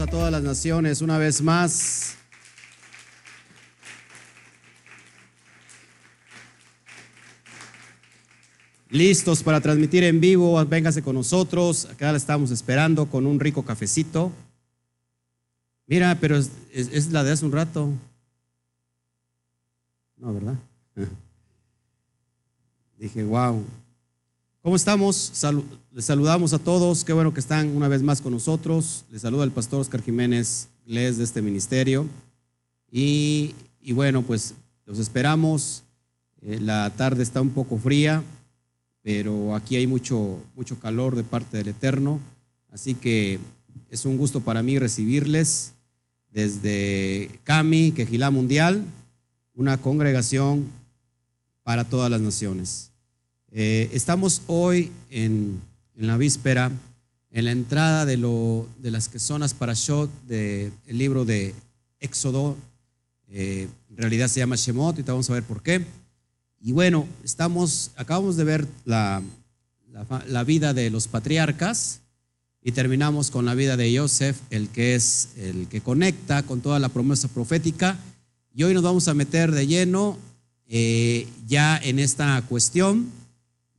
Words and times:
a 0.00 0.06
todas 0.06 0.32
las 0.32 0.42
naciones 0.42 1.00
una 1.02 1.18
vez 1.18 1.40
más. 1.40 2.16
Listos 8.90 9.42
para 9.42 9.60
transmitir 9.60 10.04
en 10.04 10.20
vivo, 10.20 10.64
véngase 10.66 11.02
con 11.02 11.14
nosotros. 11.14 11.86
Acá 11.86 12.10
la 12.10 12.18
estamos 12.18 12.50
esperando 12.50 13.06
con 13.06 13.26
un 13.26 13.38
rico 13.38 13.64
cafecito. 13.64 14.32
Mira, 15.86 16.18
pero 16.20 16.36
es 16.38 17.12
la 17.12 17.22
de 17.22 17.32
hace 17.32 17.44
un 17.44 17.52
rato. 17.52 17.90
No, 20.16 20.34
¿verdad? 20.34 20.54
Dije, 22.98 23.22
wow. 23.22 23.64
¿Cómo 24.64 24.76
estamos? 24.76 25.30
Les 25.92 26.06
saludamos 26.06 26.54
a 26.54 26.58
todos. 26.58 27.04
Qué 27.04 27.12
bueno 27.12 27.34
que 27.34 27.40
están 27.40 27.76
una 27.76 27.86
vez 27.86 28.02
más 28.02 28.22
con 28.22 28.32
nosotros. 28.32 29.04
Les 29.10 29.20
saluda 29.20 29.44
el 29.44 29.50
pastor 29.50 29.82
Oscar 29.82 30.00
Jiménez, 30.00 30.68
les 30.86 31.18
de 31.18 31.24
este 31.24 31.42
ministerio. 31.42 32.08
Y, 32.90 33.54
y 33.82 33.92
bueno, 33.92 34.22
pues 34.22 34.54
los 34.86 34.98
esperamos. 34.98 35.82
Eh, 36.40 36.60
la 36.62 36.88
tarde 36.96 37.22
está 37.22 37.42
un 37.42 37.50
poco 37.50 37.76
fría, 37.76 38.22
pero 39.02 39.54
aquí 39.54 39.76
hay 39.76 39.86
mucho, 39.86 40.38
mucho 40.56 40.80
calor 40.80 41.14
de 41.14 41.24
parte 41.24 41.58
del 41.58 41.68
Eterno. 41.68 42.18
Así 42.72 42.94
que 42.94 43.40
es 43.90 44.06
un 44.06 44.16
gusto 44.16 44.40
para 44.40 44.62
mí 44.62 44.78
recibirles 44.78 45.74
desde 46.30 47.38
CAMI, 47.44 47.92
Quejilá 47.92 48.30
Mundial, 48.30 48.82
una 49.54 49.76
congregación 49.76 50.64
para 51.64 51.84
todas 51.84 52.10
las 52.10 52.22
naciones. 52.22 52.93
Eh, 53.56 53.88
estamos 53.92 54.42
hoy 54.48 54.90
en, 55.10 55.60
en 55.94 56.06
la 56.08 56.16
víspera, 56.16 56.72
en 57.30 57.44
la 57.44 57.52
entrada 57.52 58.04
de, 58.04 58.16
lo, 58.16 58.66
de 58.80 58.90
las 58.90 59.08
que 59.08 59.20
son 59.20 59.42
las 59.42 59.54
parashot 59.54 60.10
del 60.26 60.72
libro 60.88 61.24
de 61.24 61.54
Éxodo. 62.00 62.56
Eh, 63.28 63.68
en 63.90 63.96
realidad 63.96 64.26
se 64.26 64.40
llama 64.40 64.56
Shemot, 64.56 64.96
te 64.96 65.02
vamos 65.02 65.30
a 65.30 65.34
ver 65.34 65.44
por 65.44 65.62
qué. 65.62 65.86
Y 66.60 66.72
bueno, 66.72 67.06
estamos, 67.22 67.92
acabamos 67.94 68.34
de 68.36 68.42
ver 68.42 68.66
la, 68.84 69.22
la 69.92 70.24
la 70.26 70.42
vida 70.42 70.74
de 70.74 70.90
los 70.90 71.06
patriarcas 71.06 72.00
y 72.60 72.72
terminamos 72.72 73.30
con 73.30 73.44
la 73.44 73.54
vida 73.54 73.76
de 73.76 73.96
Joseph, 73.96 74.36
el 74.50 74.68
que 74.68 74.96
es 74.96 75.28
el 75.36 75.68
que 75.68 75.80
conecta 75.80 76.42
con 76.42 76.60
toda 76.60 76.80
la 76.80 76.88
promesa 76.88 77.28
profética. 77.28 77.98
Y 78.52 78.64
hoy 78.64 78.74
nos 78.74 78.82
vamos 78.82 79.06
a 79.06 79.14
meter 79.14 79.52
de 79.52 79.68
lleno 79.68 80.18
eh, 80.66 81.28
ya 81.46 81.78
en 81.78 82.00
esta 82.00 82.42
cuestión 82.48 83.22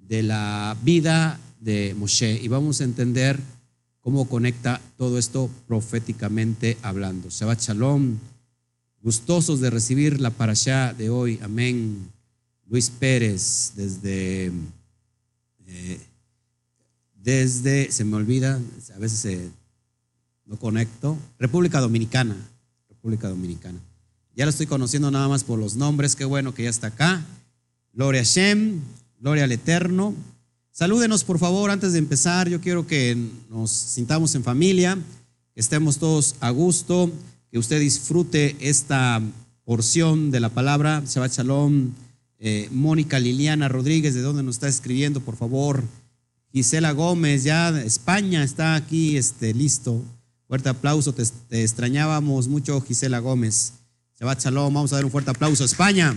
de 0.07 0.23
la 0.23 0.77
vida 0.83 1.39
de 1.59 1.95
Moshe 1.97 2.39
y 2.41 2.47
vamos 2.47 2.81
a 2.81 2.83
entender 2.83 3.39
cómo 4.01 4.29
conecta 4.29 4.79
todo 4.97 5.17
esto 5.17 5.49
proféticamente 5.67 6.77
hablando. 6.83 7.29
Shabbat 7.29 7.59
Shalom, 7.59 8.17
gustosos 9.01 9.59
de 9.61 9.69
recibir 9.69 10.21
la 10.21 10.29
parashá 10.29 10.93
de 10.93 11.09
hoy. 11.09 11.39
Amén. 11.41 12.11
Luis 12.67 12.89
Pérez, 12.89 13.73
desde, 13.75 14.51
eh, 15.67 15.99
desde, 17.15 17.91
se 17.91 18.03
me 18.05 18.15
olvida, 18.15 18.59
a 18.95 18.99
veces 18.99 19.19
se, 19.19 19.49
no 20.45 20.57
conecto, 20.57 21.17
República 21.39 21.79
Dominicana, 21.79 22.35
República 22.89 23.29
Dominicana. 23.29 23.79
Ya 24.35 24.45
lo 24.45 24.49
estoy 24.49 24.65
conociendo 24.65 25.09
nada 25.11 25.27
más 25.27 25.43
por 25.43 25.57
los 25.57 25.75
nombres, 25.75 26.15
qué 26.15 26.25
bueno 26.25 26.53
que 26.53 26.63
ya 26.63 26.69
está 26.69 26.87
acá. 26.87 27.25
Gloria 27.93 28.23
Shem, 28.23 28.81
gloria 29.19 29.43
al 29.45 29.51
Eterno. 29.51 30.13
Salúdenos 30.71 31.23
por 31.23 31.39
favor 31.39 31.71
antes 31.71 31.93
de 31.93 31.99
empezar. 31.99 32.49
Yo 32.49 32.59
quiero 32.59 32.85
que 32.85 33.17
nos 33.49 33.71
sintamos 33.71 34.35
en 34.35 34.43
familia, 34.43 34.97
que 35.53 35.61
estemos 35.61 35.97
todos 35.97 36.35
a 36.41 36.49
gusto, 36.49 37.11
que 37.51 37.57
usted 37.57 37.79
disfrute 37.79 38.55
esta 38.59 39.21
porción 39.63 40.31
de 40.31 40.39
la 40.39 40.49
palabra. 40.49 41.03
Shabbat 41.05 41.31
Shalom. 41.31 41.91
Eh, 42.37 42.67
Mónica 42.71 43.17
Liliana 43.17 43.69
Rodríguez, 43.69 44.13
¿de 44.13 44.21
dónde 44.21 44.43
nos 44.43 44.55
está 44.55 44.67
escribiendo? 44.67 45.21
Por 45.21 45.37
favor. 45.37 45.83
Gisela 46.51 46.91
Gómez, 46.91 47.43
ya 47.43 47.69
España 47.81 48.43
está 48.43 48.75
aquí, 48.75 49.17
este, 49.17 49.53
listo. 49.53 50.03
Fuerte 50.47 50.69
aplauso, 50.69 51.13
te, 51.13 51.23
te 51.49 51.63
extrañábamos 51.63 52.47
mucho, 52.47 52.79
Gisela 52.81 53.19
Gómez. 53.19 53.73
Shabbat 54.19 54.43
Shalom, 54.43 54.73
vamos 54.73 54.93
a 54.93 54.97
dar 54.97 55.05
un 55.05 55.11
fuerte 55.11 55.31
aplauso 55.31 55.63
a 55.63 55.65
España. 55.65 56.15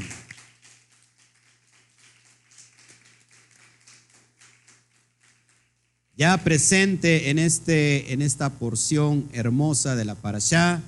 Ya 6.18 6.36
presente 6.36 7.30
en, 7.30 7.38
este, 7.38 8.12
en 8.12 8.22
esta 8.22 8.50
porción 8.50 9.28
hermosa 9.32 9.94
de 9.94 10.04
la 10.04 10.16
Parashá, 10.16 10.82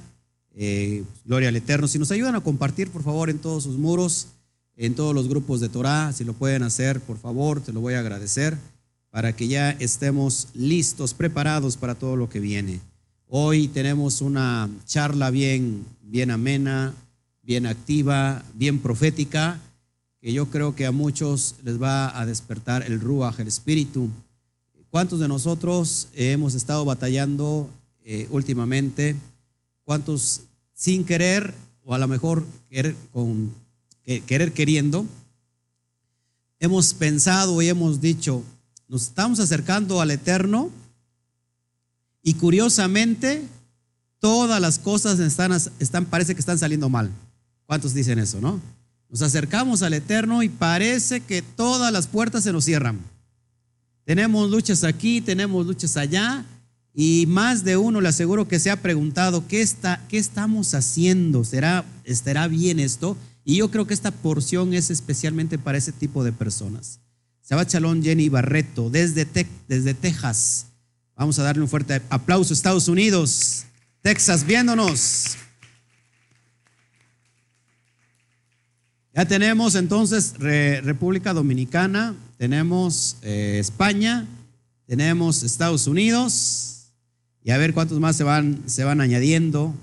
eh, 0.57 1.05
Gloria 1.25 1.51
al 1.51 1.57
Eterno. 1.57 1.87
Si 1.87 2.01
nos 2.01 2.11
ayudan 2.11 2.35
a 2.35 2.41
compartir, 2.41 2.91
por 2.91 3.05
favor, 3.05 3.31
en 3.31 3.39
todos 3.39 3.63
sus 3.63 3.79
muros, 3.79 4.27
en 4.77 4.97
todos 4.97 5.15
los 5.15 5.29
grupos 5.29 5.61
de 5.61 5.69
Torah, 5.69 6.13
si 6.13 6.25
lo 6.25 6.33
pueden 6.33 6.65
hacer, 6.65 7.01
por 7.01 7.17
favor, 7.17 7.61
te 7.61 7.73
lo 7.73 7.81
voy 7.81 7.95
a 7.95 8.01
agradecer, 8.01 8.59
para 9.11 9.37
que 9.37 9.47
ya 9.47 9.71
estemos 9.71 10.49
listos, 10.53 11.15
preparados 11.15 11.77
para 11.77 11.95
todo 11.95 12.17
lo 12.17 12.29
que 12.29 12.41
viene. 12.41 12.81
Hoy 13.29 13.69
tenemos 13.69 14.23
una 14.23 14.69
charla 14.85 15.31
bien, 15.31 15.85
bien 16.03 16.33
amena, 16.33 16.93
bien 17.45 17.67
activa, 17.67 18.43
bien 18.55 18.81
profética, 18.81 19.61
que 20.21 20.33
yo 20.33 20.51
creo 20.51 20.75
que 20.75 20.87
a 20.87 20.91
muchos 20.91 21.55
les 21.63 21.81
va 21.81 22.21
a 22.21 22.27
despertar 22.27 22.83
el 22.83 23.01
Ruach, 23.01 23.39
el 23.39 23.47
Espíritu. 23.47 24.11
¿Cuántos 24.91 25.21
de 25.21 25.29
nosotros 25.29 26.09
hemos 26.15 26.55
estado 26.55 26.85
batallando 26.85 27.71
eh, 28.05 28.27
últimamente? 28.31 29.17
¿Cuántos 29.85 30.43
sin 30.75 31.05
querer 31.05 31.55
o 31.85 31.95
a 31.95 31.99
lo 31.99 32.09
mejor 32.09 32.45
querer, 32.69 32.97
con, 33.13 33.53
que- 34.03 34.21
querer 34.23 34.53
queriendo? 34.53 35.07
Hemos 36.59 36.93
pensado 36.93 37.63
y 37.63 37.69
hemos 37.69 38.01
dicho, 38.01 38.43
nos 38.89 39.03
estamos 39.03 39.39
acercando 39.39 40.01
al 40.01 40.11
Eterno 40.11 40.71
y 42.23 42.35
curiosamente 42.35 43.45
todas 44.19 44.61
las 44.61 44.79
cosas 44.79 45.21
están, 45.21 45.53
están, 45.79 46.05
parece 46.05 46.35
que 46.35 46.41
están 46.41 46.59
saliendo 46.59 46.89
mal. 46.89 47.11
¿Cuántos 47.67 47.95
dicen 47.95 48.19
eso, 48.19 48.41
no? 48.41 48.61
Nos 49.09 49.23
acercamos 49.23 49.83
al 49.83 49.95
Eterno 49.95 50.43
y 50.43 50.49
parece 50.49 51.21
que 51.21 51.43
todas 51.43 51.93
las 51.93 52.09
puertas 52.09 52.43
se 52.45 52.53
nos 52.53 52.65
cierran. 52.65 52.99
Tenemos 54.11 54.51
luchas 54.51 54.83
aquí, 54.83 55.21
tenemos 55.21 55.65
luchas 55.65 55.97
allá, 55.97 56.45
y 56.93 57.27
más 57.29 57.63
de 57.63 57.77
uno 57.77 58.01
le 58.01 58.09
aseguro 58.09 58.49
que 58.49 58.59
se 58.59 58.69
ha 58.69 58.83
preguntado, 58.83 59.47
¿qué, 59.47 59.63
está, 59.63 60.05
qué 60.09 60.19
estamos 60.19 60.75
haciendo? 60.75 61.45
¿Será, 61.45 61.85
¿Estará 62.03 62.49
bien 62.49 62.81
esto? 62.81 63.17
Y 63.45 63.59
yo 63.59 63.71
creo 63.71 63.87
que 63.87 63.95
esta 63.95 64.11
porción 64.11 64.75
es 64.75 64.91
especialmente 64.91 65.59
para 65.59 65.79
ese 65.79 65.93
tipo 65.93 66.25
de 66.25 66.33
personas. 66.33 66.99
Shalom 67.49 68.03
Jenny 68.03 68.29
Barreto, 68.29 68.91
desde, 68.91 69.29
desde 69.69 69.95
Texas. 69.95 70.67
Vamos 71.15 71.39
a 71.39 71.45
darle 71.45 71.63
un 71.63 71.69
fuerte 71.69 72.03
aplauso, 72.11 72.53
Estados 72.53 72.89
Unidos, 72.89 73.63
Texas, 74.03 74.45
viéndonos. 74.45 75.37
Ya 79.13 79.25
tenemos 79.27 79.75
entonces 79.75 80.35
Re- 80.39 80.81
República 80.83 81.33
Dominicana, 81.33 82.15
tenemos 82.39 83.17
eh, 83.23 83.59
España, 83.59 84.27
tenemos 84.87 85.43
Estados 85.43 85.87
Unidos 85.87 86.93
y 87.43 87.51
a 87.51 87.59
ver 87.59 87.75
cuántos 87.75 87.99
más 87.99 88.17
se 88.17 88.25
van, 88.25 88.63
se 88.67 88.85
van 88.85 89.01
añadiendo. 89.01 89.75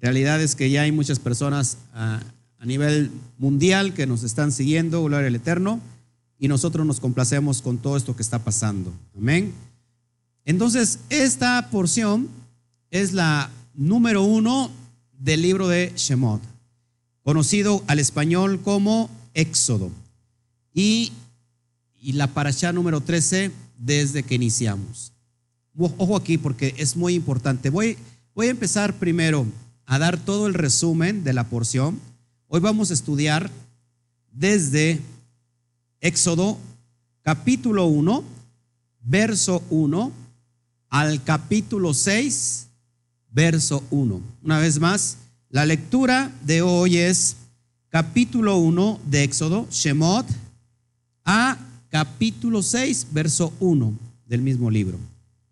Realidad 0.00 0.40
es 0.42 0.54
que 0.54 0.70
ya 0.70 0.82
hay 0.82 0.92
muchas 0.92 1.18
personas 1.18 1.78
a, 1.92 2.22
a 2.58 2.66
nivel 2.66 3.10
mundial 3.38 3.92
que 3.92 4.06
nos 4.06 4.22
están 4.22 4.52
siguiendo, 4.52 5.04
gloria 5.04 5.28
al 5.28 5.34
Eterno, 5.34 5.80
y 6.38 6.48
nosotros 6.48 6.86
nos 6.86 7.00
complacemos 7.00 7.60
con 7.60 7.78
todo 7.78 7.96
esto 7.96 8.16
que 8.16 8.22
está 8.22 8.38
pasando. 8.38 8.92
Amén. 9.16 9.52
Entonces, 10.44 11.00
esta 11.10 11.68
porción 11.70 12.28
es 12.90 13.12
la 13.12 13.50
número 13.74 14.22
uno 14.22 14.70
del 15.18 15.42
libro 15.42 15.68
de 15.68 15.92
Shemot 15.96 16.40
conocido 17.26 17.82
al 17.88 17.98
español 17.98 18.60
como 18.62 19.10
Éxodo. 19.34 19.90
Y, 20.72 21.12
y 22.00 22.12
la 22.12 22.28
parashá 22.28 22.72
número 22.72 23.00
13 23.00 23.50
desde 23.76 24.22
que 24.22 24.36
iniciamos. 24.36 25.12
Ojo 25.76 26.14
aquí 26.14 26.38
porque 26.38 26.72
es 26.78 26.96
muy 26.96 27.14
importante. 27.14 27.68
Voy, 27.68 27.98
voy 28.32 28.46
a 28.46 28.50
empezar 28.50 28.94
primero 28.94 29.44
a 29.86 29.98
dar 29.98 30.18
todo 30.18 30.46
el 30.46 30.54
resumen 30.54 31.24
de 31.24 31.32
la 31.32 31.48
porción. 31.48 31.98
Hoy 32.46 32.60
vamos 32.60 32.92
a 32.92 32.94
estudiar 32.94 33.50
desde 34.30 35.00
Éxodo 36.00 36.56
capítulo 37.22 37.86
1, 37.86 38.22
verso 39.00 39.64
1 39.70 40.12
al 40.90 41.24
capítulo 41.24 41.92
6, 41.92 42.68
verso 43.32 43.82
1. 43.90 44.20
Una 44.44 44.60
vez 44.60 44.78
más, 44.78 45.16
la 45.50 45.64
lectura 45.64 46.32
de 46.44 46.62
hoy 46.62 46.96
es 46.98 47.36
capítulo 47.88 48.58
1 48.58 49.00
de 49.06 49.22
Éxodo, 49.22 49.66
Shemot, 49.70 50.26
a 51.24 51.58
capítulo 51.88 52.62
6, 52.62 53.08
verso 53.12 53.52
1 53.60 53.92
del 54.26 54.42
mismo 54.42 54.70
libro. 54.70 54.98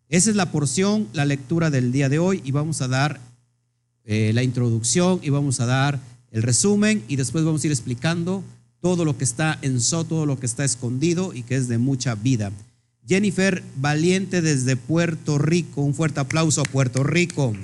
Esa 0.08 0.31
es 0.31 0.37
la 0.37 0.50
porción, 0.50 1.08
la 1.12 1.25
lectura 1.25 1.70
del 1.70 1.93
día 1.93 2.08
de 2.08 2.19
hoy 2.19 2.43
y 2.44 2.50
vamos 2.50 2.82
a 2.82 2.88
dar 2.88 3.20
eh, 4.05 4.32
la 4.35 4.43
introducción 4.43 5.20
y 5.23 5.31
vamos 5.31 5.61
a 5.61 5.67
dar 5.67 5.99
el 6.31 6.43
resumen 6.43 7.02
y 7.08 7.17
después 7.17 7.44
vamos 7.44 7.62
a 7.62 7.67
ir 7.67 7.73
explicando 7.73 8.43
todo 8.81 9.05
lo 9.05 9.17
que 9.17 9.25
está 9.25 9.58
en 9.62 9.81
So, 9.81 10.05
todo 10.05 10.26
lo 10.26 10.38
que 10.38 10.47
está 10.47 10.64
escondido 10.64 11.32
y 11.32 11.43
que 11.43 11.56
es 11.56 11.69
de 11.69 11.79
mucha 11.79 12.14
vida. 12.14 12.52
Jennifer 13.06 13.62
Valiente 13.76 14.43
desde 14.43 14.76
Puerto 14.76 15.38
Rico, 15.38 15.82
un 15.82 15.94
fuerte 15.94 16.20
aplauso 16.20 16.61
a 16.61 16.64
Puerto 16.64 17.02
Rico. 17.02 17.55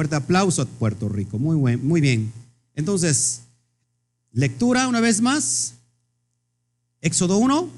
Fuerte 0.00 0.16
aplauso 0.16 0.62
a 0.62 0.64
Puerto 0.64 1.10
Rico, 1.10 1.38
muy, 1.38 1.56
buen, 1.56 1.86
muy 1.86 2.00
bien. 2.00 2.32
Entonces, 2.74 3.42
lectura 4.32 4.88
una 4.88 4.98
vez 4.98 5.20
más, 5.20 5.74
Éxodo 7.02 7.36
1, 7.36 7.68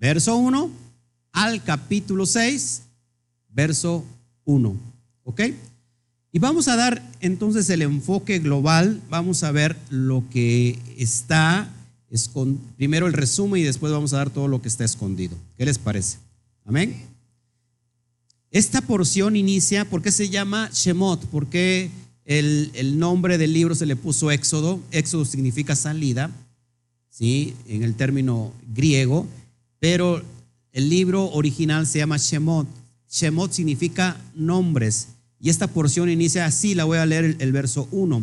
verso 0.00 0.34
1 0.34 0.68
al 1.30 1.62
capítulo 1.62 2.26
6, 2.26 2.82
verso 3.48 4.04
1. 4.44 4.74
¿Ok? 5.22 5.42
Y 6.32 6.40
vamos 6.40 6.66
a 6.66 6.74
dar 6.74 7.00
entonces 7.20 7.70
el 7.70 7.82
enfoque 7.82 8.40
global, 8.40 9.00
vamos 9.08 9.44
a 9.44 9.52
ver 9.52 9.76
lo 9.88 10.24
que 10.32 10.80
está, 10.98 11.70
primero 12.76 13.06
el 13.06 13.12
resumen 13.12 13.62
y 13.62 13.66
después 13.66 13.92
vamos 13.92 14.12
a 14.14 14.16
dar 14.16 14.30
todo 14.30 14.48
lo 14.48 14.60
que 14.60 14.66
está 14.66 14.84
escondido. 14.84 15.36
¿Qué 15.56 15.64
les 15.64 15.78
parece? 15.78 16.18
Amén. 16.64 17.09
Esta 18.50 18.80
porción 18.80 19.36
inicia, 19.36 19.84
¿por 19.84 20.02
qué 20.02 20.10
se 20.10 20.28
llama 20.28 20.70
Shemot? 20.72 21.24
¿Por 21.26 21.46
qué 21.46 21.88
el, 22.24 22.98
nombre 22.98 23.38
del 23.38 23.52
libro 23.52 23.76
se 23.76 23.86
le 23.86 23.94
puso 23.94 24.32
Éxodo? 24.32 24.80
Éxodo 24.90 25.24
significa 25.24 25.76
salida, 25.76 26.32
¿sí? 27.08 27.54
En 27.68 27.84
el 27.84 27.94
término 27.94 28.52
griego, 28.74 29.28
pero 29.78 30.20
el 30.72 30.90
libro 30.90 31.30
original 31.30 31.86
se 31.86 32.00
llama 32.00 32.16
Shemot. 32.16 32.66
Shemot 33.08 33.52
significa 33.52 34.20
nombres. 34.34 35.06
Y 35.38 35.50
esta 35.50 35.68
porción 35.68 36.08
inicia 36.08 36.44
así, 36.44 36.74
la 36.74 36.84
voy 36.84 36.98
a 36.98 37.06
leer 37.06 37.36
el, 37.38 37.52
verso 37.52 37.86
1. 37.92 38.20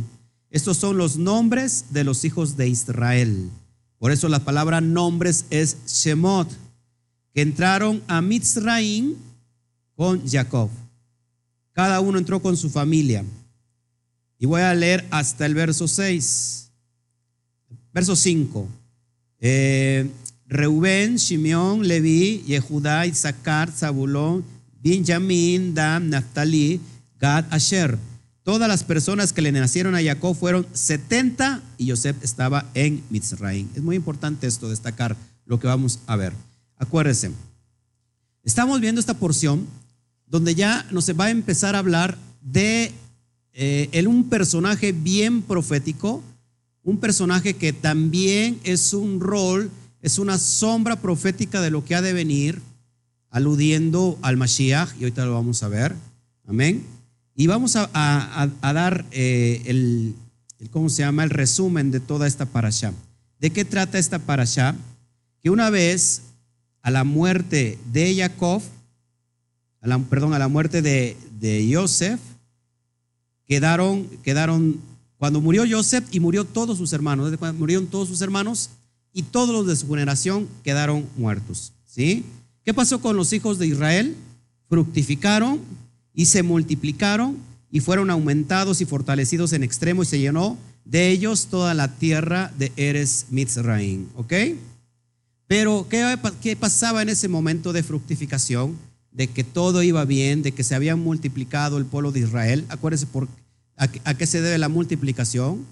Estos 0.51 0.75
son 0.75 0.97
los 0.97 1.15
nombres 1.15 1.85
de 1.91 2.03
los 2.03 2.25
hijos 2.25 2.57
de 2.57 2.67
Israel. 2.67 3.49
Por 3.97 4.11
eso 4.11 4.27
la 4.27 4.39
palabra 4.39 4.81
nombres 4.81 5.45
es 5.51 5.77
Shemot, 5.87 6.49
que 7.33 7.41
entraron 7.41 8.03
a 8.07 8.21
Mitzraim 8.21 9.15
con 9.97 10.25
Jacob. 10.29 10.69
Cada 11.73 11.99
uno 11.99 12.19
entró 12.19 12.39
con 12.39 12.55
su 12.55 12.69
familia. 12.69 13.25
Y 14.37 14.45
voy 14.45 14.61
a 14.61 14.73
leer 14.75 15.05
hasta 15.09 15.47
el 15.47 15.55
verso 15.55 15.87
6. 15.87 16.71
Verso 17.91 18.15
5. 18.15 18.67
Eh, 19.39 20.07
Reubén, 20.45 21.15
Shimeón, 21.15 21.87
Leví, 21.87 22.43
Yehudá, 22.45 23.07
Isaacar, 23.07 23.71
Zabulón, 23.71 24.45
Benjamín, 24.81 25.73
Dan, 25.73 26.11
Naftali, 26.11 26.79
Gad, 27.19 27.45
Asher. 27.49 27.97
Todas 28.43 28.69
las 28.69 28.83
personas 28.83 29.33
que 29.33 29.41
le 29.41 29.51
nacieron 29.51 29.95
a 29.95 30.03
Jacob 30.03 30.35
fueron 30.35 30.67
70 30.71 31.61
y 31.79 31.89
Joseph 31.89 32.17
estaba 32.21 32.69
en 32.75 33.03
Mitzrayim. 33.09 33.67
Es 33.75 33.81
muy 33.81 33.95
importante 33.95 34.45
esto, 34.45 34.69
destacar 34.69 35.17
lo 35.45 35.59
que 35.59 35.67
vamos 35.67 35.99
a 36.05 36.15
ver. 36.15 36.33
Acuérdense, 36.77 37.31
estamos 38.43 38.79
viendo 38.79 39.01
esta 39.01 39.15
porción 39.15 39.65
donde 40.27 40.55
ya 40.55 40.85
nos 40.91 41.09
va 41.17 41.25
a 41.25 41.31
empezar 41.31 41.75
a 41.75 41.79
hablar 41.79 42.17
de 42.41 42.91
eh, 43.53 44.05
un 44.07 44.29
personaje 44.29 44.91
bien 44.91 45.41
profético, 45.41 46.21
un 46.83 46.97
personaje 46.99 47.55
que 47.55 47.73
también 47.73 48.59
es 48.63 48.93
un 48.93 49.19
rol 49.19 49.71
es 50.01 50.19
una 50.19 50.37
sombra 50.37 50.95
profética 50.97 51.61
de 51.61 51.71
lo 51.71 51.83
que 51.83 51.95
ha 51.95 52.01
de 52.01 52.13
venir, 52.13 52.61
aludiendo 53.29 54.17
al 54.21 54.37
Mashiach, 54.37 54.95
y 54.99 55.03
ahorita 55.03 55.25
lo 55.25 55.33
vamos 55.33 55.63
a 55.63 55.67
ver. 55.67 55.95
Amén. 56.47 56.85
Y 57.35 57.47
vamos 57.47 57.75
a, 57.75 58.49
dar 58.61 59.05
eh, 59.11 59.61
el, 59.65 60.15
¿cómo 60.71 60.89
se 60.89 61.03
llama? 61.03 61.23
El 61.23 61.29
resumen 61.29 61.91
de 61.91 61.99
toda 61.99 62.25
esta 62.25 62.45
parasha. 62.45 62.93
¿De 63.39 63.49
qué 63.49 63.65
trata 63.65 63.99
esta 63.99 64.19
parasha? 64.19 64.75
Que 65.41 65.49
una 65.49 65.69
vez 65.69 66.21
a 66.81 66.89
la 66.89 67.03
muerte 67.03 67.77
de 67.91 68.15
Jacob, 68.15 68.61
perdón, 70.09 70.33
a 70.33 70.39
la 70.39 70.47
muerte 70.47 70.81
de, 70.81 71.17
de 71.39 71.69
Joseph, 71.73 72.19
quedaron, 73.45 74.05
quedaron, 74.23 74.79
cuando 75.17 75.41
murió 75.41 75.63
Joseph 75.69 76.05
y 76.11 76.19
murió 76.19 76.45
todos 76.45 76.77
sus 76.77 76.93
hermanos, 76.93 77.31
murieron 77.55 77.87
todos 77.87 78.07
sus 78.07 78.21
hermanos, 78.21 78.69
y 79.17 79.23
todos 79.23 79.49
los 79.49 79.65
de 79.65 79.75
su 79.75 79.87
generación 79.87 80.47
quedaron 80.63 81.07
muertos. 81.17 81.73
¿Sí? 81.87 82.23
¿Qué 82.63 82.71
pasó 82.71 83.01
con 83.01 83.17
los 83.17 83.33
hijos 83.33 83.57
de 83.57 83.65
Israel? 83.65 84.15
Fructificaron 84.69 85.59
y 86.13 86.25
se 86.25 86.43
multiplicaron 86.43 87.35
y 87.71 87.79
fueron 87.79 88.11
aumentados 88.11 88.79
y 88.79 88.85
fortalecidos 88.85 89.53
en 89.53 89.63
extremo 89.63 90.03
y 90.03 90.05
se 90.05 90.19
llenó 90.19 90.55
de 90.85 91.09
ellos 91.09 91.47
toda 91.47 91.73
la 91.73 91.95
tierra 91.95 92.53
de 92.59 92.71
Eres 92.75 93.25
Mitzraim. 93.31 94.05
¿Ok? 94.15 94.33
Pero 95.47 95.87
¿qué, 95.89 96.15
¿qué, 96.39 96.55
pasaba 96.55 97.01
en 97.01 97.09
ese 97.09 97.27
momento 97.27 97.73
de 97.73 97.81
fructificación? 97.81 98.77
De 99.17 99.27
que 99.27 99.43
todo 99.43 99.83
iba 99.83 100.05
bien, 100.05 100.43
de 100.43 100.53
que 100.53 100.63
se 100.63 100.75
había 100.75 100.95
multiplicado 100.95 101.77
el 101.77 101.85
pueblo 101.85 102.13
de 102.13 102.21
Israel. 102.21 102.63
Acuérdense 102.69 103.05
por, 103.07 103.27
a 103.75 104.13
qué 104.13 104.25
se 104.25 104.41
debe 104.41 104.57
la 104.57 104.69
multiplicación. 104.69 105.65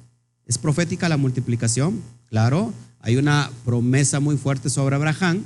¿Es 0.45 0.57
profética 0.57 1.07
la 1.07 1.17
multiplicación? 1.17 2.01
Claro. 2.27 2.73
Hay 2.99 3.17
una 3.17 3.51
promesa 3.63 4.19
muy 4.19 4.35
fuerte 4.35 4.67
sobre 4.69 4.95
Abraham, 4.95 5.43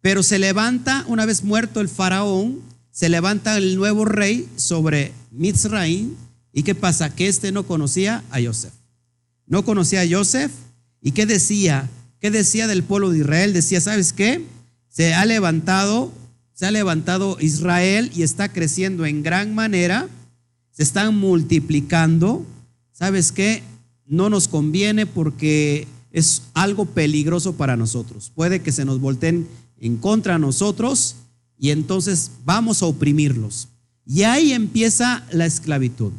pero 0.00 0.24
se 0.24 0.40
levanta, 0.40 1.04
una 1.06 1.26
vez 1.26 1.44
muerto 1.44 1.80
el 1.80 1.88
faraón, 1.88 2.60
se 2.90 3.08
levanta 3.08 3.56
el 3.56 3.76
nuevo 3.76 4.04
rey 4.04 4.48
sobre 4.56 5.12
Mitzraim. 5.30 6.16
¿Y 6.52 6.64
qué 6.64 6.74
pasa? 6.74 7.14
Que 7.14 7.28
este 7.28 7.52
no 7.52 7.64
conocía 7.64 8.24
a 8.30 8.42
Joseph. 8.42 8.72
No 9.46 9.64
conocía 9.64 10.00
a 10.00 10.08
Joseph. 10.10 10.50
¿Y 11.00 11.12
qué 11.12 11.24
decía? 11.24 11.88
¿Qué 12.20 12.32
decía 12.32 12.66
del 12.66 12.82
pueblo 12.82 13.10
de 13.10 13.18
Israel? 13.18 13.52
Decía, 13.52 13.80
¿sabes 13.80 14.12
qué? 14.12 14.44
Se 14.88 15.14
ha 15.14 15.24
levantado, 15.24 16.12
se 16.58 16.66
ha 16.66 16.72
levantado 16.72 17.36
Israel 17.38 18.10
y 18.16 18.22
está 18.22 18.48
creciendo 18.52 19.06
en 19.06 19.22
gran 19.22 19.54
manera. 19.54 20.08
Se 20.72 20.82
están 20.82 21.16
multiplicando. 21.16 22.44
¿Sabes 22.90 23.30
qué? 23.30 23.62
No 24.06 24.28
nos 24.28 24.48
conviene 24.48 25.06
porque 25.06 25.86
es 26.10 26.42
algo 26.54 26.84
peligroso 26.84 27.52
para 27.52 27.76
nosotros. 27.76 28.32
Puede 28.34 28.58
que 28.58 28.72
se 28.72 28.84
nos 28.84 28.98
volteen 29.00 29.46
en 29.78 29.98
contra 29.98 30.32
de 30.32 30.40
nosotros 30.40 31.14
y 31.56 31.70
entonces 31.70 32.32
vamos 32.44 32.82
a 32.82 32.86
oprimirlos. 32.86 33.68
Y 34.04 34.24
ahí 34.24 34.52
empieza 34.52 35.24
la 35.30 35.46
esclavitud. 35.46 36.10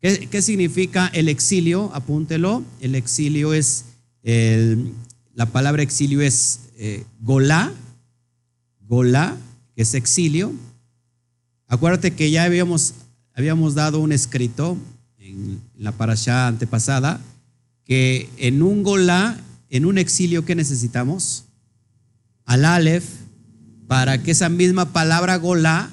¿Qué, 0.00 0.40
significa 0.40 1.08
el 1.08 1.28
exilio? 1.28 1.90
Apúntelo. 1.92 2.64
El 2.80 2.94
exilio 2.94 3.52
es, 3.52 3.84
la 5.34 5.44
palabra 5.52 5.82
exilio 5.82 6.22
es 6.22 6.60
eh, 6.78 7.04
golá, 7.20 7.70
golá, 8.80 9.36
que 9.74 9.82
es 9.82 9.94
exilio. 9.94 10.52
Acuérdate 11.66 12.12
que 12.12 12.30
ya 12.30 12.44
habíamos, 12.44 12.94
habíamos 13.34 13.74
dado 13.74 14.00
un 14.00 14.12
escrito 14.12 14.76
en 15.18 15.60
la 15.76 15.92
parasha 15.92 16.46
antepasada 16.46 17.20
que 17.84 18.28
en 18.38 18.62
un 18.62 18.82
golá, 18.82 19.38
en 19.68 19.84
un 19.84 19.98
exilio, 19.98 20.44
¿qué 20.44 20.54
necesitamos? 20.54 21.44
Al 22.44 22.64
Aleph, 22.64 23.04
para 23.86 24.22
que 24.22 24.30
esa 24.30 24.48
misma 24.48 24.92
palabra 24.92 25.36
golá, 25.36 25.90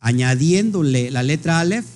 añadiéndole 0.00 1.10
la 1.10 1.22
letra 1.22 1.60
Aleph, 1.60 1.86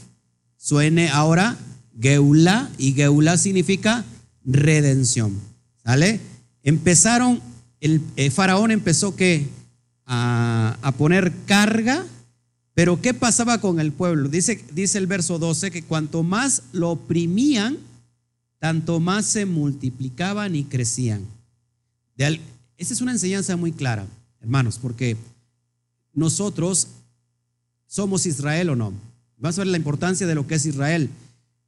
suene 0.57 1.09
ahora 1.09 1.57
Geulá, 2.01 2.71
y 2.79 2.93
Geulá 2.93 3.37
significa 3.37 4.05
redención. 4.45 5.39
¿Sale? 5.85 6.21
Empezaron, 6.63 7.41
el, 7.81 8.03
faraón 8.31 8.71
empezó 8.71 9.17
que 9.17 9.49
a, 10.09 10.95
poner 10.97 11.33
carga, 11.47 12.05
pero 12.75 13.01
¿qué 13.01 13.13
pasaba 13.13 13.61
con 13.61 13.79
el 13.79 13.93
pueblo? 13.93 14.29
Dice, 14.29 14.65
dice 14.73 14.99
el 14.99 15.07
verso 15.07 15.39
12 15.39 15.71
que 15.71 15.83
cuanto 15.83 16.23
más 16.23 16.63
lo 16.73 16.91
oprimían, 16.91 17.77
tanto 18.59 19.01
más 19.01 19.27
se 19.27 19.47
multiplicaban 19.47 20.57
y 20.57 20.65
crecían. 20.65 21.25
esa 22.17 22.95
es 22.95 23.01
una 23.01 23.13
enseñanza 23.13 23.57
muy 23.57 23.73
clara, 23.73 24.07
hermanos, 24.41 24.79
porque 24.81 25.17
nosotros 26.15 26.89
somos 27.87 28.27
Israel 28.27 28.71
o 28.71 28.77
no. 28.77 28.93
Vamos 29.39 29.59
a 29.59 29.61
ver 29.61 29.69
la 29.69 29.77
importancia 29.77 30.27
de 30.27 30.35
lo 30.35 30.47
que 30.47 30.57
es 30.57 30.67
Israel. 30.67 31.11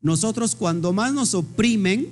Nosotros 0.00 0.56
cuando 0.56 0.92
más 0.92 1.12
nos 1.12 1.34
oprimen, 1.34 2.08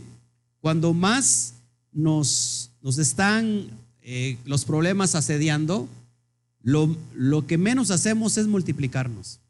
cuando 0.61 0.93
más 0.93 1.55
nos, 1.93 2.71
nos 2.83 2.99
están 2.99 3.71
eh, 4.03 4.37
los 4.45 4.65
problemas 4.65 5.15
asediando, 5.15 5.89
lo, 6.71 6.97
lo 7.15 7.47
que 7.47 7.59
menos 7.59 7.91
hacemos 7.91 8.37
es 8.37 8.47
multiplicarnos. 8.47 9.41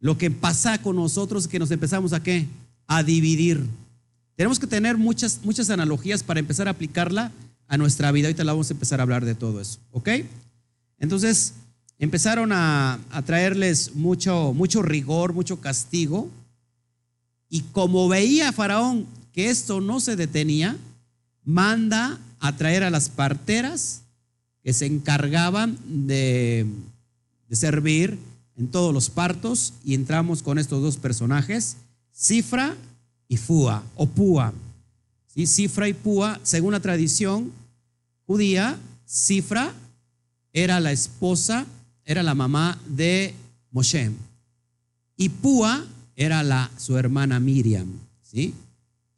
Lo 0.00 0.18
que 0.18 0.30
pasa 0.30 0.78
con 0.78 0.96
nosotros 0.96 1.44
es 1.44 1.48
que 1.48 1.58
nos 1.58 1.70
empezamos 1.70 2.12
a 2.12 2.22
qué? 2.22 2.46
A 2.86 3.02
dividir 3.02 3.66
tenemos 4.36 4.58
que 4.58 4.66
tener 4.66 4.96
muchas, 4.96 5.40
muchas 5.44 5.70
analogías 5.70 6.22
para 6.22 6.40
empezar 6.40 6.66
a 6.66 6.72
aplicarla 6.72 7.30
a 7.68 7.76
nuestra 7.76 8.10
vida. 8.10 8.28
Ahorita 8.28 8.44
la 8.44 8.52
vamos 8.52 8.70
a 8.70 8.74
empezar 8.74 9.00
a 9.00 9.04
hablar 9.04 9.24
de 9.24 9.34
todo 9.34 9.60
eso, 9.60 9.78
¿ok? 9.92 10.08
Entonces, 10.98 11.54
empezaron 11.98 12.50
a, 12.52 12.98
a 13.10 13.22
traerles 13.22 13.94
mucho, 13.94 14.52
mucho 14.52 14.82
rigor, 14.82 15.32
mucho 15.32 15.60
castigo. 15.60 16.28
Y 17.48 17.60
como 17.60 18.08
veía 18.08 18.52
Faraón 18.52 19.06
que 19.32 19.50
esto 19.50 19.80
no 19.80 20.00
se 20.00 20.16
detenía, 20.16 20.76
manda 21.44 22.18
a 22.40 22.56
traer 22.56 22.82
a 22.82 22.90
las 22.90 23.08
parteras 23.08 24.02
que 24.64 24.72
se 24.72 24.86
encargaban 24.86 25.78
de, 25.86 26.66
de 27.48 27.56
servir 27.56 28.18
en 28.56 28.68
todos 28.68 28.94
los 28.94 29.10
partos 29.10 29.74
y 29.84 29.94
entramos 29.94 30.42
con 30.42 30.58
estos 30.58 30.82
dos 30.82 30.96
personajes, 30.96 31.76
Cifra 32.12 32.74
y 33.28 33.36
Fua 33.36 33.84
o 33.94 34.06
Púa. 34.06 34.54
¿Sí? 35.26 35.46
Cifra 35.46 35.88
y 35.88 35.92
Púa, 35.92 36.40
según 36.42 36.72
la 36.72 36.80
tradición 36.80 37.52
judía, 38.26 38.78
Cifra 39.06 39.74
era 40.52 40.80
la 40.80 40.92
esposa, 40.92 41.66
era 42.04 42.22
la 42.22 42.34
mamá 42.34 42.78
de 42.88 43.34
Moshe 43.70 44.10
y 45.16 45.28
Púa 45.28 45.84
era 46.16 46.42
la, 46.42 46.70
su 46.78 46.96
hermana 46.96 47.40
Miriam. 47.40 47.88
¿sí? 48.22 48.54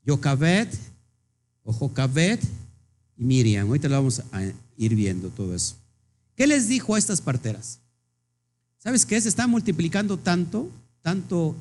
Yocabet 0.04 0.74
o 1.62 1.72
Jocabet 1.72 2.40
y 3.16 3.24
Miriam. 3.24 3.66
Ahorita 3.66 3.88
lo 3.88 3.96
vamos 3.96 4.22
a 4.32 4.42
ir 4.76 4.94
viendo 4.94 5.28
todo 5.28 5.54
eso. 5.54 5.76
¿Qué 6.34 6.46
les 6.46 6.68
dijo 6.68 6.94
a 6.94 6.98
estas 6.98 7.20
parteras? 7.20 7.80
¿Sabes 8.78 9.06
qué? 9.06 9.20
Se 9.20 9.28
está 9.28 9.46
multiplicando 9.46 10.18
tanto, 10.18 10.70
tanto 11.02 11.54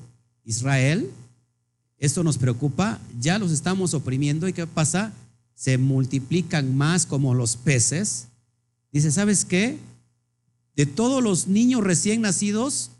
Israel. 0.43 1.09
Esto 1.97 2.23
nos 2.23 2.37
preocupa. 2.37 2.99
Ya 3.19 3.39
los 3.39 3.51
estamos 3.51 3.93
oprimiendo. 3.93 4.47
¿Y 4.47 4.53
qué 4.53 4.67
pasa? 4.67 5.13
Se 5.55 5.77
multiplican 5.77 6.75
más 6.75 7.05
como 7.05 7.33
los 7.33 7.55
peces. 7.55 8.27
Dice, 8.91 9.11
¿sabes 9.11 9.45
qué? 9.45 9.77
De 10.75 10.85
todos 10.85 11.23
los 11.23 11.47
niños 11.47 11.83
recién 11.83 12.21
nacidos, 12.21 12.91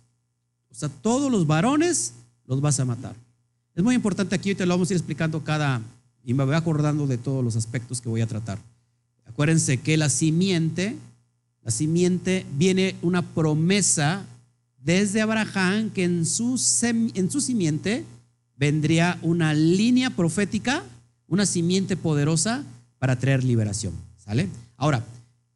o 0.69 0.75
sea, 0.75 0.89
todos 0.89 1.31
los 1.31 1.47
varones 1.47 2.13
los 2.45 2.59
vas 2.61 2.79
a 2.79 2.85
matar. 2.85 3.15
Es 3.75 3.83
muy 3.83 3.95
importante 3.95 4.35
aquí, 4.35 4.55
te 4.55 4.65
lo 4.65 4.73
vamos 4.73 4.89
a 4.89 4.93
ir 4.93 4.97
explicando 4.97 5.43
cada, 5.43 5.81
y 6.25 6.33
me 6.33 6.43
voy 6.43 6.55
acordando 6.55 7.05
de 7.07 7.17
todos 7.17 7.43
los 7.43 7.55
aspectos 7.55 8.01
que 8.01 8.09
voy 8.09 8.21
a 8.21 8.27
tratar. 8.27 8.57
Acuérdense 9.25 9.77
que 9.77 9.95
la 9.95 10.09
simiente, 10.09 10.95
la 11.63 11.71
simiente 11.71 12.45
viene 12.57 12.95
una 13.01 13.21
promesa 13.21 14.25
desde 14.79 15.21
Abraham 15.21 15.91
que 15.91 16.03
en 16.03 16.25
su, 16.25 16.59
en 16.83 17.31
su 17.31 17.41
simiente 17.41 18.03
vendría 18.57 19.19
una 19.21 19.53
línea 19.53 20.09
profética, 20.09 20.83
una 21.27 21.45
simiente 21.45 21.95
poderosa 21.95 22.63
para 22.97 23.17
traer 23.17 23.43
liberación. 23.43 23.93
¿Sale? 24.17 24.49
Ahora, 24.77 25.03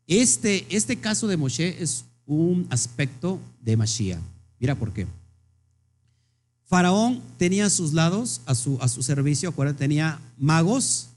este, 0.08 0.66
este 0.70 0.98
caso 0.98 1.28
de 1.28 1.38
Moshe 1.38 1.82
es 1.82 2.06
un 2.26 2.68
aspecto 2.70 3.40
de 3.62 3.76
Mashiach. 3.78 4.20
Mira 4.60 4.76
por 4.76 4.92
qué. 4.94 5.08
Faraón 6.70 7.20
tenía 7.40 7.66
a 7.66 7.70
sus 7.72 7.94
lados, 7.94 8.42
a 8.46 8.54
su, 8.54 8.78
a 8.80 8.88
su 8.88 9.02
servicio, 9.02 9.50
acuérdate, 9.50 9.80
tenía 9.80 10.20
magos, 10.38 11.08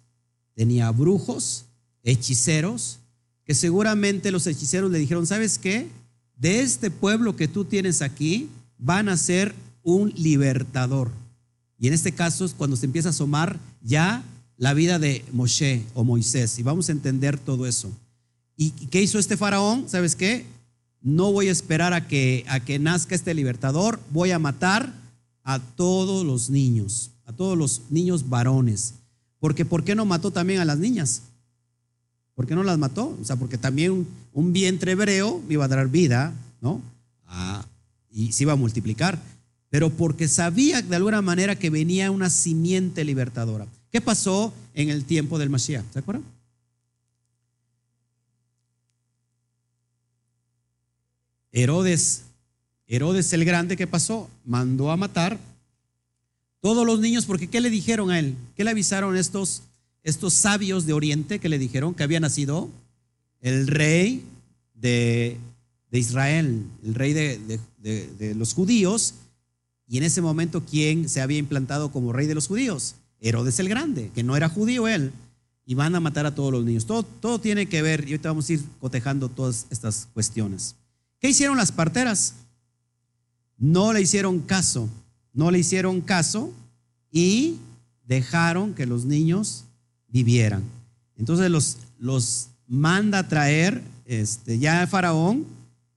tenía 0.55 0.91
brujos, 0.91 1.67
hechiceros, 2.03 3.01
que 3.45 3.55
seguramente 3.55 4.31
los 4.31 4.47
hechiceros 4.47 4.91
le 4.91 4.99
dijeron, 4.99 5.27
¿sabes 5.27 5.59
qué? 5.59 5.91
De 6.39 6.63
este 6.63 6.91
pueblo 6.91 7.37
que 7.37 7.49
tú 7.49 7.67
tienes 7.67 8.01
aquí, 8.01 8.49
van 8.79 9.11
a 9.11 9.17
ser 9.19 9.55
un 9.83 10.15
libertador. 10.17 11.11
Y 11.79 11.87
en 11.87 11.93
este 11.93 12.13
caso 12.13 12.47
es 12.47 12.55
cuando 12.55 12.77
se 12.77 12.87
empieza 12.87 13.11
a 13.11 13.11
asomar 13.11 13.59
ya 13.83 14.25
la 14.57 14.73
vida 14.73 14.99
de 14.99 15.23
Moshe 15.33 15.83
o 15.93 16.03
Moisés. 16.03 16.59
Y 16.59 16.63
vamos 16.63 16.89
a 16.89 16.93
entender 16.93 17.39
todo 17.39 17.67
eso. 17.67 17.91
¿Y 18.57 18.71
qué 18.71 19.03
hizo 19.03 19.19
este 19.19 19.37
faraón? 19.37 19.87
¿Sabes 19.87 20.17
qué? 20.17 20.47
No 21.03 21.31
voy 21.31 21.49
a 21.49 21.53
esperar 21.53 21.93
a 21.93 22.09
que, 22.09 22.47
a 22.49 22.61
que 22.61 22.79
nazca 22.79 23.15
este 23.15 23.35
libertador, 23.35 24.01
voy 24.11 24.31
a 24.31 24.39
matar 24.39 25.02
a 25.45 25.59
todos 25.59 26.25
los 26.25 26.51
niños, 26.51 27.11
a 27.25 27.33
todos 27.33 27.57
los 27.57 27.83
niños 27.91 28.29
varones. 28.29 28.95
Porque 29.41 29.65
¿por 29.65 29.85
qué 29.85 29.95
no 29.95 30.05
mató 30.05 30.31
también 30.31 30.61
a 30.61 30.65
las 30.65 30.79
niñas? 30.79 31.23
¿Por 32.35 32.47
qué 32.47 32.55
no 32.55 32.63
las 32.63 32.79
mató? 32.79 33.17
O 33.21 33.25
sea, 33.25 33.37
porque 33.37 33.59
también 33.59 34.07
un, 34.33 34.53
vientre 34.53 34.93
hebreo 34.93 35.43
iba 35.49 35.65
a 35.65 35.69
dar 35.69 35.89
vida, 35.89 36.33
¿no? 36.61 36.81
Y 38.11 38.33
se 38.33 38.45
iba 38.45 38.53
a 38.53 38.57
multiplicar. 38.57 39.19
Pero 39.69 39.91
porque 39.91 40.29
sabía 40.29 40.83
de 40.83 40.97
alguna 40.97 41.23
manera 41.23 41.59
que 41.59 41.71
venía 41.71 42.11
una 42.11 42.31
simiente 42.31 43.05
libertadora. 43.05 43.67
¿Qué 43.91 44.01
pasó 44.01 44.53
en 44.75 44.91
el 44.91 45.05
tiempo 45.05 45.39
del 45.39 45.51
Mashiach? 45.51 45.85
¿Se 45.93 45.99
acuerdan? 45.99 46.25
Herodes, 51.53 52.25
Herodes 52.87 53.33
el 53.33 53.45
Grande, 53.45 53.77
¿qué 53.77 53.87
pasó? 53.87 54.29
Mandó 54.45 54.91
a 54.91 54.97
matar 54.97 55.39
todos 56.61 56.87
los 56.87 57.01
niños, 57.01 57.27
porque 57.27 57.49
¿qué 57.49 57.61
le 57.61 57.71
dijeron 57.71 58.11
a 58.11 58.19
él? 58.19 58.37
¿Qué 58.55 58.65
le 58.65 58.71
avisaron 58.71 59.17
estos 59.17 59.63
estos 60.03 60.35
sabios 60.35 60.87
de 60.87 60.93
Oriente 60.93 61.39
que 61.39 61.49
le 61.49 61.59
dijeron 61.59 61.95
que 61.95 62.03
había 62.03 62.21
nacido 62.21 62.71
el 63.41 63.67
rey 63.67 64.25
de, 64.75 65.39
Israel, 65.93 66.65
el 66.85 66.95
rey 66.95 67.13
de, 67.13 67.61
de, 67.79 68.35
los 68.35 68.55
judíos, 68.55 69.15
y 69.87 69.99
en 69.99 70.05
ese 70.05 70.23
momento, 70.23 70.65
¿quién 70.65 71.09
se 71.09 71.21
había 71.21 71.39
implantado 71.39 71.93
como 71.93 72.13
rey 72.13 72.27
de 72.27 72.35
los 72.35 72.47
judíos? 72.47 72.97
Herodes 73.21 73.59
el 73.61 73.69
Grande, 73.69 74.11
que 74.15 74.23
no 74.23 74.37
era 74.37 74.49
judío 74.49 74.89
él, 74.89 75.13
y 75.67 75.75
van 75.75 75.95
a 75.95 76.01
matar 76.01 76.27
a 76.27 76.35
todos 76.35 76.51
los 76.51 76.65
niños. 76.65 76.87
Todo, 76.87 77.03
todo 77.03 77.41
tiene 77.41 77.67
que 77.67 77.83
ver, 77.83 78.01
y 78.09 78.13
ahorita 78.13 78.31
vamos 78.31 78.49
a 78.49 78.55
ir 78.55 78.61
cotejando 78.81 79.29
todas 79.29 79.67
estas 79.71 80.09
cuestiones. 80.13 80.75
¿Qué 81.21 81.29
hicieron 81.29 81.57
las 81.57 81.71
parteras? 81.71 82.35
No 83.63 83.93
le 83.93 84.01
hicieron 84.01 84.41
caso, 84.41 84.89
no 85.33 85.53
le 85.53 85.61
hicieron 85.61 86.01
caso 86.01 86.53
y 87.13 87.59
dejaron 88.05 88.75
que 88.75 88.87
los 88.87 89.05
niños 89.05 89.67
vivieran. 90.09 90.65
Entonces 91.17 91.49
los, 91.49 91.79
los 92.01 92.49
manda 92.67 93.21
a 93.21 93.29
traer 93.29 93.81
este, 94.05 94.59
ya 94.59 94.85
Faraón. 94.89 95.47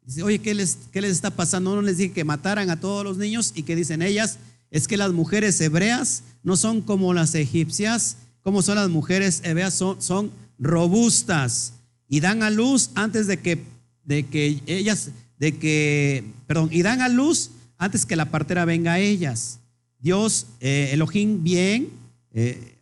Dice, 0.06 0.22
oye, 0.22 0.38
¿qué 0.38 0.54
les, 0.54 0.78
¿qué 0.92 1.02
les 1.02 1.14
está 1.14 1.32
pasando? 1.32 1.74
No 1.74 1.82
les 1.82 1.98
dije 1.98 2.14
que 2.14 2.24
mataran 2.24 2.70
a 2.70 2.80
todos 2.80 3.04
los 3.04 3.18
niños 3.18 3.52
y 3.56 3.64
que 3.64 3.76
dicen 3.76 4.04
ellas, 4.04 4.38
es 4.70 4.88
que 4.88 4.96
las 4.96 5.12
mujeres 5.12 5.60
hebreas 5.60 6.22
no 6.44 6.58
son 6.58 6.82
como 6.82 7.16
las 7.16 7.34
egipcias, 7.34 8.18
como 8.44 8.62
son 8.62 8.76
las 8.76 8.90
mujeres 8.90 9.42
hebreas, 9.44 9.74
son, 9.74 10.00
son 10.04 10.30
robustas 10.60 11.74
y 12.08 12.20
dan 12.20 12.44
a 12.44 12.52
luz 12.52 12.92
antes 12.94 13.26
de 13.26 13.38
que, 13.38 13.64
de 14.04 14.28
que 14.28 14.62
ellas, 14.68 15.10
de 15.40 15.58
que, 15.58 16.24
perdón, 16.48 16.70
y 16.72 16.82
dan 16.82 17.02
a 17.02 17.10
luz 17.10 17.52
antes 17.78 18.06
que 18.06 18.16
la 18.16 18.32
partera 18.32 18.66
venga 18.66 18.94
a 18.94 19.00
ellas. 19.00 19.60
Dios, 20.00 20.48
eh, 20.60 20.90
Elohim 20.94 21.44
bien, 21.44 21.90
eh, 22.34 22.76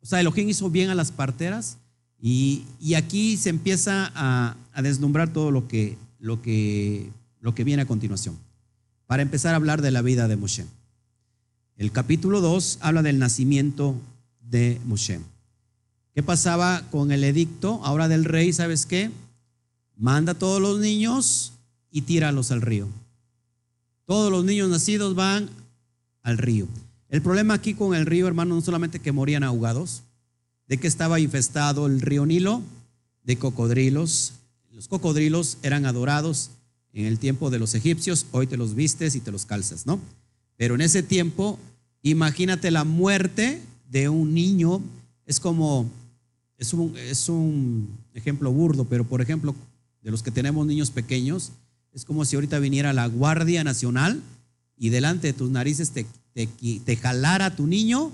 o 0.00 0.06
sea, 0.06 0.20
Elohim 0.20 0.48
hizo 0.48 0.70
bien 0.70 0.90
a 0.90 0.94
las 0.94 1.12
parteras 1.12 1.78
y, 2.20 2.64
aquí 2.96 3.36
se 3.36 3.50
empieza 3.50 4.10
a, 4.14 4.56
deslumbrar 4.82 5.32
todo 5.32 5.50
lo 5.50 5.66
que, 5.68 5.98
lo, 6.18 6.40
que, 6.40 7.10
lo 7.40 7.54
que 7.54 7.64
viene 7.64 7.82
a 7.82 7.86
continuación. 7.86 8.38
Para 9.06 9.22
empezar 9.22 9.54
a 9.54 9.56
hablar 9.56 9.82
de 9.82 9.90
la 9.90 10.02
vida 10.02 10.28
de 10.28 10.36
Moshe. 10.36 10.66
El 11.76 11.92
capítulo 11.92 12.40
2 12.40 12.78
habla 12.80 13.02
del 13.02 13.18
nacimiento 13.18 13.96
de 14.40 14.80
Moshe. 14.84 15.20
¿Qué 16.14 16.22
pasaba 16.22 16.82
con 16.90 17.12
el 17.12 17.24
edicto 17.24 17.80
ahora 17.84 18.08
del 18.08 18.24
rey? 18.24 18.52
¿Sabes 18.52 18.86
qué? 18.86 19.10
Manda 19.96 20.32
a 20.32 20.38
todos 20.38 20.60
los 20.60 20.78
niños 20.80 21.52
y 21.90 22.02
tíralos 22.02 22.50
al 22.50 22.62
río. 22.62 22.88
Todos 24.04 24.30
los 24.30 24.44
niños 24.44 24.68
nacidos 24.68 25.14
van 25.14 25.50
al 26.22 26.38
río. 26.38 26.66
El 27.08 27.22
problema 27.22 27.54
aquí 27.54 27.74
con 27.74 27.94
el 27.94 28.06
río, 28.06 28.26
hermano, 28.26 28.54
no 28.54 28.60
solamente 28.60 29.00
que 29.00 29.12
morían 29.12 29.42
ahogados, 29.42 30.02
de 30.66 30.78
que 30.78 30.86
estaba 30.86 31.20
infestado 31.20 31.86
el 31.86 32.00
río 32.00 32.26
Nilo 32.26 32.62
de 33.24 33.36
cocodrilos. 33.36 34.34
Los 34.72 34.88
cocodrilos 34.88 35.58
eran 35.62 35.86
adorados 35.86 36.50
en 36.92 37.06
el 37.06 37.18
tiempo 37.18 37.50
de 37.50 37.58
los 37.58 37.74
egipcios, 37.74 38.26
hoy 38.32 38.46
te 38.46 38.56
los 38.56 38.74
vistes 38.74 39.14
y 39.14 39.20
te 39.20 39.30
los 39.30 39.46
calzas, 39.46 39.86
¿no? 39.86 40.00
Pero 40.56 40.74
en 40.74 40.80
ese 40.80 41.02
tiempo, 41.02 41.58
imagínate 42.02 42.70
la 42.70 42.84
muerte 42.84 43.60
de 43.88 44.08
un 44.08 44.34
niño, 44.34 44.80
es 45.26 45.40
como, 45.40 45.90
es 46.56 46.72
un, 46.72 46.96
es 46.96 47.28
un 47.28 47.88
ejemplo 48.14 48.50
burdo, 48.50 48.84
pero 48.84 49.04
por 49.04 49.20
ejemplo, 49.20 49.54
de 50.02 50.10
los 50.10 50.22
que 50.22 50.30
tenemos 50.30 50.66
niños 50.66 50.90
pequeños, 50.90 51.52
es 51.92 52.04
como 52.04 52.24
si 52.24 52.36
ahorita 52.36 52.58
viniera 52.58 52.92
la 52.92 53.06
Guardia 53.06 53.64
Nacional 53.64 54.22
y 54.76 54.90
delante 54.90 55.28
de 55.28 55.32
tus 55.32 55.50
narices 55.50 55.92
te 55.92 56.96
jalara 56.96 57.56
tu 57.56 57.66
niño 57.66 58.12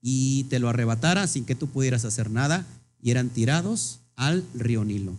y 0.00 0.44
te 0.44 0.58
lo 0.58 0.68
arrebatara 0.68 1.26
sin 1.26 1.44
que 1.44 1.54
tú 1.54 1.68
pudieras 1.68 2.04
hacer 2.04 2.30
nada 2.30 2.66
y 3.00 3.10
eran 3.10 3.30
tirados 3.30 4.00
al 4.16 4.44
río 4.54 4.84
Nilo. 4.84 5.12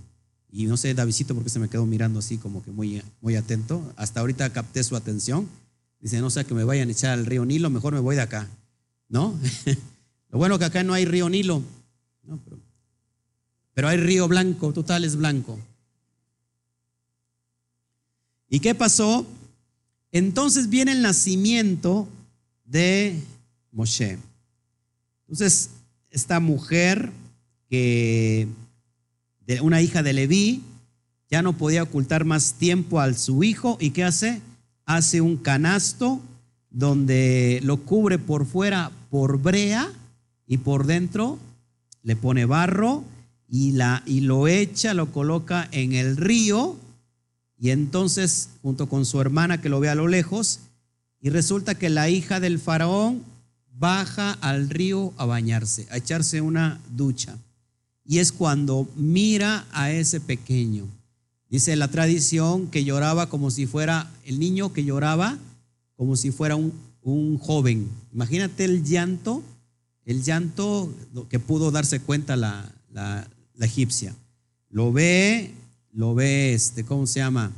Y 0.51 0.67
no 0.67 0.77
sé, 0.77 0.93
Davidito, 0.93 1.35
porque 1.35 1.49
se 1.49 1.59
me 1.59 1.67
quedó 1.67 1.85
mirando 1.85 2.19
así 2.19 2.37
como 2.37 2.63
que 2.63 2.71
muy, 2.71 3.01
muy 3.19 3.35
atento. 3.35 3.93
Hasta 3.97 4.21
ahorita 4.21 4.51
capté 4.53 4.83
su 4.83 4.95
atención. 4.95 5.49
Dice, 5.99 6.21
no 6.21 6.29
sé 6.29 6.45
que 6.45 6.53
me 6.53 6.63
vayan 6.63 6.87
a 6.87 6.91
echar 6.93 7.11
al 7.11 7.25
río 7.25 7.43
Nilo, 7.43 7.69
mejor 7.69 7.93
me 7.93 7.99
voy 7.99 8.15
de 8.15 8.21
acá. 8.21 8.47
¿No? 9.09 9.37
Lo 10.29 10.37
bueno 10.37 10.57
que 10.57 10.65
acá 10.65 10.83
no 10.83 10.93
hay 10.93 11.05
río 11.05 11.27
Nilo. 11.29 11.61
No, 12.23 12.39
pero 12.43 12.57
pero 13.75 13.89
hay 13.89 13.97
río 13.97 14.27
blanco, 14.27 14.71
total 14.71 15.03
es 15.03 15.17
blanco. 15.17 15.59
¿Y 18.49 18.59
qué 18.59 18.75
pasó? 18.75 19.25
Entonces 20.11 20.69
viene 20.69 20.91
el 20.91 21.01
nacimiento 21.01 22.07
de 22.63 23.19
Moshe. 23.71 24.17
Entonces, 25.27 25.71
esta 26.09 26.39
mujer 26.39 27.11
que 27.69 28.47
de 29.45 29.61
una 29.61 29.81
hija 29.81 30.03
de 30.03 30.13
Leví 30.13 30.63
ya 31.29 31.41
no 31.41 31.53
podía 31.53 31.83
ocultar 31.83 32.25
más 32.25 32.53
tiempo 32.53 32.99
al 32.99 33.17
su 33.17 33.43
hijo 33.43 33.77
y 33.81 33.89
¿qué 33.91 34.03
hace? 34.03 34.41
Hace 34.85 35.21
un 35.21 35.37
canasto 35.37 36.21
donde 36.69 37.59
lo 37.63 37.77
cubre 37.77 38.19
por 38.19 38.45
fuera 38.45 38.91
por 39.09 39.41
brea 39.41 39.91
y 40.47 40.57
por 40.57 40.85
dentro 40.85 41.39
le 42.03 42.15
pone 42.15 42.45
barro 42.45 43.03
y, 43.49 43.71
la, 43.71 44.03
y 44.05 44.21
lo 44.21 44.47
echa, 44.47 44.93
lo 44.93 45.11
coloca 45.11 45.67
en 45.71 45.93
el 45.93 46.17
río 46.17 46.77
y 47.59 47.69
entonces 47.69 48.49
junto 48.61 48.87
con 48.87 49.05
su 49.05 49.19
hermana 49.21 49.61
que 49.61 49.69
lo 49.69 49.79
ve 49.79 49.89
a 49.89 49.95
lo 49.95 50.07
lejos 50.07 50.59
y 51.21 51.29
resulta 51.29 51.75
que 51.75 51.89
la 51.89 52.09
hija 52.09 52.39
del 52.39 52.59
faraón 52.59 53.23
baja 53.77 54.31
al 54.33 54.69
río 54.69 55.13
a 55.17 55.25
bañarse, 55.25 55.87
a 55.89 55.97
echarse 55.97 56.41
una 56.41 56.79
ducha. 56.91 57.37
Y 58.03 58.19
es 58.19 58.31
cuando 58.31 58.87
mira 58.95 59.65
a 59.71 59.91
ese 59.91 60.19
pequeño. 60.19 60.87
Dice 61.49 61.75
la 61.75 61.87
tradición 61.87 62.67
que 62.67 62.83
lloraba 62.83 63.29
como 63.29 63.51
si 63.51 63.65
fuera 63.65 64.11
el 64.25 64.39
niño 64.39 64.73
que 64.73 64.83
lloraba 64.83 65.37
como 65.95 66.15
si 66.15 66.31
fuera 66.31 66.55
un, 66.55 66.73
un 67.01 67.37
joven. 67.37 67.89
Imagínate 68.13 68.65
el 68.65 68.83
llanto, 68.83 69.43
el 70.05 70.23
llanto 70.23 70.93
que 71.29 71.39
pudo 71.39 71.71
darse 71.71 71.99
cuenta 71.99 72.35
la, 72.35 72.69
la, 72.91 73.27
egipcia. 73.61 74.13
Lo 74.69 74.91
ve, 74.91 75.51
lo 75.95 76.13
ve, 76.13 76.53
este, 76.53 76.83
¿cómo 76.83 77.07
se 77.07 77.19
llama? 77.19 77.51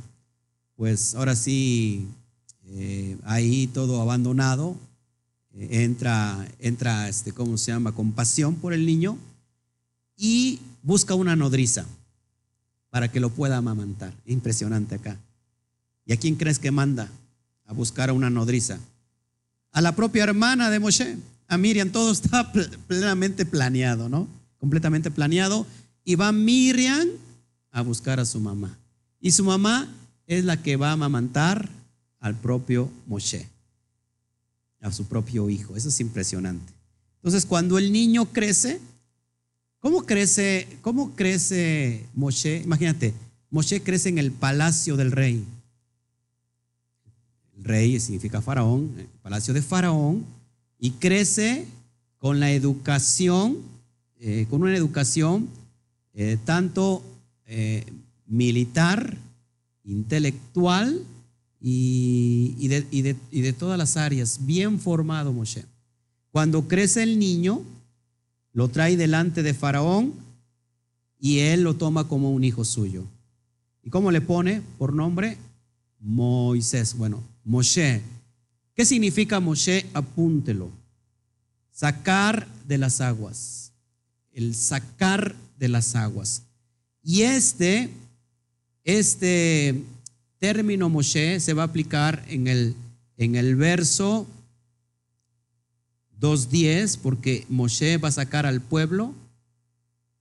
Pues 0.76 1.16
ahora 1.16 1.34
sí, 1.34 2.06
eh, 2.68 3.18
ahí 3.24 3.66
todo 3.66 4.00
abandonado, 4.00 4.76
eh, 5.54 5.82
entra, 5.82 6.46
entra, 6.60 7.08
este, 7.08 7.32
¿cómo 7.32 7.58
se 7.58 7.72
llama? 7.72 7.92
Compasión 7.92 8.54
por 8.54 8.72
el 8.72 8.86
niño 8.86 9.18
y 10.16 10.60
busca 10.84 11.16
una 11.16 11.34
nodriza 11.34 11.84
para 12.90 13.10
que 13.10 13.18
lo 13.18 13.30
pueda 13.30 13.56
amamantar. 13.56 14.14
Impresionante 14.24 14.94
acá. 14.94 15.18
¿Y 16.06 16.12
a 16.12 16.16
quién 16.16 16.36
crees 16.36 16.60
que 16.60 16.70
manda 16.70 17.10
a 17.66 17.72
buscar 17.72 18.08
a 18.08 18.12
una 18.12 18.30
nodriza? 18.30 18.78
A 19.72 19.80
la 19.80 19.96
propia 19.96 20.22
hermana 20.22 20.70
de 20.70 20.78
Moshe, 20.78 21.18
a 21.48 21.58
Miriam. 21.58 21.90
Todo 21.90 22.12
está 22.12 22.52
plenamente 22.86 23.44
planeado, 23.44 24.08
¿no? 24.08 24.28
Completamente 24.58 25.10
planeado. 25.10 25.66
Y 26.04 26.14
va 26.14 26.30
Miriam 26.30 27.08
a 27.78 27.82
buscar 27.82 28.20
a 28.20 28.24
su 28.24 28.40
mamá. 28.40 28.78
Y 29.20 29.32
su 29.32 29.44
mamá 29.44 29.88
es 30.26 30.44
la 30.44 30.62
que 30.62 30.76
va 30.76 30.90
a 30.90 30.92
amamantar 30.92 31.68
al 32.20 32.34
propio 32.34 32.90
Moshe, 33.06 33.48
a 34.80 34.92
su 34.92 35.06
propio 35.06 35.48
hijo. 35.48 35.76
Eso 35.76 35.88
es 35.88 36.00
impresionante. 36.00 36.72
Entonces, 37.16 37.46
cuando 37.46 37.78
el 37.78 37.92
niño 37.92 38.26
crece, 38.26 38.80
¿cómo 39.80 40.04
crece, 40.04 40.68
cómo 40.82 41.14
crece 41.14 42.06
Moshe? 42.14 42.62
Imagínate, 42.62 43.14
Moshe 43.50 43.82
crece 43.82 44.08
en 44.08 44.18
el 44.18 44.32
palacio 44.32 44.96
del 44.96 45.12
rey. 45.12 45.44
El 47.56 47.64
rey 47.64 47.98
significa 47.98 48.40
faraón, 48.40 48.94
el 48.98 49.06
palacio 49.20 49.52
de 49.52 49.62
faraón, 49.62 50.24
y 50.78 50.92
crece 50.92 51.66
con 52.18 52.38
la 52.38 52.52
educación, 52.52 53.58
eh, 54.20 54.46
con 54.48 54.62
una 54.62 54.76
educación 54.76 55.48
eh, 56.14 56.36
tanto 56.44 57.02
eh, 57.50 57.82
militar, 58.26 59.16
intelectual 59.82 61.02
y, 61.60 62.68
de, 62.68 63.52
todas 63.54 63.78
las 63.78 63.96
áreas. 63.96 64.40
Bien 64.44 64.78
formado 64.78 65.32
Moshe. 65.32 65.64
Cuando 66.30 66.68
crece 66.68 67.02
el 67.02 67.18
niño, 67.18 67.62
lo 68.52 68.68
trae 68.68 68.98
delante 68.98 69.42
de 69.42 69.54
Faraón 69.54 70.12
y 71.18 71.38
él 71.38 71.62
lo 71.62 71.74
toma 71.74 72.06
como 72.06 72.30
un 72.30 72.44
hijo 72.44 72.64
suyo. 72.64 73.04
¿Y 73.82 73.88
cómo 73.88 74.10
le 74.10 74.20
pone 74.20 74.62
por 74.76 74.92
nombre? 74.92 75.38
Moisés. 76.00 76.94
Bueno, 76.96 77.22
Moshe. 77.44 78.02
¿Qué 78.74 78.84
significa 78.84 79.40
Moshe? 79.40 79.86
Apúntelo. 79.94 80.70
Sacar 81.72 82.46
de 82.66 82.76
las 82.76 83.00
aguas. 83.00 83.72
El 84.32 84.54
sacar 84.54 85.34
de 85.58 85.68
las 85.68 85.96
aguas. 85.96 86.42
Y 87.08 87.22
este, 87.22 87.88
este 88.84 89.82
término 90.36 90.90
Moshe 90.90 91.40
se 91.40 91.54
va 91.54 91.62
a 91.62 91.64
aplicar 91.64 92.22
en 92.28 92.48
el, 92.48 92.74
en 93.16 93.34
el 93.34 93.56
verso 93.56 94.26
2.10, 96.20 96.98
porque 97.02 97.46
Moshe 97.48 97.96
va 97.96 98.08
a 98.08 98.12
sacar 98.12 98.44
al 98.44 98.60
pueblo 98.60 99.14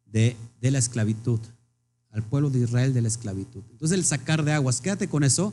de, 0.05 0.37
de 0.61 0.71
la 0.71 0.79
esclavitud, 0.79 1.41
al 2.11 2.23
pueblo 2.23 2.49
de 2.49 2.59
Israel 2.59 2.93
de 2.93 3.01
la 3.01 3.09
esclavitud. 3.09 3.63
Entonces 3.69 3.97
el 3.97 4.05
sacar 4.05 4.45
de 4.45 4.53
aguas, 4.53 4.79
quédate 4.79 5.09
con 5.09 5.25
eso, 5.25 5.51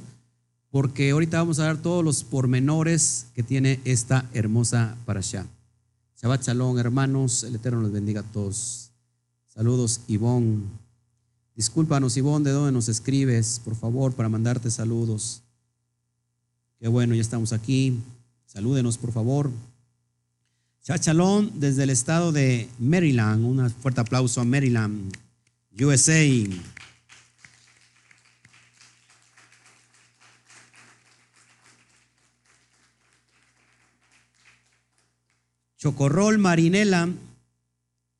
porque 0.71 1.11
ahorita 1.11 1.39
vamos 1.39 1.59
a 1.59 1.65
dar 1.65 1.79
todos 1.79 2.05
los 2.05 2.23
pormenores 2.23 3.27
que 3.35 3.43
tiene 3.43 3.81
esta 3.85 4.31
hermosa 4.35 4.97
parasha. 5.05 5.49
Shabbat 6.23 6.45
Shalom, 6.45 6.79
hermanos, 6.79 7.43
el 7.43 7.57
Eterno 7.57 7.81
los 7.81 7.91
bendiga 7.91 8.21
a 8.21 8.33
todos. 8.33 8.93
Saludos, 9.49 10.03
Ivonne. 10.07 10.84
Discúlpanos, 11.55 12.17
Ivonne, 12.17 12.45
de 12.45 12.51
dónde 12.51 12.73
nos 12.73 12.89
escribes, 12.89 13.61
por 13.65 13.77
favor, 13.77 14.13
para 14.13 14.29
mandarte 14.29 14.71
saludos. 14.71 15.43
Qué 16.81 16.89
bueno, 16.89 17.15
ya 17.15 17.21
estamos 17.21 17.53
aquí. 17.53 18.01
Salúdenos, 18.47 18.99
por 18.99 19.13
favor. 19.13 19.51
Chachalón, 20.83 21.53
desde 21.55 21.85
el 21.85 21.91
estado 21.91 22.33
de 22.33 22.69
Maryland. 22.79 23.45
Un 23.45 23.71
fuerte 23.71 24.01
aplauso 24.01 24.41
a 24.41 24.45
Maryland, 24.45 25.17
USA. 25.81 26.27
Chocorrol 35.79 36.39
Marinela 36.39 37.11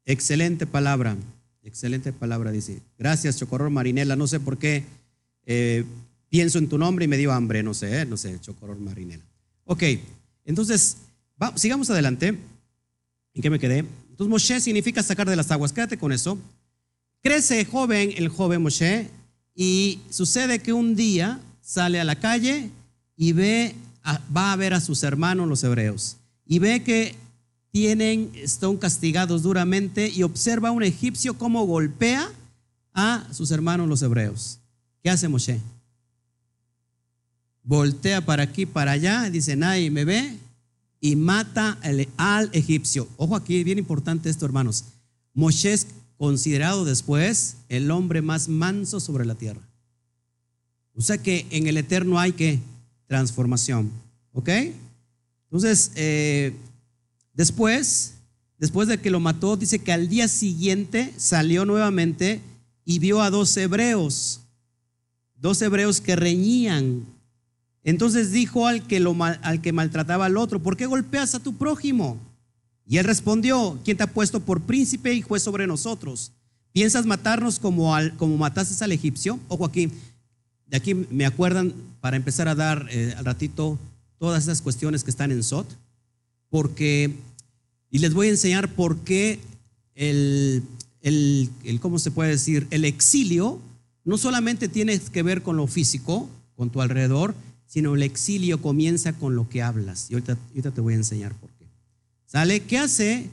Excelente 0.07 0.67
palabra, 0.67 1.17
excelente 1.65 2.13
palabra, 2.13 2.51
dice. 2.51 2.81
Gracias, 2.99 3.39
Chocorrol 3.39 3.71
Marinela. 3.71 4.17
No 4.17 4.27
sé 4.27 4.41
por 4.41 4.59
qué 4.59 4.85
eh, 5.47 5.85
pienso 6.29 6.59
en 6.59 6.69
tu 6.69 6.79
nombre 6.79 7.05
y 7.05 7.09
me 7.09 7.17
dio 7.17 7.33
hambre, 7.33 7.63
no 7.63 7.75
sé, 7.75 8.03
eh, 8.03 8.07
no 8.07 8.17
sé, 8.17 8.39
Chocorrol 8.41 8.81
Marinela. 8.81 9.25
Ok, 9.65 9.83
entonces, 10.45 10.99
sigamos 11.57 11.91
adelante. 11.91 12.39
¿En 13.35 13.43
qué 13.43 13.51
me 13.51 13.59
quedé? 13.59 13.79
Entonces, 13.79 14.29
Moshe 14.29 14.61
significa 14.61 15.03
sacar 15.03 15.29
de 15.29 15.37
las 15.37 15.51
aguas. 15.51 15.73
Quédate 15.73 15.99
con 15.99 16.13
eso. 16.13 16.39
Crece 17.23 17.65
joven 17.65 18.13
el 18.17 18.29
joven 18.29 18.63
Moshe 18.63 19.09
y 19.55 20.01
sucede 20.11 20.59
que 20.59 20.73
un 20.73 20.95
día 20.95 21.41
sale 21.63 21.99
a 21.99 22.05
la 22.05 22.21
calle 22.21 22.71
y 23.17 23.33
ve, 23.33 23.75
va 24.37 24.53
a 24.53 24.57
ver 24.57 24.75
a 24.75 24.81
sus 24.81 25.03
hermanos 25.03 25.49
los 25.49 25.65
hebreos 25.65 26.19
y 26.47 26.59
ve 26.59 26.83
que 26.83 27.15
tienen, 27.75 28.31
están 28.37 28.77
castigados 28.77 29.43
duramente 29.43 30.09
y 30.09 30.23
observa 30.23 30.69
a 30.69 30.73
un 30.73 30.85
egipcio 30.85 31.37
cómo 31.37 31.67
golpea 31.67 32.31
a 32.93 33.27
sus 33.33 33.51
hermanos 33.51 33.89
los 33.89 34.01
hebreos. 34.01 34.61
¿Qué 35.03 35.11
hace 35.11 35.27
Moshe? 35.27 35.61
Voltea 37.65 38.25
para 38.25 38.45
aquí, 38.45 38.65
para 38.65 38.93
allá, 38.93 39.29
dice, 39.29 39.57
nadie 39.57 39.91
me 39.91 40.05
ve, 40.05 40.39
y 41.01 41.17
mata 41.17 41.77
al 42.17 42.49
egipcio. 42.53 43.09
Ojo 43.17 43.35
aquí, 43.35 43.65
bien 43.65 43.81
importante 43.81 44.31
esto, 44.31 44.47
hermanos. 44.47 44.85
Moshe 45.35 45.73
es 45.73 45.89
considerado 46.17 46.85
después 46.85 47.57
el 47.69 47.91
hombre 47.91 48.23
más 48.23 48.49
manso 48.49 49.01
sobre 49.01 49.25
la 49.25 49.35
tierra. 49.35 49.63
O 50.95 51.01
sea 51.01 51.19
que 51.19 51.45
en 51.51 51.67
el 51.67 51.77
eterno 51.77 52.21
hay 52.21 52.35
que 52.35 52.61
transformación. 53.09 53.91
¿Ok? 54.33 54.49
Entonces, 55.47 55.91
eh, 55.97 56.55
Después, 57.35 58.15
después 58.59 58.89
de 58.89 58.99
que 58.99 59.11
lo 59.11 59.21
mató, 59.21 59.57
dice 59.57 59.81
que 59.81 59.93
al 59.93 60.09
día 60.09 60.29
siguiente 60.29 61.13
salió 61.17 61.65
nuevamente 61.65 62.41
y 62.85 63.01
vio 63.01 63.21
a 63.23 63.31
dos 63.31 63.57
hebreos, 63.57 64.41
dos 65.37 65.61
hebreos 65.61 66.01
que 66.01 66.17
reñían. 66.17 67.05
Entonces 67.83 68.31
dijo 68.31 68.67
al 68.67 68.87
que, 68.87 69.01
lo, 69.01 69.17
al 69.23 69.61
que 69.61 69.73
maltrataba 69.73 70.27
al 70.27 70.37
otro, 70.37 70.63
¿por 70.63 70.77
qué 70.77 70.87
golpeas 70.87 71.35
a 71.35 71.41
tu 71.41 71.55
prójimo? 71.55 72.19
Y 72.87 72.99
él 72.99 73.05
respondió, 73.05 73.79
¿quién 73.85 73.97
te 73.97 74.05
ha 74.05 74.13
puesto 74.13 74.41
por 74.41 74.61
príncipe 74.61 75.13
y 75.13 75.23
juez 75.23 75.43
sobre 75.43 75.67
nosotros? 75.67 76.33
¿Piensas 76.73 77.07
matarnos 77.07 77.59
como, 77.59 77.95
como 78.17 78.37
mataste 78.37 78.83
al 78.85 78.93
egipcio? 78.93 79.41
Ojo 79.49 79.65
aquí, 79.65 79.91
de 80.67 80.77
aquí 80.77 80.95
me 80.95 81.27
acuerdan 81.27 81.75
para 82.01 82.17
empezar 82.17 82.49
a 82.49 82.55
dar 82.55 82.87
eh, 82.91 83.15
al 83.17 83.25
ratito 83.25 83.79
todas 84.19 84.45
esas 84.45 84.63
cuestiones 84.63 85.03
que 85.03 85.11
están 85.11 85.33
en 85.33 85.43
Sot 85.43 85.67
porque, 86.55 87.11
y 87.91 87.99
les 87.99 88.15
voy 88.15 88.29
a 88.29 88.31
enseñar 88.31 88.77
por 88.77 88.99
qué 88.99 89.41
el, 89.97 90.63
el, 91.01 91.51
el, 91.65 91.81
¿cómo 91.81 91.99
se 91.99 92.13
puede 92.13 92.31
decir? 92.31 92.69
El 92.71 92.85
exilio 92.85 93.59
no 94.05 94.19
solamente 94.19 94.69
tiene 94.69 95.01
que 95.01 95.25
ver 95.25 95.43
con 95.43 95.57
lo 95.57 95.67
físico, 95.67 96.29
con 96.55 96.71
tu 96.71 96.81
alrededor, 96.81 97.35
sino 97.67 97.97
el 97.97 98.05
exilio 98.05 98.63
comienza 98.63 99.15
con 99.15 99.35
lo 99.35 99.49
que 99.49 99.63
hablas. 99.63 100.09
Y 100.11 100.15
ahorita, 100.15 100.37
te 100.71 100.81
voy 100.81 100.95
a 100.95 100.99
enseñar 100.99 101.35
por 101.35 101.51
qué. 101.59 101.67
¿Sale? 102.25 102.61
¿Qué 102.61 102.79
hace 102.79 103.31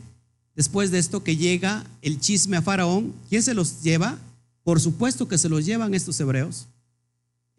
después 0.55 0.89
de 0.89 0.97
esto 0.97 1.23
que 1.23 1.37
llega 1.37 1.85
el 2.01 2.19
chisme 2.19 2.57
a 2.57 2.63
Faraón? 2.63 3.13
¿Quién 3.29 3.43
se 3.43 3.53
los 3.53 3.83
lleva? 3.83 4.17
Por 4.63 4.79
supuesto 4.79 5.27
que 5.27 5.37
se 5.37 5.47
los 5.47 5.63
llevan 5.63 5.93
estos 5.93 6.19
hebreos. 6.19 6.69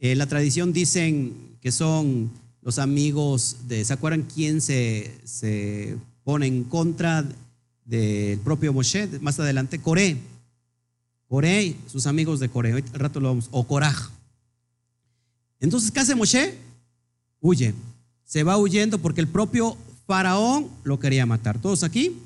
Eh, 0.01 0.17
la 0.17 0.27
tradición 0.27 0.73
dicen 0.73 1.35
que 1.61 1.71
son 1.71 2.33
los 2.63 2.79
amigos 2.79 3.57
de, 3.67 3.85
¿se 3.85 3.93
acuerdan 3.93 4.23
quién 4.23 4.61
se, 4.61 5.21
se 5.25 5.97
pone 6.25 6.47
en 6.47 6.65
contra 6.65 7.25
del 7.85 8.39
propio 8.39 8.73
Moshe? 8.73 9.09
Más 9.21 9.39
adelante, 9.39 9.81
Coré. 9.81 10.17
Coré, 11.29 11.77
sus 11.87 12.07
amigos 12.07 12.41
de 12.41 12.49
Coré, 12.49 12.75
hoy 12.75 12.85
rato 12.93 13.19
lo 13.19 13.29
vamos, 13.29 13.49
o 13.51 13.67
Coraj. 13.67 14.11
Entonces, 15.61 15.91
¿qué 15.91 16.01
hace 16.01 16.15
Moshe? 16.15 16.57
Huye. 17.41 17.75
Se 18.25 18.45
va 18.45 18.57
huyendo 18.57 18.99
porque 18.99 19.21
el 19.21 19.29
propio 19.29 19.77
faraón 20.07 20.69
lo 20.85 20.99
quería 20.99 21.27
matar. 21.27 21.61
¿Todos 21.61 21.83
aquí? 21.85 22.17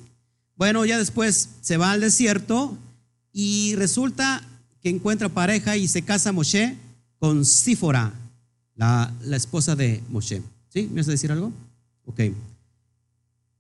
Bueno, 0.56 0.84
ya 0.84 0.98
después 0.98 1.50
se 1.60 1.76
va 1.76 1.92
al 1.92 2.00
desierto 2.00 2.76
y 3.32 3.74
resulta 3.76 4.46
que 4.80 4.88
encuentra 4.88 5.28
pareja 5.28 5.76
y 5.76 5.88
se 5.88 6.02
casa 6.02 6.32
Moshe 6.32 6.76
con 7.18 7.44
Sífora, 7.44 8.12
la, 8.76 9.12
esposa 9.32 9.74
de 9.74 10.02
Moshe. 10.10 10.42
¿Sí? 10.68 10.88
¿Me 10.90 11.00
vas 11.00 11.08
a 11.08 11.12
decir 11.12 11.32
algo? 11.32 11.52
Ok. 12.04 12.20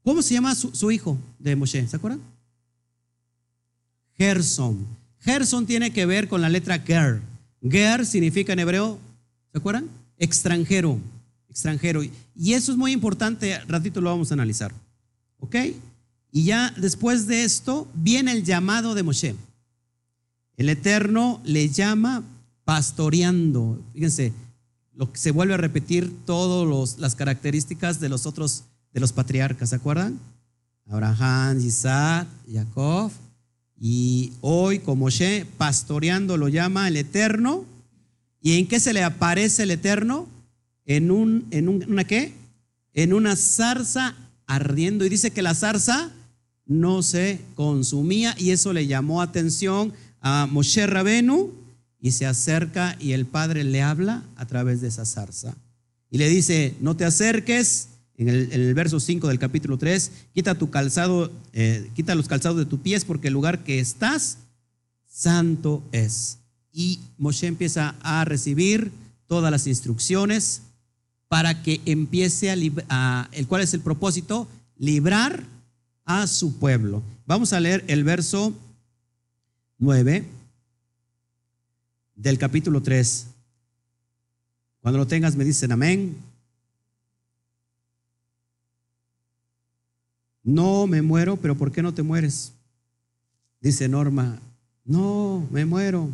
¿Cómo 0.04 0.22
se 0.22 0.34
llama 0.34 0.54
su, 0.54 0.74
su 0.74 0.90
hijo 0.90 1.18
de 1.38 1.56
Moshe? 1.56 1.86
¿Se 1.88 1.96
acuerdan? 1.96 2.20
Gerson. 4.16 4.86
Gerson 5.20 5.66
tiene 5.66 5.92
que 5.92 6.06
ver 6.06 6.28
con 6.28 6.40
la 6.40 6.48
letra 6.48 6.78
Ger. 6.78 7.20
Ger 7.62 8.06
significa 8.06 8.52
en 8.52 8.60
hebreo, 8.60 8.98
¿se 9.50 9.58
acuerdan? 9.58 9.88
Extranjero, 10.18 11.00
extranjero. 11.48 12.02
Y 12.04 12.52
eso 12.52 12.72
es 12.72 12.78
muy 12.78 12.92
importante, 12.92 13.58
ratito 13.66 14.00
lo 14.00 14.10
vamos 14.10 14.30
a 14.30 14.34
analizar. 14.34 14.72
¿Ok? 15.40 15.56
Y 16.32 16.44
ya 16.44 16.72
después 16.76 17.26
de 17.26 17.44
esto 17.44 17.88
viene 17.94 18.32
el 18.32 18.44
llamado 18.44 18.94
de 18.94 19.02
Moshe. 19.02 19.34
El 20.56 20.68
Eterno 20.68 21.40
le 21.44 21.68
llama 21.68 22.22
pastoreando. 22.64 23.82
Fíjense, 23.92 24.32
lo 24.96 25.12
que 25.12 25.18
se 25.18 25.30
vuelve 25.30 25.54
a 25.54 25.58
repetir 25.58 26.12
todas 26.24 26.98
las 26.98 27.14
características 27.14 28.00
de 28.00 28.08
los 28.08 28.26
otros, 28.26 28.64
de 28.92 29.00
los 29.00 29.12
patriarcas, 29.12 29.70
¿se 29.70 29.76
acuerdan? 29.76 30.18
Abraham, 30.88 31.60
Isaac, 31.60 32.26
Jacob. 32.50 33.10
Y 33.78 34.32
hoy, 34.40 34.78
como 34.78 35.06
Moshe, 35.06 35.46
pastoreando 35.58 36.36
lo 36.36 36.48
llama 36.48 36.88
el 36.88 36.96
Eterno. 36.96 37.64
¿Y 38.40 38.58
en 38.58 38.66
qué 38.66 38.80
se 38.80 38.94
le 38.94 39.04
aparece 39.04 39.64
el 39.64 39.70
Eterno? 39.70 40.26
En, 40.86 41.10
un, 41.10 41.46
en 41.50 41.68
una 41.68 42.04
qué? 42.04 42.32
En 42.94 43.12
una 43.12 43.36
zarza 43.36 44.14
ardiendo. 44.46 45.04
Y 45.04 45.10
dice 45.10 45.30
que 45.30 45.42
la 45.42 45.54
zarza 45.54 46.10
no 46.64 47.02
se 47.02 47.40
consumía 47.54 48.34
y 48.38 48.50
eso 48.50 48.72
le 48.72 48.86
llamó 48.86 49.20
atención 49.20 49.92
a 50.20 50.46
Moshe 50.46 50.86
Rabenu 50.86 51.52
y 52.06 52.12
se 52.12 52.24
acerca 52.24 52.96
y 53.00 53.14
el 53.14 53.26
padre 53.26 53.64
le 53.64 53.82
habla 53.82 54.22
a 54.36 54.46
través 54.46 54.80
de 54.80 54.86
esa 54.86 55.04
zarza. 55.04 55.56
Y 56.08 56.18
le 56.18 56.28
dice, 56.28 56.76
no 56.80 56.96
te 56.96 57.04
acerques, 57.04 57.88
en 58.16 58.28
el, 58.28 58.74
verso 58.74 59.00
5 59.00 59.26
del 59.26 59.40
capítulo 59.40 59.76
3, 59.76 60.12
quita 60.32 60.54
tu 60.54 60.70
calzado, 60.70 61.32
eh, 61.52 61.90
quita 61.96 62.14
los 62.14 62.28
calzados 62.28 62.58
de 62.58 62.64
tus 62.64 62.78
pies 62.78 63.04
porque 63.04 63.26
el 63.26 63.34
lugar 63.34 63.64
que 63.64 63.80
estás, 63.80 64.38
santo 65.08 65.82
es. 65.90 66.38
Y 66.72 67.00
Moshe 67.18 67.48
empieza 67.48 67.96
a 68.02 68.24
recibir 68.24 68.92
todas 69.26 69.50
las 69.50 69.66
instrucciones 69.66 70.62
para 71.26 71.64
que 71.64 71.80
empiece 71.86 72.52
a, 72.52 72.56
a 72.88 73.28
el 73.32 73.48
cuál 73.48 73.62
es 73.62 73.74
el 73.74 73.80
propósito, 73.80 74.46
librar 74.78 75.42
a 76.04 76.28
su 76.28 76.56
pueblo. 76.60 77.02
Vamos 77.26 77.52
a 77.52 77.58
leer 77.58 77.82
el 77.88 78.04
verso 78.04 78.54
9 79.78 80.35
del 82.16 82.38
capítulo 82.38 82.82
3. 82.82 83.26
Cuando 84.80 84.98
lo 84.98 85.06
tengas 85.06 85.36
me 85.36 85.44
dicen 85.44 85.70
amén. 85.70 86.16
No 90.42 90.86
me 90.86 91.02
muero, 91.02 91.36
pero 91.36 91.56
¿por 91.56 91.70
qué 91.70 91.82
no 91.82 91.92
te 91.92 92.02
mueres? 92.02 92.52
Dice 93.60 93.88
Norma, 93.88 94.40
no, 94.84 95.46
me 95.50 95.64
muero. 95.64 96.08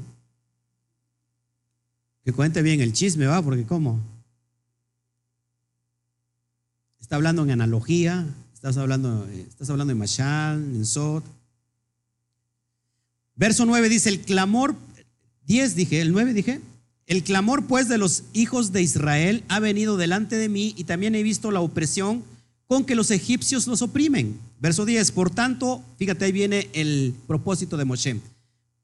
Que 2.25 2.33
cuente 2.33 2.63
bien 2.63 2.81
el 2.81 2.93
chisme, 2.93 3.27
va, 3.27 3.43
porque 3.43 3.65
¿cómo? 3.65 4.01
Está 7.01 7.17
hablando 7.17 7.43
en 7.43 7.51
analogía, 7.51 8.27
estás 8.55 8.79
hablando, 8.79 9.27
estás 9.27 9.69
hablando 9.69 9.93
en 9.93 9.99
Mashal, 9.99 10.57
en 10.63 10.87
Sot. 10.87 11.25
Verso 13.35 13.67
9 13.67 13.89
dice, 13.91 14.09
el 14.09 14.21
clamor 14.21 14.75
10 15.53 15.77
dije, 15.77 16.01
el 16.01 16.13
9 16.13 16.33
dije, 16.33 16.61
el 17.07 17.23
clamor 17.23 17.67
pues 17.67 17.87
de 17.87 17.99
los 17.99 18.23
hijos 18.33 18.73
de 18.73 18.81
Israel 18.81 19.45
ha 19.49 19.61
venido 19.61 19.99
delante 19.99 20.37
de 20.37 20.49
mí 20.49 20.73
y 20.79 20.85
también 20.85 21.15
he 21.15 21.23
visto 21.23 21.51
la 21.51 21.61
opresión 21.61 22.25
con 22.67 22.87
que 22.87 22.95
los 22.95 23.11
egipcios 23.11 23.67
los 23.67 23.83
oprimen. 23.83 24.39
Verso 24.61 24.87
10, 24.87 25.13
por 25.13 25.29
tanto, 25.29 25.83
fíjate, 25.99 26.25
ahí 26.25 26.33
viene 26.33 26.71
el 26.73 27.15
propósito 27.27 27.77
de 27.77 27.85
Moshe. 27.85 28.19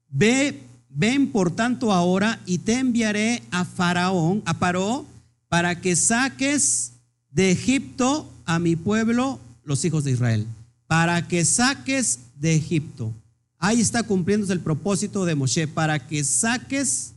Ve, 0.09 0.59
ven 0.89 1.31
por 1.31 1.49
tanto 1.49 1.91
ahora 1.91 2.39
y 2.45 2.59
te 2.59 2.73
enviaré 2.73 3.41
a 3.49 3.65
Faraón, 3.65 4.43
a 4.45 4.59
Paró, 4.59 5.07
para 5.47 5.81
que 5.81 5.95
saques 5.95 6.91
de 7.31 7.49
Egipto 7.49 8.31
a 8.45 8.59
mi 8.59 8.75
pueblo, 8.75 9.39
los 9.63 9.83
hijos 9.85 10.03
de 10.03 10.11
Israel. 10.11 10.45
Para 10.85 11.27
que 11.27 11.45
saques 11.45 12.19
de 12.39 12.53
Egipto. 12.53 13.11
Ahí 13.59 13.81
está 13.81 14.03
cumpliéndose 14.03 14.53
el 14.53 14.61
propósito 14.61 15.25
de 15.25 15.35
Moshe, 15.35 15.67
para 15.67 16.07
que 16.07 16.23
saques 16.23 17.11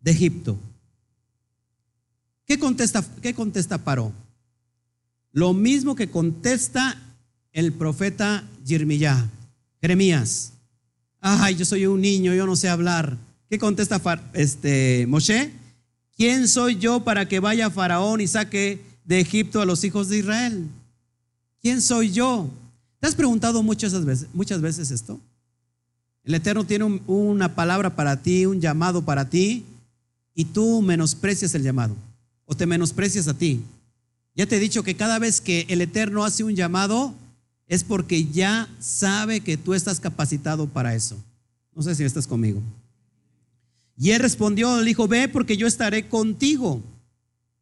de 0.00 0.10
Egipto. 0.10 0.58
¿Qué 2.44 2.58
contesta, 2.58 3.02
qué 3.22 3.32
contesta 3.32 3.78
Paró? 3.78 4.12
Lo 5.32 5.54
mismo 5.54 5.94
que 5.94 6.10
contesta 6.10 7.00
el 7.52 7.72
profeta 7.72 8.44
Jeremías. 8.66 9.24
Jeremías. 9.80 10.52
Ay, 11.20 11.54
yo 11.54 11.64
soy 11.64 11.86
un 11.86 12.00
niño, 12.00 12.34
yo 12.34 12.46
no 12.46 12.56
sé 12.56 12.68
hablar. 12.68 13.16
¿Qué 13.48 13.58
contesta 13.58 14.00
este, 14.32 15.06
Moshe? 15.08 15.52
¿Quién 16.16 16.48
soy 16.48 16.76
yo 16.76 17.04
para 17.04 17.28
que 17.28 17.40
vaya 17.40 17.70
Faraón 17.70 18.20
y 18.20 18.26
saque 18.26 18.84
de 19.04 19.20
Egipto 19.20 19.60
a 19.60 19.64
los 19.64 19.84
hijos 19.84 20.08
de 20.08 20.18
Israel? 20.18 20.68
¿Quién 21.62 21.80
soy 21.80 22.10
yo? 22.10 22.50
¿Te 23.04 23.08
has 23.08 23.14
preguntado 23.14 23.62
muchas 23.62 24.02
veces, 24.02 24.90
esto? 24.90 25.20
El 26.22 26.32
Eterno 26.32 26.64
tiene 26.64 27.02
una 27.06 27.54
palabra 27.54 27.94
para 27.94 28.22
ti, 28.22 28.46
un 28.46 28.62
llamado 28.62 29.02
para 29.02 29.28
ti, 29.28 29.62
y 30.34 30.46
tú 30.46 30.80
menosprecias 30.80 31.54
el 31.54 31.62
llamado 31.62 31.94
o 32.46 32.54
te 32.54 32.64
menosprecias 32.64 33.28
a 33.28 33.34
ti. 33.34 33.60
Ya 34.34 34.46
te 34.46 34.56
he 34.56 34.58
dicho 34.58 34.82
que 34.82 34.96
cada 34.96 35.18
vez 35.18 35.42
que 35.42 35.66
el 35.68 35.82
Eterno 35.82 36.24
hace 36.24 36.44
un 36.44 36.56
llamado 36.56 37.12
es 37.68 37.84
porque 37.84 38.24
ya 38.24 38.70
sabe 38.80 39.40
que 39.40 39.58
tú 39.58 39.74
estás 39.74 40.00
capacitado 40.00 40.66
para 40.66 40.94
eso. 40.94 41.22
No 41.74 41.82
sé 41.82 41.94
si 41.94 42.04
estás 42.04 42.26
conmigo. 42.26 42.62
Y 43.98 44.12
él 44.12 44.20
respondió, 44.20 44.80
dijo, 44.80 45.08
ve 45.08 45.28
porque 45.28 45.58
yo 45.58 45.66
estaré 45.66 46.08
contigo. 46.08 46.80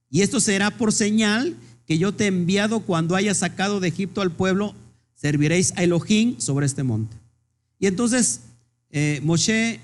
Y 0.08 0.20
esto 0.20 0.38
será 0.38 0.70
por 0.70 0.92
señal 0.92 1.56
que 1.84 1.98
yo 1.98 2.14
te 2.14 2.26
he 2.26 2.28
enviado 2.28 2.78
cuando 2.78 3.16
haya 3.16 3.34
sacado 3.34 3.80
de 3.80 3.88
Egipto 3.88 4.20
al 4.20 4.30
pueblo 4.30 4.76
serviréis 5.22 5.72
a 5.76 5.84
Elohim 5.84 6.40
sobre 6.40 6.66
este 6.66 6.82
monte. 6.82 7.16
Y 7.78 7.86
entonces 7.86 8.40
eh, 8.90 9.20
Moshe 9.22 9.78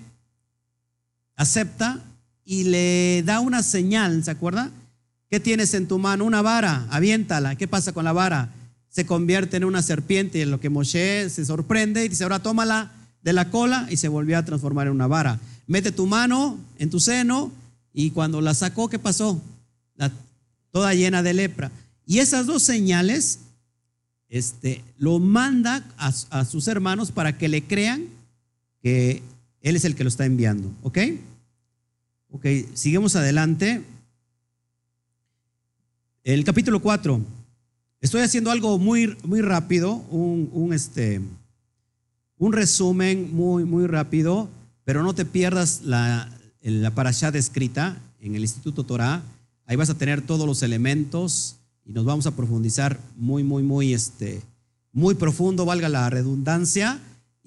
acepta 1.36 2.02
y 2.44 2.64
le 2.64 3.22
da 3.24 3.38
una 3.38 3.62
señal, 3.62 4.24
¿se 4.24 4.32
acuerda? 4.32 4.72
¿Qué 5.30 5.38
tienes 5.38 5.74
en 5.74 5.86
tu 5.86 6.00
mano? 6.00 6.24
Una 6.24 6.42
vara, 6.42 6.88
aviéntala. 6.90 7.54
¿Qué 7.54 7.68
pasa 7.68 7.92
con 7.92 8.04
la 8.04 8.12
vara? 8.12 8.52
Se 8.88 9.06
convierte 9.06 9.58
en 9.58 9.64
una 9.64 9.80
serpiente 9.80 10.38
y 10.38 10.40
en 10.40 10.50
lo 10.50 10.58
que 10.58 10.70
Moshe 10.70 11.30
se 11.30 11.44
sorprende 11.44 12.04
y 12.04 12.08
dice, 12.08 12.24
ahora 12.24 12.40
tómala 12.40 12.90
de 13.22 13.32
la 13.32 13.48
cola 13.48 13.86
y 13.90 13.96
se 13.96 14.08
volvió 14.08 14.38
a 14.38 14.44
transformar 14.44 14.88
en 14.88 14.94
una 14.94 15.06
vara. 15.06 15.38
Mete 15.68 15.92
tu 15.92 16.06
mano 16.06 16.58
en 16.78 16.90
tu 16.90 16.98
seno 16.98 17.52
y 17.92 18.10
cuando 18.10 18.40
la 18.40 18.54
sacó, 18.54 18.88
¿qué 18.88 18.98
pasó? 18.98 19.40
toda 20.72 20.94
llena 20.94 21.22
de 21.22 21.34
lepra. 21.34 21.70
Y 22.06 22.18
esas 22.18 22.46
dos 22.46 22.62
señales 22.62 23.40
este, 24.28 24.84
lo 24.98 25.18
manda 25.18 25.84
a, 25.96 26.44
sus 26.44 26.68
hermanos 26.68 27.12
para 27.12 27.38
que 27.38 27.48
le 27.48 27.62
crean 27.62 28.06
que 28.82 29.22
Él 29.62 29.76
es 29.76 29.84
el 29.84 29.94
que 29.94 30.04
lo 30.04 30.08
está 30.08 30.26
enviando. 30.26 30.70
¿Ok? 30.82 30.98
Ok, 32.30 32.46
seguimos 32.74 33.16
adelante. 33.16 33.82
El 36.24 36.44
capítulo 36.44 36.80
4. 36.80 37.20
Estoy 38.00 38.20
haciendo 38.20 38.50
algo 38.50 38.78
muy, 38.78 39.16
muy 39.24 39.40
rápido, 39.40 39.94
un, 40.10 40.70
este, 40.72 41.20
un 42.36 42.52
resumen 42.52 43.34
muy, 43.34 43.64
muy 43.64 43.86
rápido, 43.86 44.48
pero 44.84 45.02
no 45.02 45.14
te 45.14 45.24
pierdas 45.24 45.82
la, 45.82 46.30
la 46.62 46.94
parashá 46.94 47.28
escrita 47.30 47.98
en 48.20 48.34
el 48.34 48.42
Instituto 48.42 48.84
Torah. 48.84 49.22
Ahí 49.66 49.76
vas 49.76 49.90
a 49.90 49.98
tener 49.98 50.22
todos 50.22 50.46
los 50.46 50.62
elementos 50.62 51.57
y 51.88 51.92
nos 51.92 52.04
vamos 52.04 52.26
a 52.26 52.36
profundizar 52.36 53.00
muy, 53.16 53.42
muy, 53.42 53.62
muy, 53.62 53.94
este, 53.94 54.42
muy 54.92 55.14
profundo, 55.14 55.64
valga 55.64 55.88
la 55.88 56.10
redundancia, 56.10 57.00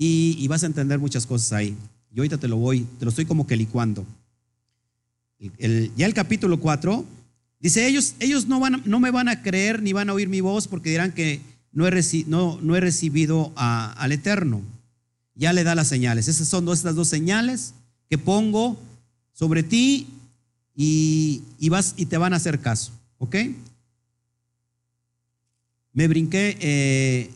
y, 0.04 0.48
vas 0.48 0.64
a 0.64 0.66
entender 0.66 0.98
muchas 0.98 1.28
cosas 1.28 1.54
ahí. 1.54 1.78
Y 2.12 2.20
ahorita 2.20 2.40
te 2.40 2.48
lo 2.48 2.58
voy, 2.58 2.88
te 2.98 3.06
lo 3.06 3.10
estoy 3.10 3.26
como 3.26 3.46
que 3.46 3.56
licuando. 3.56 4.04
ya 5.96 6.08
el 6.08 6.14
capítulo 6.16 6.60
4 6.60 7.06
dice, 7.60 7.88
ellos, 7.88 8.16
ellos 8.20 8.48
no, 8.48 8.60
van, 8.60 8.82
no 8.86 9.00
me 9.00 9.12
van 9.12 9.30
a 9.30 9.44
creer 9.44 9.84
ni 9.84 9.94
van 9.94 10.10
a 10.10 10.14
oír 10.14 10.28
mi 10.28 10.42
voz 10.42 10.68
porque 10.68 10.90
dirán 10.90 11.12
que 11.12 11.40
no 11.72 11.88
he, 11.88 12.26
no, 12.26 12.60
no 12.64 12.76
he 12.76 12.80
recibido 12.80 13.52
al 13.56 14.12
Eterno. 14.12 14.64
Ya 15.36 15.54
le 15.54 15.64
da 15.64 15.76
las 15.76 15.88
señales. 15.88 16.28
Esas 16.28 16.48
son 16.48 16.66
dos, 16.66 16.80
estas 16.80 16.96
dos 16.96 17.08
señales 17.08 17.76
que 18.10 18.18
pongo 18.18 18.76
sobre 19.34 19.62
ti 19.62 20.08
y, 20.76 21.44
vas 21.70 21.94
y 21.96 22.08
te 22.08 22.18
van 22.18 22.34
a 22.34 22.38
hacer 22.38 22.60
caso. 22.60 22.92
¿Ok? 23.20 23.36
Me 25.94 26.08
brinqué. 26.08 26.58
Eh, 26.60 27.32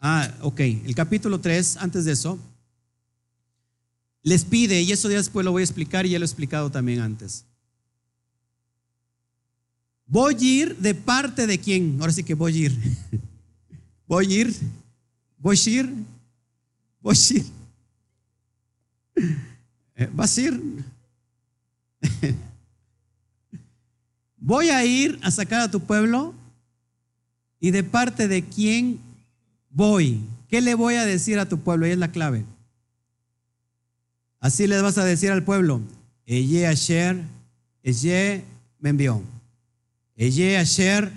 ah, 0.00 0.32
ok. 0.42 0.60
El 0.60 0.94
capítulo 0.94 1.40
3, 1.40 1.76
antes 1.78 2.04
de 2.04 2.12
eso, 2.12 2.38
les 4.22 4.44
pide, 4.44 4.82
y 4.82 4.92
eso 4.92 5.08
ya 5.08 5.16
después 5.16 5.44
lo 5.44 5.52
voy 5.52 5.62
a 5.62 5.64
explicar 5.64 6.04
y 6.04 6.10
ya 6.10 6.18
lo 6.18 6.24
he 6.24 6.26
explicado 6.26 6.70
también 6.70 7.00
antes. 7.00 7.44
Voy 10.06 10.34
a 10.34 10.42
ir 10.42 10.76
de 10.76 10.94
parte 10.94 11.46
de 11.46 11.58
quién? 11.58 11.96
Ahora 12.00 12.12
sí 12.12 12.24
que 12.24 12.34
voy 12.34 12.54
a 12.54 12.66
ir. 12.66 12.78
Voy 14.06 14.26
a 14.26 14.40
ir. 14.40 14.56
Voy 15.38 15.56
a 15.56 15.70
ir. 15.70 15.94
Voy 17.00 17.16
a 17.16 17.32
ir. 17.32 17.46
Eh, 19.94 20.10
¿Vas 20.12 20.36
a 20.36 20.40
ir? 20.40 20.60
Voy 24.36 24.68
a 24.68 24.84
ir 24.84 25.16
a 25.22 25.30
sacar 25.30 25.60
a 25.60 25.70
tu 25.70 25.78
pueblo 25.78 26.34
y 27.60 27.70
de 27.70 27.84
parte 27.84 28.26
de 28.26 28.44
quién 28.44 28.98
voy. 29.70 30.20
¿Qué 30.48 30.60
le 30.60 30.74
voy 30.74 30.94
a 30.94 31.04
decir 31.04 31.38
a 31.38 31.48
tu 31.48 31.60
pueblo? 31.60 31.86
Y 31.86 31.90
es 31.90 31.98
la 31.98 32.10
clave. 32.10 32.44
Así 34.40 34.66
les 34.66 34.82
vas 34.82 34.96
a 34.96 35.04
decir 35.04 35.30
al 35.30 35.44
pueblo, 35.44 35.82
Eye 36.26 36.66
Asher, 36.66 37.22
Eye 37.82 38.42
me 38.78 38.88
envió. 38.88 39.22
Eye 40.16 40.56
Asher, 40.56 41.12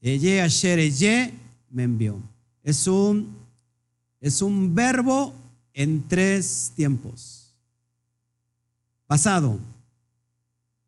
Eye 0.00 0.40
Asher, 0.40 0.78
Eye 0.78 1.34
me 1.70 1.82
envió. 1.82 2.18
Es 2.64 2.86
un, 2.86 3.36
es 4.20 4.40
un 4.40 4.74
verbo 4.74 5.34
en 5.74 6.02
tres 6.08 6.72
tiempos. 6.74 7.54
Pasado, 9.06 9.58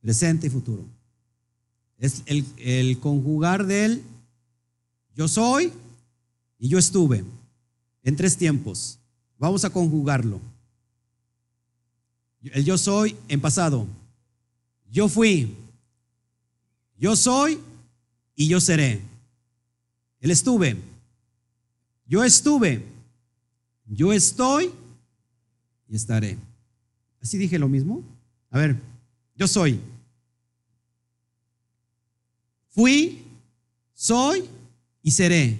presente 0.00 0.46
y 0.46 0.50
futuro. 0.50 0.84
Es 2.02 2.24
el, 2.26 2.44
el 2.58 2.98
conjugar 2.98 3.64
del 3.64 4.02
yo 5.14 5.28
soy 5.28 5.72
y 6.58 6.68
yo 6.68 6.76
estuve 6.78 7.24
en 8.02 8.16
tres 8.16 8.36
tiempos. 8.36 8.98
Vamos 9.38 9.64
a 9.64 9.70
conjugarlo. 9.70 10.40
El 12.42 12.64
yo 12.64 12.76
soy 12.76 13.16
en 13.28 13.40
pasado. 13.40 13.86
Yo 14.90 15.08
fui. 15.08 15.54
Yo 16.98 17.14
soy 17.14 17.60
y 18.34 18.48
yo 18.48 18.60
seré. 18.60 19.00
El 20.20 20.32
estuve. 20.32 20.76
Yo 22.06 22.24
estuve. 22.24 22.84
Yo 23.86 24.12
estoy 24.12 24.72
y 25.88 25.94
estaré. 25.94 26.36
¿Así 27.20 27.38
dije 27.38 27.60
lo 27.60 27.68
mismo? 27.68 28.02
A 28.50 28.58
ver, 28.58 28.76
yo 29.36 29.46
soy. 29.46 29.78
Fui, 32.72 33.22
soy 33.94 34.44
y 35.02 35.10
seré. 35.10 35.58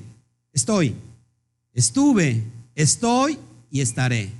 Estoy. 0.53 0.94
Estuve, 1.75 2.42
estoy 2.75 3.38
y 3.70 3.81
estaré. 3.81 4.31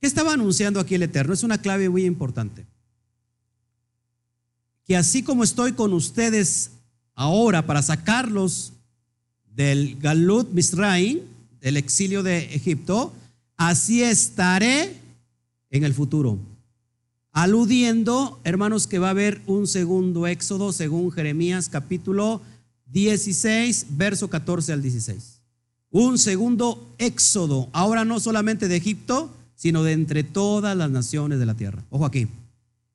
¿Qué 0.00 0.06
estaba 0.06 0.32
anunciando 0.32 0.80
aquí 0.80 0.94
el 0.94 1.02
Eterno? 1.02 1.34
Es 1.34 1.42
una 1.42 1.58
clave 1.58 1.88
muy 1.88 2.04
importante. 2.04 2.66
Que 4.84 4.96
así 4.96 5.22
como 5.22 5.44
estoy 5.44 5.72
con 5.72 5.92
ustedes 5.92 6.70
ahora 7.14 7.66
para 7.66 7.82
sacarlos 7.82 8.72
del 9.54 9.96
Galut 10.00 10.50
Misraim, 10.50 11.20
del 11.60 11.76
exilio 11.76 12.22
de 12.22 12.54
Egipto, 12.54 13.12
así 13.56 14.02
estaré 14.02 14.96
en 15.70 15.84
el 15.84 15.94
futuro. 15.94 16.38
Aludiendo, 17.32 18.38
hermanos, 18.44 18.86
que 18.86 18.98
va 18.98 19.08
a 19.08 19.12
haber 19.12 19.40
un 19.46 19.66
segundo 19.66 20.26
éxodo 20.26 20.70
según 20.70 21.10
Jeremías 21.10 21.70
capítulo 21.70 22.42
16, 22.86 23.86
verso 23.92 24.28
14 24.28 24.74
al 24.74 24.82
16. 24.82 25.40
Un 25.90 26.18
segundo 26.18 26.94
éxodo, 26.98 27.70
ahora 27.72 28.04
no 28.04 28.20
solamente 28.20 28.68
de 28.68 28.76
Egipto, 28.76 29.30
sino 29.54 29.82
de 29.82 29.92
entre 29.92 30.24
todas 30.24 30.76
las 30.76 30.90
naciones 30.90 31.38
de 31.38 31.46
la 31.46 31.54
tierra. 31.54 31.82
Ojo 31.88 32.04
aquí. 32.04 32.28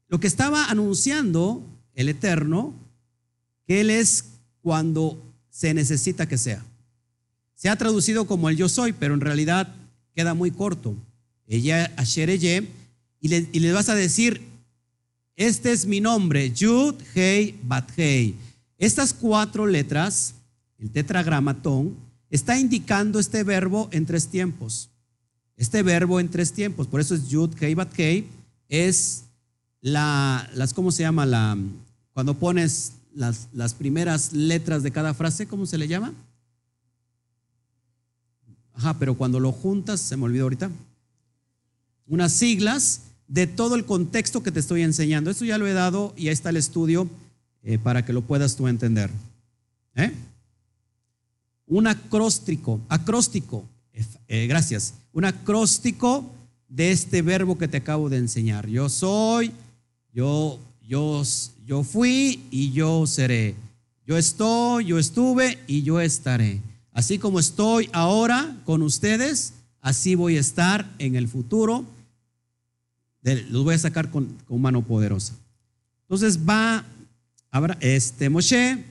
Lo 0.07 0.19
que 0.19 0.27
estaba 0.27 0.65
anunciando 0.65 1.63
el 1.95 2.07
Eterno, 2.07 2.75
que 3.65 3.81
Él 3.81 3.89
es 3.89 4.25
cuando 4.61 5.19
se 5.49 5.73
necesita 5.73 6.27
que 6.27 6.37
sea. 6.37 6.63
Se 7.55 7.69
ha 7.69 7.75
traducido 7.75 8.27
como 8.27 8.49
el 8.49 8.55
yo 8.55 8.69
soy, 8.69 8.93
pero 8.93 9.15
en 9.15 9.21
realidad 9.21 9.73
queda 10.13 10.35
muy 10.35 10.51
corto. 10.51 10.95
Ella, 11.47 11.91
Asher, 11.97 12.29
y 13.19 13.27
le, 13.29 13.49
y 13.51 13.59
le 13.59 13.71
vas 13.71 13.89
a 13.89 13.95
decir, 13.95 14.41
este 15.35 15.71
es 15.71 15.85
mi 15.85 16.01
nombre, 16.01 16.51
Yud, 16.51 16.95
Hei, 17.13 17.59
Bat, 17.63 17.91
Hei. 17.97 18.35
Estas 18.77 19.13
cuatro 19.13 19.65
letras, 19.65 20.33
el 20.79 20.91
tetragramatón, 20.91 21.95
está 22.29 22.57
indicando 22.59 23.19
este 23.19 23.43
verbo 23.43 23.89
en 23.91 24.05
tres 24.05 24.27
tiempos. 24.27 24.89
Este 25.55 25.81
verbo 25.81 26.19
en 26.19 26.29
tres 26.29 26.53
tiempos, 26.53 26.87
por 26.87 26.99
eso 26.99 27.15
es 27.15 27.29
Yud, 27.29 27.53
Kei, 27.55 27.73
Bat, 27.73 27.91
Kei, 27.91 28.27
es 28.69 29.23
la, 29.81 30.49
las, 30.53 30.73
¿cómo 30.73 30.91
se 30.91 31.03
llama? 31.03 31.25
La, 31.25 31.57
cuando 32.13 32.35
pones 32.35 32.93
las, 33.13 33.47
las 33.53 33.73
primeras 33.73 34.33
letras 34.33 34.83
de 34.83 34.91
cada 34.91 35.13
frase, 35.13 35.47
¿cómo 35.47 35.65
se 35.65 35.77
le 35.77 35.87
llama? 35.87 36.13
Ajá, 38.73 38.99
pero 38.99 39.15
cuando 39.15 39.39
lo 39.39 39.51
juntas, 39.51 39.99
se 39.99 40.15
me 40.17 40.25
olvidó 40.25 40.43
ahorita, 40.43 40.69
unas 42.05 42.33
siglas 42.33 43.01
de 43.27 43.47
todo 43.47 43.75
el 43.75 43.85
contexto 43.85 44.43
que 44.43 44.51
te 44.51 44.59
estoy 44.59 44.81
enseñando. 44.81 45.29
Esto 45.29 45.45
ya 45.45 45.57
lo 45.57 45.67
he 45.67 45.73
dado 45.73 46.13
y 46.15 46.27
ahí 46.27 46.33
está 46.33 46.49
el 46.49 46.57
estudio 46.57 47.07
eh, 47.63 47.77
para 47.77 48.05
que 48.05 48.13
lo 48.13 48.21
puedas 48.21 48.55
tú 48.55 48.67
entender. 48.67 49.09
¿Eh? 49.95 50.11
Un 51.67 51.87
acróstico, 51.87 52.79
acróstico, 52.87 53.65
eh, 54.27 54.47
gracias, 54.47 54.93
un 55.11 55.25
acróstico 55.25 56.31
de 56.69 56.91
este 56.91 57.21
verbo 57.21 57.57
que 57.57 57.67
te 57.67 57.77
acabo 57.77 58.09
de 58.09 58.17
enseñar. 58.17 58.67
Yo 58.67 58.89
soy, 58.89 59.51
yo, 60.13 60.59
yo, 60.81 61.23
yo 61.65 61.83
fui 61.83 62.43
y 62.51 62.71
yo 62.71 63.05
seré. 63.07 63.55
Yo 64.05 64.17
estoy, 64.17 64.85
yo 64.85 64.99
estuve 64.99 65.59
y 65.67 65.83
yo 65.83 65.99
estaré. 65.99 66.61
Así 66.93 67.19
como 67.19 67.39
estoy 67.39 67.89
ahora 67.91 68.55
con 68.63 68.81
ustedes, 68.81 69.53
así 69.81 70.15
voy 70.15 70.37
a 70.37 70.39
estar 70.39 70.89
en 70.99 71.15
el 71.15 71.27
futuro. 71.27 71.83
Los 73.35 73.63
voy 73.63 73.75
a 73.75 73.79
sacar 73.79 74.09
con, 74.09 74.25
con 74.47 74.61
mano 74.61 74.81
poderosa. 74.81 75.33
Entonces 76.03 76.39
va, 76.47 76.85
este 77.81 78.29
Moshe 78.29 78.83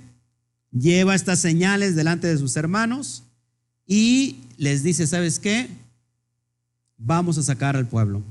lleva 0.71 1.15
estas 1.15 1.39
señales 1.39 1.97
delante 1.97 2.27
de 2.27 2.37
sus 2.37 2.57
hermanos 2.57 3.23
y 3.87 4.37
les 4.59 4.83
dice, 4.83 5.07
¿sabes 5.07 5.39
qué? 5.39 5.69
Vamos 6.99 7.39
a 7.39 7.43
sacar 7.43 7.77
al 7.77 7.87
pueblo. 7.87 8.23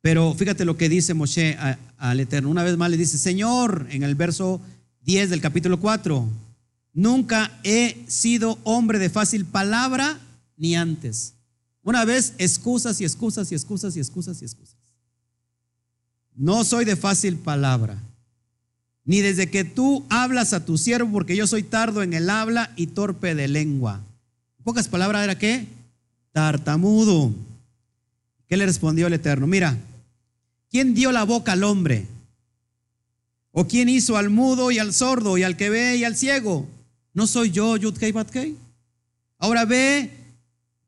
Pero 0.00 0.34
fíjate 0.34 0.64
lo 0.64 0.76
que 0.76 0.88
dice 0.88 1.14
Moshe 1.14 1.56
al 1.98 2.20
Eterno. 2.20 2.50
Una 2.50 2.64
vez 2.64 2.76
más 2.76 2.90
le 2.90 2.96
dice, 2.96 3.18
Señor, 3.18 3.86
en 3.90 4.02
el 4.02 4.14
verso 4.14 4.60
10 5.02 5.30
del 5.30 5.40
capítulo 5.40 5.78
4, 5.78 6.28
nunca 6.92 7.60
he 7.62 8.04
sido 8.06 8.58
hombre 8.64 8.98
de 8.98 9.10
fácil 9.10 9.44
palabra 9.44 10.18
ni 10.56 10.74
antes. 10.74 11.34
Una 11.86 12.04
vez, 12.04 12.34
excusas 12.36 13.00
y 13.00 13.04
excusas 13.04 13.50
y 13.50 13.54
excusas 13.54 13.96
y 13.96 14.00
excusas 14.00 14.42
y 14.42 14.44
excusas. 14.44 14.76
No 16.34 16.64
soy 16.64 16.84
de 16.84 16.96
fácil 16.96 17.36
palabra, 17.36 17.98
ni 19.06 19.22
desde 19.22 19.50
que 19.50 19.64
tú 19.64 20.04
hablas 20.10 20.52
a 20.52 20.66
tu 20.66 20.76
siervo, 20.76 21.10
porque 21.12 21.34
yo 21.34 21.46
soy 21.46 21.62
tardo 21.62 22.02
en 22.02 22.12
el 22.12 22.28
habla 22.28 22.74
y 22.76 22.88
torpe 22.88 23.34
de 23.34 23.48
lengua 23.48 24.02
pocas 24.66 24.88
palabras 24.88 25.22
era 25.22 25.38
qué? 25.38 25.64
Tartamudo. 26.32 27.32
¿Qué 28.48 28.56
le 28.56 28.66
respondió 28.66 29.06
el 29.06 29.12
Eterno? 29.12 29.46
Mira, 29.46 29.78
¿quién 30.72 30.92
dio 30.92 31.12
la 31.12 31.22
boca 31.22 31.52
al 31.52 31.62
hombre? 31.62 32.04
¿O 33.52 33.68
quién 33.68 33.88
hizo 33.88 34.16
al 34.16 34.28
mudo 34.28 34.72
y 34.72 34.80
al 34.80 34.92
sordo 34.92 35.38
y 35.38 35.44
al 35.44 35.56
que 35.56 35.70
ve 35.70 35.96
y 35.98 36.02
al 36.02 36.16
ciego? 36.16 36.66
¿No 37.14 37.28
soy 37.28 37.52
yo, 37.52 37.76
Yudkei 37.76 38.10
Batkei? 38.10 38.56
Ahora 39.38 39.64
ve, 39.64 40.10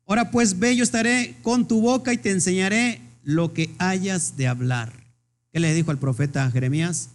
ahora 0.09 0.31
pues 0.31 0.57
ve, 0.57 0.75
yo 0.75 0.83
estaré 0.83 1.37
con 1.43 1.67
tu 1.67 1.81
boca 1.81 2.11
y 2.11 2.17
te 2.17 2.31
enseñaré 2.31 2.99
lo 3.23 3.53
que 3.53 3.69
hayas 3.77 4.35
de 4.37 4.47
hablar. 4.47 4.91
¿Qué 5.53 5.59
le 5.59 5.73
dijo 5.73 5.91
al 5.91 5.99
profeta 5.99 6.49
Jeremías? 6.49 7.09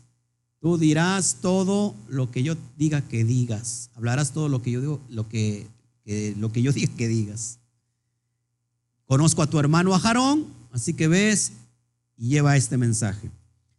Tú 0.60 0.78
dirás 0.78 1.38
todo 1.42 1.94
lo 2.08 2.30
que 2.30 2.44
yo 2.44 2.54
diga 2.78 3.02
que 3.02 3.24
digas. 3.24 3.90
Hablarás 3.96 4.32
todo 4.32 4.48
lo 4.48 4.62
que 4.62 4.70
yo 4.70 4.80
digo, 4.80 5.00
lo 5.10 5.28
que, 5.28 5.66
lo 6.38 6.52
que 6.52 6.62
yo 6.62 6.72
diga 6.72 6.92
que 6.96 7.08
digas. 7.08 7.58
Conozco 9.06 9.42
a 9.42 9.48
tu 9.48 9.58
hermano 9.58 9.92
a 9.92 9.98
Jarón, 9.98 10.46
así 10.72 10.94
que 10.94 11.08
ves 11.08 11.52
y 12.16 12.28
lleva 12.28 12.56
este 12.56 12.76
mensaje. 12.76 13.28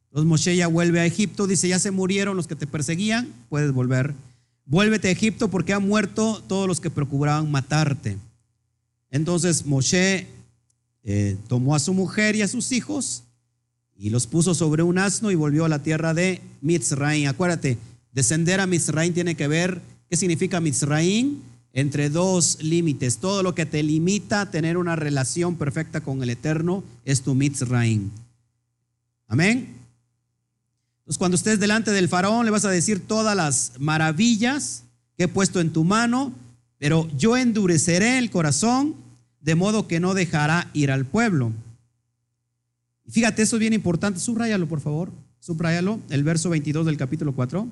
Entonces 0.10 0.28
Moshe 0.28 0.56
ya 0.58 0.67
vuelve 0.67 0.99
a 0.99 1.06
Egipto, 1.06 1.47
dice, 1.47 1.69
ya 1.69 1.80
se 1.80 1.91
murieron 1.91 2.36
los 2.36 2.47
que 2.47 2.56
te 2.56 2.67
perseguían, 2.67 3.34
puedes 3.47 3.71
volver. 3.71 4.13
Vuélvete 4.65 5.08
a 5.08 5.12
Egipto 5.12 5.49
porque 5.49 5.73
han 5.73 5.88
muerto 5.88 6.43
todos 6.47 6.67
los 6.67 6.82
que 6.82 6.89
procuraban 6.89 7.49
matarte. 7.49 8.17
Entonces 9.12 9.65
Moshe 9.65 10.28
eh, 11.04 11.38
tomó 11.48 11.76
a 11.76 11.80
su 11.80 11.94
mujer 11.94 12.36
y 12.36 12.41
a 12.41 12.48
sus 12.48 12.72
hijos 12.72 13.24
y 13.98 14.10
los 14.10 14.28
puso 14.28 14.54
sobre 14.54 14.84
un 14.84 14.98
asno 14.98 15.32
y 15.32 15.36
volvió 15.36 15.65
a 15.65 15.70
la 15.70 15.84
tierra 15.84 16.13
de 16.13 16.41
Mitzraim. 16.62 17.28
Acuérdate, 17.28 17.78
descender 18.12 18.60
a 18.60 18.68
Mitzraim 18.68 19.13
tiene 19.13 19.36
que 19.36 19.48
ver 19.48 19.82
qué 20.10 20.18
significa 20.18 20.60
Mitzraim 20.60 21.38
entre 21.74 22.10
dos 22.10 22.58
límites. 22.62 23.18
Todo 23.18 23.44
lo 23.44 23.54
que 23.54 23.65
te 23.65 23.84
limita 23.84 24.41
a 24.41 24.52
tener 24.52 24.78
una 24.78 24.96
relación 24.96 25.56
perfecta 25.56 26.02
con 26.02 26.24
el 26.24 26.30
Eterno 26.30 26.84
es 27.04 27.22
tu 27.22 27.36
Mitzraim. 27.36 28.10
Amén. 29.28 29.76
Entonces, 31.00 31.18
cuando 31.18 31.36
estés 31.36 31.60
delante 31.60 31.91
del 31.91 32.10
faraón, 32.10 32.46
le 32.46 32.52
vas 32.52 32.65
a 32.65 32.70
decir 32.72 33.06
todas 33.06 33.36
las 33.36 33.74
maravillas 33.78 34.84
que 35.18 35.26
he 35.26 35.28
puesto 35.28 35.60
en 35.60 35.72
tu 35.72 35.84
mano, 35.84 36.34
pero 36.86 37.10
yo 37.17 37.36
endureceré 37.36 38.19
el 38.19 38.30
corazón 38.30 38.93
de 39.41 39.56
modo 39.56 39.88
que 39.88 40.00
no 40.00 40.13
dejará 40.13 40.69
ir 40.71 40.91
al 40.91 41.04
pueblo. 41.04 41.52
Fíjate, 43.10 43.41
eso 43.41 43.56
es 43.56 43.60
bien 43.60 43.74
importante. 43.74 44.19
Subrayalo, 44.19 44.67
por 44.67 44.82
favor. 44.82 45.12
Subrayalo, 45.39 46.00
el 46.12 46.24
verso 46.24 46.52
22 46.52 46.86
del 46.86 46.95
capítulo 46.95 47.34
4. 47.34 47.67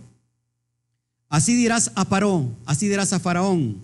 Así 1.30 1.54
dirás 1.54 1.92
a 1.94 2.06
Paró, 2.06 2.50
así 2.66 2.88
dirás 2.88 3.14
a 3.14 3.20
Faraón. 3.20 3.84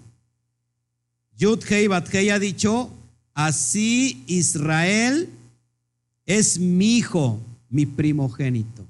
Yud 1.38 1.64
Hei 1.70 1.86
Bat 1.86 2.10
ha 2.12 2.40
dicho, 2.40 2.90
así 3.36 4.24
Israel 4.26 5.30
es 6.26 6.58
mi 6.58 6.98
hijo, 6.98 7.40
mi 7.70 7.86
primogénito. 7.86 8.84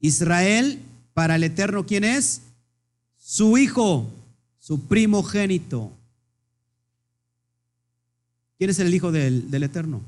Israel, 0.00 0.80
para 1.12 1.36
el 1.36 1.44
Eterno, 1.44 1.84
¿quién 1.84 2.04
es? 2.04 2.40
Su 3.18 3.58
hijo, 3.58 4.10
su 4.66 4.80
primogénito. 4.80 5.92
¿Quién 8.58 8.70
es 8.70 8.80
el 8.80 8.92
hijo 8.92 9.12
del, 9.12 9.48
del 9.48 9.62
Eterno? 9.62 10.02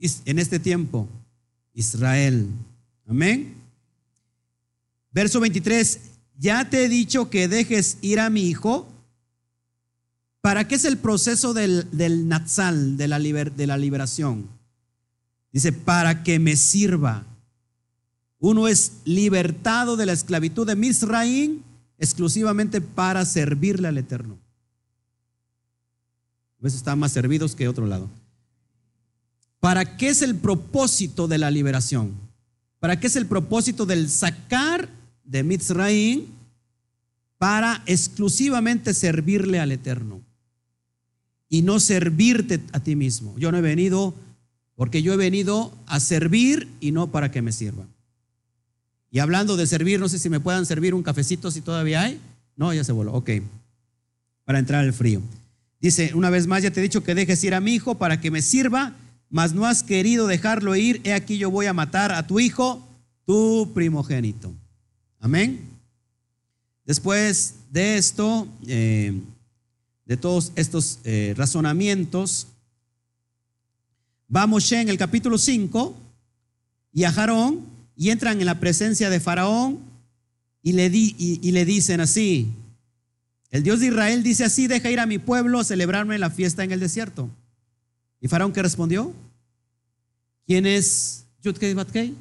en 0.00 0.38
este 0.40 0.58
tiempo, 0.58 1.06
Israel. 1.74 2.48
Amén. 3.06 3.54
Verso 5.12 5.38
23, 5.38 6.00
ya 6.38 6.68
te 6.68 6.84
he 6.84 6.88
dicho 6.88 7.30
que 7.30 7.46
dejes 7.46 7.98
ir 8.00 8.18
a 8.18 8.30
mi 8.30 8.48
hijo. 8.48 8.88
¿Para 10.40 10.66
qué 10.66 10.74
es 10.74 10.84
el 10.84 10.96
proceso 10.96 11.54
del, 11.54 11.86
del 11.92 12.26
Natsal, 12.26 12.96
de 12.96 13.06
la, 13.06 13.20
de 13.20 13.66
la 13.68 13.76
liberación? 13.76 14.48
Dice, 15.52 15.72
para 15.72 16.24
que 16.24 16.40
me 16.40 16.56
sirva. 16.56 17.24
Uno 18.40 18.66
es 18.66 18.94
libertado 19.04 19.96
de 19.96 20.06
la 20.06 20.14
esclavitud 20.14 20.66
de 20.66 20.74
Misraín 20.74 21.69
exclusivamente 22.00 22.80
para 22.80 23.24
servirle 23.24 23.86
al 23.86 23.98
Eterno. 23.98 24.38
A 26.58 26.64
veces 26.64 26.78
están 26.78 26.98
más 26.98 27.12
servidos 27.12 27.54
que 27.54 27.68
otro 27.68 27.86
lado. 27.86 28.08
¿Para 29.60 29.96
qué 29.96 30.08
es 30.08 30.22
el 30.22 30.34
propósito 30.34 31.28
de 31.28 31.38
la 31.38 31.50
liberación? 31.50 32.14
¿Para 32.80 32.98
qué 32.98 33.06
es 33.06 33.16
el 33.16 33.26
propósito 33.26 33.84
del 33.84 34.08
sacar 34.08 34.88
de 35.24 35.42
Mitzrayim 35.42 36.24
para 37.36 37.82
exclusivamente 37.86 38.94
servirle 38.94 39.60
al 39.60 39.70
Eterno 39.70 40.22
y 41.50 41.60
no 41.60 41.78
servirte 41.80 42.60
a 42.72 42.80
ti 42.80 42.96
mismo? 42.96 43.38
Yo 43.38 43.52
no 43.52 43.58
he 43.58 43.62
venido 43.62 44.14
porque 44.74 45.02
yo 45.02 45.12
he 45.12 45.18
venido 45.18 45.74
a 45.86 46.00
servir 46.00 46.70
y 46.80 46.92
no 46.92 47.10
para 47.10 47.30
que 47.30 47.42
me 47.42 47.52
sirvan. 47.52 47.88
Y 49.10 49.18
hablando 49.18 49.56
de 49.56 49.66
servir, 49.66 49.98
no 49.98 50.08
sé 50.08 50.18
si 50.18 50.30
me 50.30 50.40
puedan 50.40 50.66
servir 50.66 50.94
un 50.94 51.02
cafecito 51.02 51.50
si 51.50 51.60
todavía 51.60 52.02
hay. 52.02 52.20
No, 52.56 52.72
ya 52.72 52.84
se 52.84 52.92
voló. 52.92 53.12
Ok. 53.12 53.30
Para 54.44 54.58
entrar 54.58 54.84
al 54.84 54.92
frío. 54.92 55.20
Dice, 55.80 56.12
una 56.14 56.30
vez 56.30 56.46
más, 56.46 56.62
ya 56.62 56.70
te 56.70 56.80
he 56.80 56.82
dicho 56.82 57.02
que 57.02 57.14
dejes 57.14 57.42
ir 57.44 57.54
a 57.54 57.60
mi 57.60 57.74
hijo 57.74 57.96
para 57.96 58.20
que 58.20 58.30
me 58.30 58.42
sirva 58.42 58.94
mas 59.30 59.54
no 59.54 59.64
has 59.64 59.82
querido 59.84 60.26
dejarlo 60.26 60.74
ir, 60.74 61.00
he 61.04 61.14
aquí 61.14 61.38
yo 61.38 61.50
voy 61.50 61.66
a 61.66 61.72
matar 61.72 62.12
a 62.12 62.26
tu 62.26 62.40
hijo, 62.40 62.84
tu 63.24 63.70
primogénito. 63.72 64.52
Amén. 65.20 65.68
Después 66.84 67.54
de 67.70 67.96
esto, 67.96 68.48
eh, 68.66 69.18
de 70.04 70.16
todos 70.16 70.50
estos 70.56 70.98
eh, 71.04 71.32
razonamientos, 71.36 72.48
vamos 74.26 74.70
en 74.72 74.88
el 74.88 74.98
capítulo 74.98 75.38
5 75.38 75.94
y 76.92 77.04
a 77.04 77.12
Jarón 77.12 77.60
y 78.00 78.08
entran 78.08 78.40
en 78.40 78.46
la 78.46 78.58
presencia 78.58 79.10
de 79.10 79.20
Faraón 79.20 79.78
y 80.62 80.72
le, 80.72 80.88
dicen 80.88 82.00
así, 82.00 82.50
el 83.50 83.62
Dios 83.62 83.80
de 83.80 83.88
Israel 83.88 84.22
dice 84.22 84.42
así, 84.42 84.66
deja 84.66 84.90
ir 84.90 85.00
a 85.00 85.04
mi 85.04 85.18
pueblo 85.18 85.60
a 85.60 85.64
celebrarme 85.64 86.18
la 86.18 86.30
fiesta 86.30 86.64
en 86.64 86.72
el 86.72 86.80
desierto. 86.80 87.28
¿Y 88.18 88.28
Faraón 88.28 88.54
qué 88.54 88.62
respondió? 88.62 89.12
¿Quién 90.46 90.64
es 90.64 91.26
Yudkei 91.42 91.74
Batkei? 91.74 92.14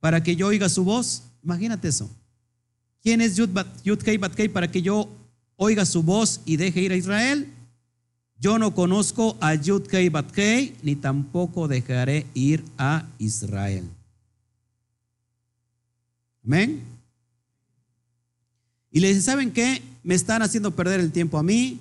Para 0.00 0.22
que 0.22 0.36
yo 0.36 0.46
oiga 0.46 0.70
su 0.70 0.84
voz. 0.84 1.24
Imagínate 1.44 1.88
eso. 1.88 2.08
¿Quién 3.02 3.20
es 3.20 3.36
Yudkei 3.36 4.16
Batkei 4.16 4.48
para 4.48 4.70
que 4.70 4.80
yo 4.80 5.06
oiga 5.56 5.84
su 5.84 6.02
voz 6.02 6.40
y 6.46 6.56
deje 6.56 6.80
ir 6.80 6.92
a 6.92 6.96
Israel? 6.96 7.46
Yo 8.40 8.58
no 8.58 8.74
conozco 8.74 9.36
a 9.38 9.54
Yudkei 9.54 10.08
Batkei, 10.08 10.76
ni 10.82 10.96
tampoco 10.96 11.68
dejaré 11.68 12.24
ir 12.32 12.64
a 12.78 13.06
Israel. 13.18 13.84
Amén. 16.44 16.82
Y 18.90 19.00
le 19.00 19.08
dice, 19.08 19.22
¿saben 19.22 19.52
qué? 19.52 19.82
Me 20.02 20.14
están 20.14 20.42
haciendo 20.42 20.76
perder 20.76 21.00
el 21.00 21.12
tiempo 21.12 21.38
a 21.38 21.42
mí, 21.42 21.80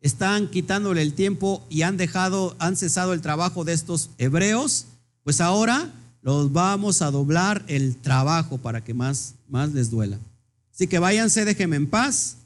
están 0.00 0.48
quitándole 0.48 1.00
el 1.02 1.14
tiempo 1.14 1.64
y 1.70 1.82
han 1.82 1.96
dejado, 1.96 2.56
han 2.58 2.76
cesado 2.76 3.12
el 3.12 3.20
trabajo 3.20 3.64
de 3.64 3.72
estos 3.72 4.10
hebreos, 4.18 4.86
pues 5.22 5.40
ahora 5.40 5.90
los 6.20 6.52
vamos 6.52 7.02
a 7.02 7.10
doblar 7.10 7.64
el 7.68 7.96
trabajo 7.96 8.58
para 8.58 8.82
que 8.82 8.94
más, 8.94 9.34
más 9.48 9.72
les 9.72 9.90
duela. 9.90 10.18
Así 10.74 10.86
que 10.88 10.98
váyanse, 10.98 11.44
déjenme 11.44 11.76
en 11.76 11.88
paz 11.88 12.36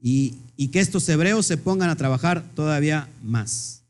y, 0.00 0.34
y 0.56 0.68
que 0.68 0.80
estos 0.80 1.08
hebreos 1.08 1.46
se 1.46 1.56
pongan 1.56 1.90
a 1.90 1.96
trabajar 1.96 2.44
todavía 2.54 3.08
más. 3.22 3.82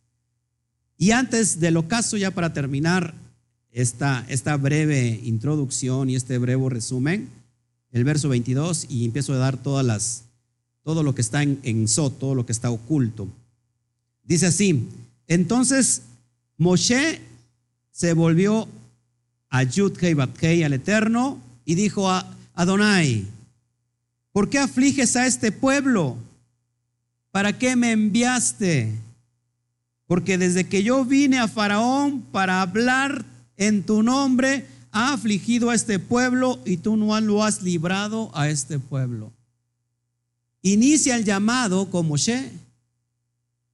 Y 0.96 1.10
antes 1.10 1.60
del 1.60 1.76
ocaso, 1.76 2.16
ya 2.16 2.30
para 2.30 2.52
terminar 2.52 3.14
esta, 3.78 4.26
esta 4.28 4.56
breve 4.56 5.20
introducción 5.22 6.10
y 6.10 6.16
este 6.16 6.36
breve 6.38 6.68
resumen, 6.68 7.28
el 7.92 8.02
verso 8.02 8.28
22, 8.28 8.86
y 8.88 9.04
empiezo 9.04 9.34
a 9.34 9.36
dar 9.36 9.56
todas 9.56 9.86
las, 9.86 10.24
todo 10.82 11.04
lo 11.04 11.14
que 11.14 11.20
está 11.20 11.44
en, 11.44 11.60
en 11.62 11.86
todo 11.86 12.34
lo 12.34 12.44
que 12.44 12.50
está 12.50 12.72
oculto. 12.72 13.28
Dice 14.24 14.46
así, 14.46 14.88
entonces 15.28 16.02
Moshe 16.56 17.20
se 17.92 18.14
volvió 18.14 18.66
a 19.48 19.62
Yudhei 19.62 20.12
Bathei, 20.12 20.64
al 20.64 20.72
Eterno, 20.72 21.38
y 21.64 21.76
dijo 21.76 22.10
a 22.10 22.26
Adonai, 22.54 23.26
¿por 24.32 24.50
qué 24.50 24.58
afliges 24.58 25.14
a 25.14 25.28
este 25.28 25.52
pueblo? 25.52 26.16
¿Para 27.30 27.56
qué 27.56 27.76
me 27.76 27.92
enviaste? 27.92 28.92
Porque 30.08 30.36
desde 30.36 30.64
que 30.64 30.82
yo 30.82 31.04
vine 31.04 31.38
a 31.38 31.46
Faraón 31.46 32.22
para 32.32 32.60
hablar 32.60 33.37
en 33.58 33.82
tu 33.82 34.02
nombre, 34.02 34.66
ha 34.90 35.12
afligido 35.12 35.68
a 35.68 35.74
este 35.74 35.98
pueblo 35.98 36.58
y 36.64 36.78
tú 36.78 36.96
no 36.96 37.20
lo 37.20 37.44
has 37.44 37.60
librado 37.60 38.30
a 38.34 38.48
este 38.48 38.78
pueblo 38.78 39.32
inicia 40.62 41.16
el 41.16 41.24
llamado 41.24 41.90
con 41.90 42.06
Moshe 42.06 42.50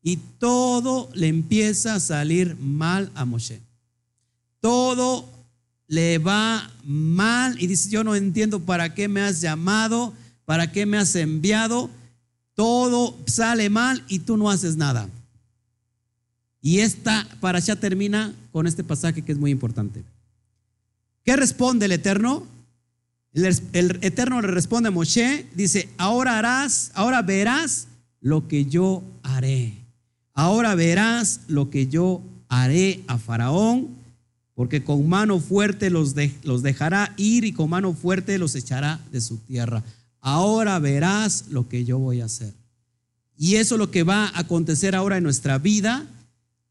y 0.02 0.16
todo 0.38 1.08
le 1.14 1.28
empieza 1.28 1.94
a 1.94 2.00
salir 2.00 2.56
mal 2.56 3.10
a 3.14 3.24
Moshe. 3.24 3.60
Todo 4.60 5.28
le 5.86 6.18
va 6.18 6.70
mal 6.84 7.60
y 7.60 7.66
dice, 7.66 7.90
yo 7.90 8.04
no 8.04 8.14
entiendo 8.14 8.60
para 8.60 8.94
qué 8.94 9.08
me 9.08 9.22
has 9.22 9.40
llamado, 9.40 10.12
para 10.44 10.72
qué 10.72 10.84
me 10.84 10.98
has 10.98 11.14
enviado. 11.16 11.90
Todo 12.54 13.16
sale 13.26 13.70
mal 13.70 14.04
y 14.08 14.20
tú 14.20 14.36
no 14.36 14.50
haces 14.50 14.76
nada. 14.76 15.08
Y 16.64 16.80
esta 16.80 17.28
para 17.40 17.58
allá 17.58 17.76
termina 17.76 18.34
con 18.50 18.66
este 18.66 18.82
pasaje 18.82 19.20
que 19.20 19.32
es 19.32 19.36
muy 19.36 19.50
importante. 19.50 20.02
¿Qué 21.22 21.36
responde 21.36 21.84
el 21.84 21.92
Eterno? 21.92 22.46
El, 23.34 23.98
Eterno 24.00 24.40
le 24.40 24.48
responde 24.48 24.88
a 24.88 24.90
Moshe, 24.90 25.46
dice, 25.54 25.90
ahora 25.98 26.38
harás, 26.38 26.90
ahora 26.94 27.20
verás 27.20 27.86
lo 28.22 28.48
que 28.48 28.64
yo 28.64 29.02
haré. 29.22 29.74
Ahora 30.32 30.74
verás 30.74 31.40
lo 31.48 31.68
que 31.68 31.86
yo 31.86 32.22
haré 32.48 33.02
a 33.08 33.18
Faraón, 33.18 33.88
porque 34.54 34.82
con 34.82 35.06
mano 35.06 35.40
fuerte 35.40 35.90
los, 35.90 36.14
los 36.44 36.62
dejará 36.62 37.12
ir 37.18 37.44
y 37.44 37.52
con 37.52 37.68
mano 37.68 37.92
fuerte 37.92 38.38
los 38.38 38.54
echará 38.54 39.02
de 39.12 39.20
su 39.20 39.36
tierra. 39.36 39.84
Ahora 40.22 40.78
verás 40.78 41.44
lo 41.50 41.68
que 41.68 41.84
yo 41.84 41.98
voy 41.98 42.22
a 42.22 42.24
hacer. 42.24 42.54
Y 43.36 43.56
eso 43.56 43.74
es 43.74 43.78
lo 43.78 43.90
que 43.90 44.02
va 44.02 44.28
a 44.28 44.38
acontecer 44.38 44.94
ahora 44.94 45.18
en 45.18 45.24
nuestra 45.24 45.58
vida. 45.58 46.06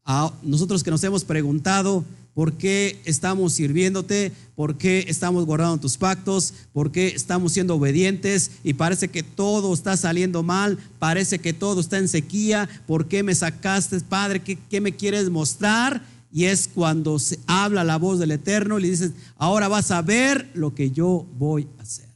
A 0.04 0.32
nosotros 0.42 0.82
que 0.82 0.90
nos 0.90 1.02
hemos 1.04 1.24
preguntado, 1.24 2.04
¿Por 2.34 2.54
qué 2.54 3.00
estamos 3.04 3.52
sirviéndote? 3.52 4.32
¿Por 4.56 4.76
qué 4.76 5.04
estamos 5.06 5.46
guardando 5.46 5.78
tus 5.78 5.96
pactos? 5.96 6.52
¿Por 6.72 6.90
qué 6.90 7.06
estamos 7.08 7.52
siendo 7.52 7.76
obedientes? 7.76 8.50
Y 8.64 8.74
parece 8.74 9.06
que 9.08 9.22
todo 9.22 9.72
está 9.72 9.96
saliendo 9.96 10.42
mal, 10.42 10.76
parece 10.98 11.38
que 11.38 11.52
todo 11.52 11.80
está 11.80 11.98
en 11.98 12.08
sequía. 12.08 12.68
¿Por 12.88 13.06
qué 13.06 13.22
me 13.22 13.36
sacaste, 13.36 14.00
Padre? 14.00 14.40
¿Qué, 14.42 14.80
me 14.80 14.96
quieres 14.96 15.30
mostrar? 15.30 16.04
Y 16.32 16.46
es 16.46 16.66
cuando 16.66 17.20
se 17.20 17.38
habla 17.46 17.84
la 17.84 17.98
voz 17.98 18.18
del 18.18 18.32
Eterno 18.32 18.80
y 18.80 18.82
le 18.82 18.90
dices, 18.90 19.12
ahora 19.36 19.68
vas 19.68 19.92
a 19.92 20.02
ver 20.02 20.50
lo 20.54 20.74
que 20.74 20.90
yo 20.90 21.24
voy 21.38 21.68
a 21.78 21.82
hacer. 21.82 22.08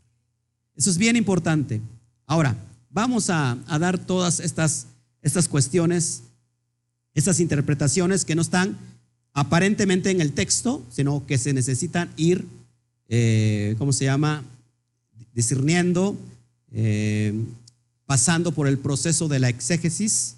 Eso 0.75 0.91
es 0.91 0.99
bien 0.99 1.15
importante. 1.15 1.81
Ahora, 2.27 2.57
vamos 2.91 3.31
a, 3.31 3.57
a 3.69 3.79
dar 3.79 4.05
todas 4.05 4.41
estas, 4.41 4.89
estas 5.23 5.47
cuestiones, 5.47 6.25
estas 7.19 7.41
interpretaciones 7.41 8.25
que 8.25 8.35
no 8.35 8.43
están 8.43 8.77
aparentemente 9.33 10.11
en 10.11 10.21
el 10.21 10.33
texto, 10.33 10.85
sino 10.91 11.25
que 11.27 11.39
se 11.39 11.53
necesitan 11.53 12.11
ir, 12.17 12.45
eh, 13.09 13.75
¿cómo 13.79 13.93
se 13.93 14.05
llama? 14.05 14.43
Discerniendo, 15.35 16.17
eh, 16.73 17.33
pasando 18.07 18.53
por 18.53 18.67
el 18.67 18.79
proceso 18.79 19.29
de 19.29 19.39
la 19.39 19.49
exégesis, 19.49 20.37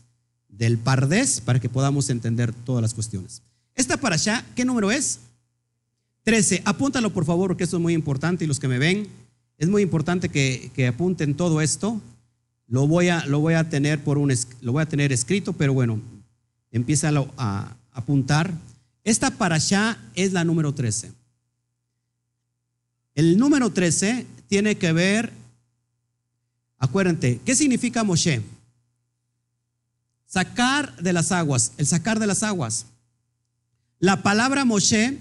del 0.48 0.78
pardés, 0.78 1.40
para 1.40 1.60
que 1.60 1.68
podamos 1.68 2.10
entender 2.10 2.52
todas 2.52 2.82
las 2.82 2.94
cuestiones. 2.94 3.42
Esta 3.74 3.96
para 3.96 4.16
allá, 4.16 4.44
¿qué 4.54 4.64
número 4.64 4.90
es? 4.90 5.20
13. 6.24 6.62
Apúntalo 6.64 7.12
por 7.12 7.24
favor, 7.24 7.48
porque 7.48 7.64
esto 7.64 7.76
es 7.76 7.82
muy 7.82 7.94
importante 7.94 8.44
y 8.44 8.46
los 8.46 8.60
que 8.60 8.68
me 8.68 8.78
ven, 8.78 9.08
es 9.56 9.68
muy 9.68 9.82
importante 9.82 10.28
que, 10.28 10.86
apunten 10.86 11.34
todo 11.34 11.60
esto. 11.60 12.00
Lo 12.68 12.86
voy, 12.86 13.08
a, 13.08 13.24
lo 13.26 13.40
voy 13.40 13.54
a 13.54 13.68
tener 13.68 14.02
por 14.02 14.18
un, 14.18 14.32
lo 14.60 14.72
voy 14.72 14.82
a 14.82 14.86
tener 14.86 15.12
escrito, 15.12 15.52
pero 15.52 15.72
bueno, 15.74 16.00
empieza 16.70 17.10
a 17.36 17.76
apuntar. 17.92 18.52
Esta 19.04 19.30
allá 19.56 19.98
es 20.14 20.32
la 20.32 20.44
número 20.44 20.72
13. 20.74 21.12
El 23.14 23.38
número 23.38 23.70
13 23.70 24.26
tiene 24.48 24.76
que 24.76 24.92
ver, 24.92 25.32
acuérdense, 26.78 27.40
¿qué 27.44 27.54
significa 27.54 28.04
Moshe? 28.04 28.42
Sacar 30.26 30.96
de 30.96 31.12
las 31.12 31.32
aguas, 31.32 31.72
el 31.76 31.86
sacar 31.86 32.18
de 32.18 32.26
las 32.26 32.42
aguas. 32.42 32.86
La 33.98 34.22
palabra 34.22 34.64
Moshe, 34.64 35.18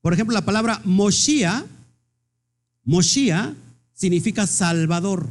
por 0.00 0.12
ejemplo, 0.12 0.34
la 0.34 0.44
palabra 0.44 0.80
Moshia, 0.84 1.64
Moshia 2.84 3.54
significa 3.94 4.46
Salvador. 4.46 5.28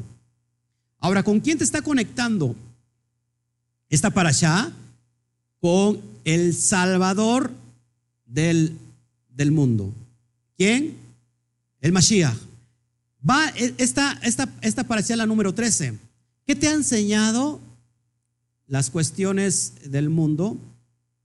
Ahora, 1.00 1.24
¿con 1.24 1.40
quién 1.40 1.58
te 1.58 1.64
está 1.64 1.82
conectando 1.82 2.56
esta 3.90 4.10
allá? 4.30 4.72
Con 5.62 6.02
el 6.26 6.54
Salvador 6.54 7.52
del, 8.26 8.78
del 9.30 9.52
mundo. 9.52 9.94
¿Quién? 10.58 10.96
El 11.80 11.92
Mashiach. 11.92 12.38
Va, 13.28 13.50
e, 13.56 13.74
esta, 13.78 14.20
esta, 14.24 14.50
esta 14.62 14.84
parecía 14.84 15.16
la 15.16 15.26
número 15.26 15.54
13. 15.54 15.98
¿Qué 16.46 16.56
te 16.56 16.68
ha 16.68 16.74
enseñado 16.74 17.60
las 18.68 18.90
cuestiones 18.90 19.74
del 19.86 20.10
mundo, 20.10 20.58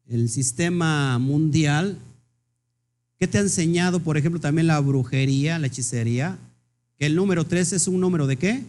el 0.09 0.29
sistema 0.29 1.19
mundial? 1.19 1.99
¿Qué 3.19 3.27
te 3.27 3.39
ha 3.39 3.41
enseñado, 3.41 4.01
por 4.01 4.17
ejemplo, 4.19 4.41
también 4.41 4.67
la 4.67 4.81
brujería, 4.81 5.59
la 5.59 5.69
hechicería? 5.69 6.39
Que 6.99 7.07
el 7.07 7.17
número 7.17 7.45
13 7.45 7.77
es 7.77 7.89
un 7.89 8.01
número 8.01 8.27
de 8.27 8.37
qué? 8.37 8.63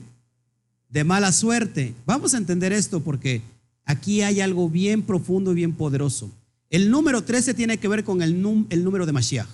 De 0.90 1.04
mala 1.04 1.32
suerte. 1.32 1.94
Vamos 2.06 2.34
a 2.34 2.38
entender 2.38 2.72
esto 2.72 3.02
porque 3.02 3.42
Aquí 3.88 4.22
hay 4.22 4.42
algo 4.42 4.70
bien 4.70 5.02
profundo 5.02 5.54
y 5.54 5.56
bien 5.56 5.74
poderoso. 5.74 6.30
El 6.70 6.92
número 6.92 7.24
13 7.24 7.54
tiene 7.54 7.78
que 7.78 7.88
ver 7.88 8.04
con 8.04 8.22
el, 8.22 8.34
el 8.70 8.84
número 8.84 9.06
de 9.06 9.14
Mashiach. 9.14 9.48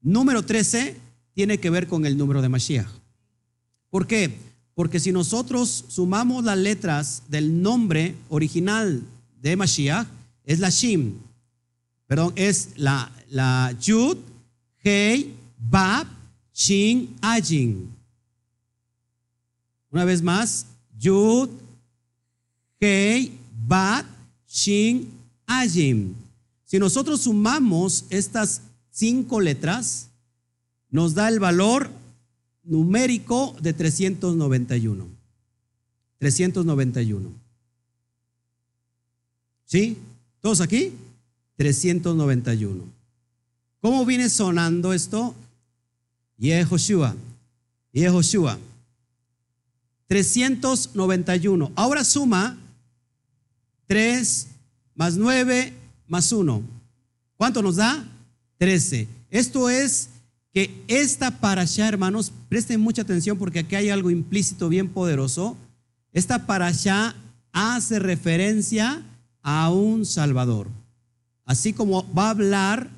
Número 0.00 0.42
13 0.42 0.96
tiene 1.34 1.58
que 1.58 1.68
ver 1.68 1.86
con 1.86 2.06
el 2.06 2.16
número 2.16 2.40
de 2.40 2.48
Mashiach. 2.48 2.88
¿Por 3.90 4.06
qué? 4.06 4.34
Porque 4.74 5.00
si 5.00 5.12
nosotros 5.12 5.84
sumamos 5.88 6.44
las 6.44 6.56
letras 6.56 7.24
del 7.28 7.60
nombre 7.60 8.14
original 8.30 9.02
de 9.38 9.54
Mashiach, 9.54 10.06
es 10.44 10.58
la 10.58 10.70
Shim. 10.70 11.12
Perdón, 12.06 12.32
es 12.36 12.70
la, 12.76 13.12
la 13.28 13.76
Yud, 13.82 14.16
Hei, 14.82 15.34
Bab, 15.58 16.06
Shin, 16.54 17.14
Ajin. 17.20 17.90
Una 19.90 20.06
vez 20.06 20.22
más, 20.22 20.66
Yud, 20.98 21.50
Hei, 22.86 23.32
Bat, 23.66 24.04
Shin, 24.46 25.08
Ajim. 25.46 26.14
Si 26.66 26.78
nosotros 26.78 27.22
sumamos 27.22 28.04
estas 28.10 28.60
cinco 28.90 29.40
letras, 29.40 30.10
nos 30.90 31.14
da 31.14 31.28
el 31.28 31.40
valor 31.40 31.88
numérico 32.62 33.56
de 33.62 33.72
391. 33.72 35.06
391. 36.18 37.32
¿Sí? 39.64 39.96
¿Todos 40.42 40.60
aquí? 40.60 40.92
391. 41.56 42.84
¿Cómo 43.80 44.04
viene 44.04 44.28
sonando 44.28 44.92
esto? 44.92 45.34
Yehoshua. 46.36 47.16
Yehoshua. 47.92 48.58
391. 50.06 51.72
Ahora 51.76 52.04
suma 52.04 52.58
3 53.86 54.46
más 54.94 55.16
9 55.16 55.72
más 56.06 56.32
1. 56.32 56.62
¿Cuánto 57.36 57.62
nos 57.62 57.76
da? 57.76 58.04
13. 58.58 59.08
Esto 59.30 59.68
es 59.68 60.08
que 60.52 60.84
esta 60.86 61.40
parasha, 61.40 61.88
hermanos, 61.88 62.32
presten 62.48 62.80
mucha 62.80 63.02
atención 63.02 63.36
porque 63.36 63.60
aquí 63.60 63.74
hay 63.74 63.90
algo 63.90 64.10
implícito 64.10 64.68
bien 64.68 64.88
poderoso. 64.88 65.56
Esta 66.12 66.46
parasha 66.46 67.16
hace 67.52 67.98
referencia 67.98 69.02
a 69.42 69.70
un 69.70 70.06
Salvador. 70.06 70.68
Así 71.44 71.72
como 71.72 72.06
va 72.14 72.28
a 72.28 72.30
hablar 72.30 72.88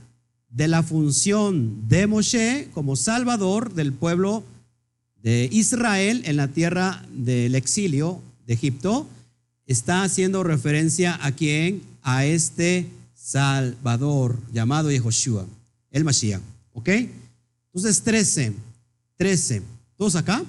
de 0.50 0.68
la 0.68 0.82
función 0.82 1.88
de 1.88 2.06
Moshe 2.06 2.68
como 2.72 2.96
Salvador 2.96 3.74
del 3.74 3.92
pueblo 3.92 4.44
de 5.22 5.48
Israel 5.50 6.22
en 6.24 6.36
la 6.36 6.48
tierra 6.48 7.04
del 7.10 7.54
exilio 7.54 8.22
de 8.46 8.54
Egipto, 8.54 9.08
está 9.66 10.02
haciendo 10.02 10.42
referencia 10.42 11.18
a 11.24 11.32
quién? 11.32 11.82
A 12.02 12.24
este 12.24 12.88
Salvador 13.14 14.38
llamado 14.52 14.90
Yehoshua, 14.90 15.46
el 15.90 16.04
Mashiach. 16.04 16.40
¿Ok? 16.72 16.88
Entonces 16.88 18.02
13, 18.02 18.52
13. 19.16 19.62
¿Todos 19.96 20.14
acá? 20.14 20.44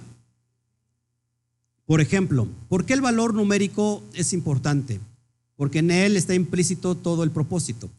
Por 1.85 2.01
ejemplo, 2.01 2.47
¿por 2.67 2.85
qué 2.85 2.93
el 2.93 3.01
valor 3.01 3.33
numérico 3.33 4.03
es 4.13 4.33
importante? 4.33 4.99
Porque 5.55 5.79
en 5.79 5.89
él 5.89 6.17
está 6.17 6.35
implícito 6.35 6.95
todo 6.95 7.23
el 7.23 7.31
propósito. 7.31 7.89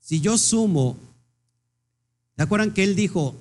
Si 0.00 0.20
yo 0.20 0.38
sumo, 0.38 0.96
¿se 2.36 2.42
acuerdan 2.42 2.72
que 2.72 2.84
él 2.84 2.94
dijo, 2.94 3.34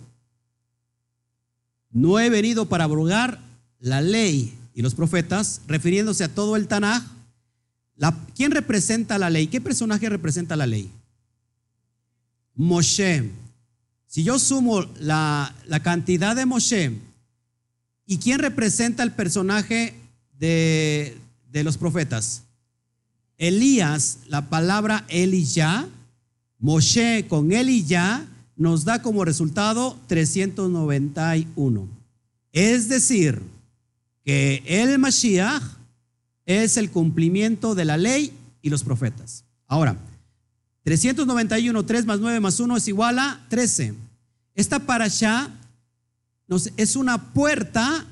no 1.92 2.20
he 2.20 2.30
venido 2.30 2.68
para 2.68 2.86
abrogar 2.86 3.40
la 3.80 4.02
ley, 4.02 4.58
y 4.76 4.82
los 4.82 4.94
profetas, 4.94 5.62
refiriéndose 5.68 6.26
a 6.26 6.36
todo 6.36 6.58
el 6.58 6.68
Tanaj. 6.68 7.02
¿Quién 8.36 8.52
representa 8.52 9.18
la 9.18 9.30
ley? 9.30 9.48
¿Qué 9.48 9.62
personaje 9.62 10.10
representa 10.10 10.58
la 10.58 10.68
ley? 10.68 10.92
Moshe. 12.54 13.32
Si 14.06 14.24
yo 14.24 14.38
sumo 14.38 14.82
la, 15.00 15.56
la 15.66 15.80
cantidad 15.82 16.36
de 16.36 16.46
Moshe, 16.46 16.92
¿y 18.06 18.18
quién 18.18 18.40
representa 18.40 19.02
el 19.02 19.14
personaje 19.14 19.96
de, 20.38 21.18
de 21.52 21.64
los 21.64 21.78
profetas? 21.78 22.44
Elías, 23.38 24.20
la 24.28 24.50
palabra 24.50 25.06
Eliyah, 25.08 25.88
Moshe 26.60 27.26
con 27.30 27.52
Eliyah 27.54 28.26
nos 28.58 28.84
da 28.84 29.02
como 29.02 29.24
resultado 29.26 29.98
391. 30.08 31.88
Es 32.52 32.88
decir, 32.90 33.42
que 34.26 34.64
el 34.66 35.00
Mashiach 35.00 35.64
es 36.46 36.78
el 36.78 36.92
cumplimiento 36.92 37.76
de 37.76 37.86
la 37.86 37.96
ley 37.96 38.34
y 38.62 38.70
los 38.70 38.84
profetas. 38.84 39.46
Ahora, 39.68 39.98
391, 40.84 41.86
3 41.86 42.06
más 42.06 42.20
9 42.20 42.40
más 42.40 42.60
1 42.60 42.78
es 42.78 42.88
igual 42.88 43.20
a 43.20 43.46
13. 43.50 43.94
Esta 44.56 44.80
parasha 44.80 45.50
nos, 46.48 46.72
es 46.76 46.96
una 46.96 47.34
puerta 47.34 48.06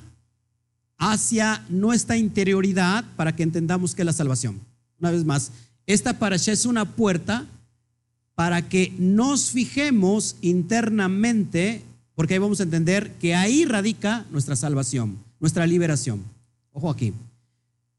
hacia 0.97 1.65
nuestra 1.69 2.17
interioridad 2.17 3.03
para 3.15 3.35
que 3.35 3.43
entendamos 3.43 3.93
qué 3.93 4.03
es 4.03 4.05
la 4.05 4.13
salvación. 4.13 4.59
Una 4.99 5.11
vez 5.11 5.25
más, 5.25 5.51
esta 5.85 6.17
parasha 6.17 6.51
es 6.51 6.65
una 6.65 6.85
puerta 6.85 7.45
para 8.35 8.67
que 8.67 8.93
nos 8.97 9.51
fijemos 9.51 10.37
internamente, 10.41 11.83
porque 12.15 12.33
ahí 12.33 12.39
vamos 12.39 12.59
a 12.59 12.63
entender 12.63 13.11
que 13.19 13.35
ahí 13.35 13.65
radica 13.65 14.25
nuestra 14.31 14.55
salvación, 14.55 15.17
nuestra 15.43 15.67
liberación. 15.67 16.23
Ojo 16.71 16.89
aquí. 16.89 17.13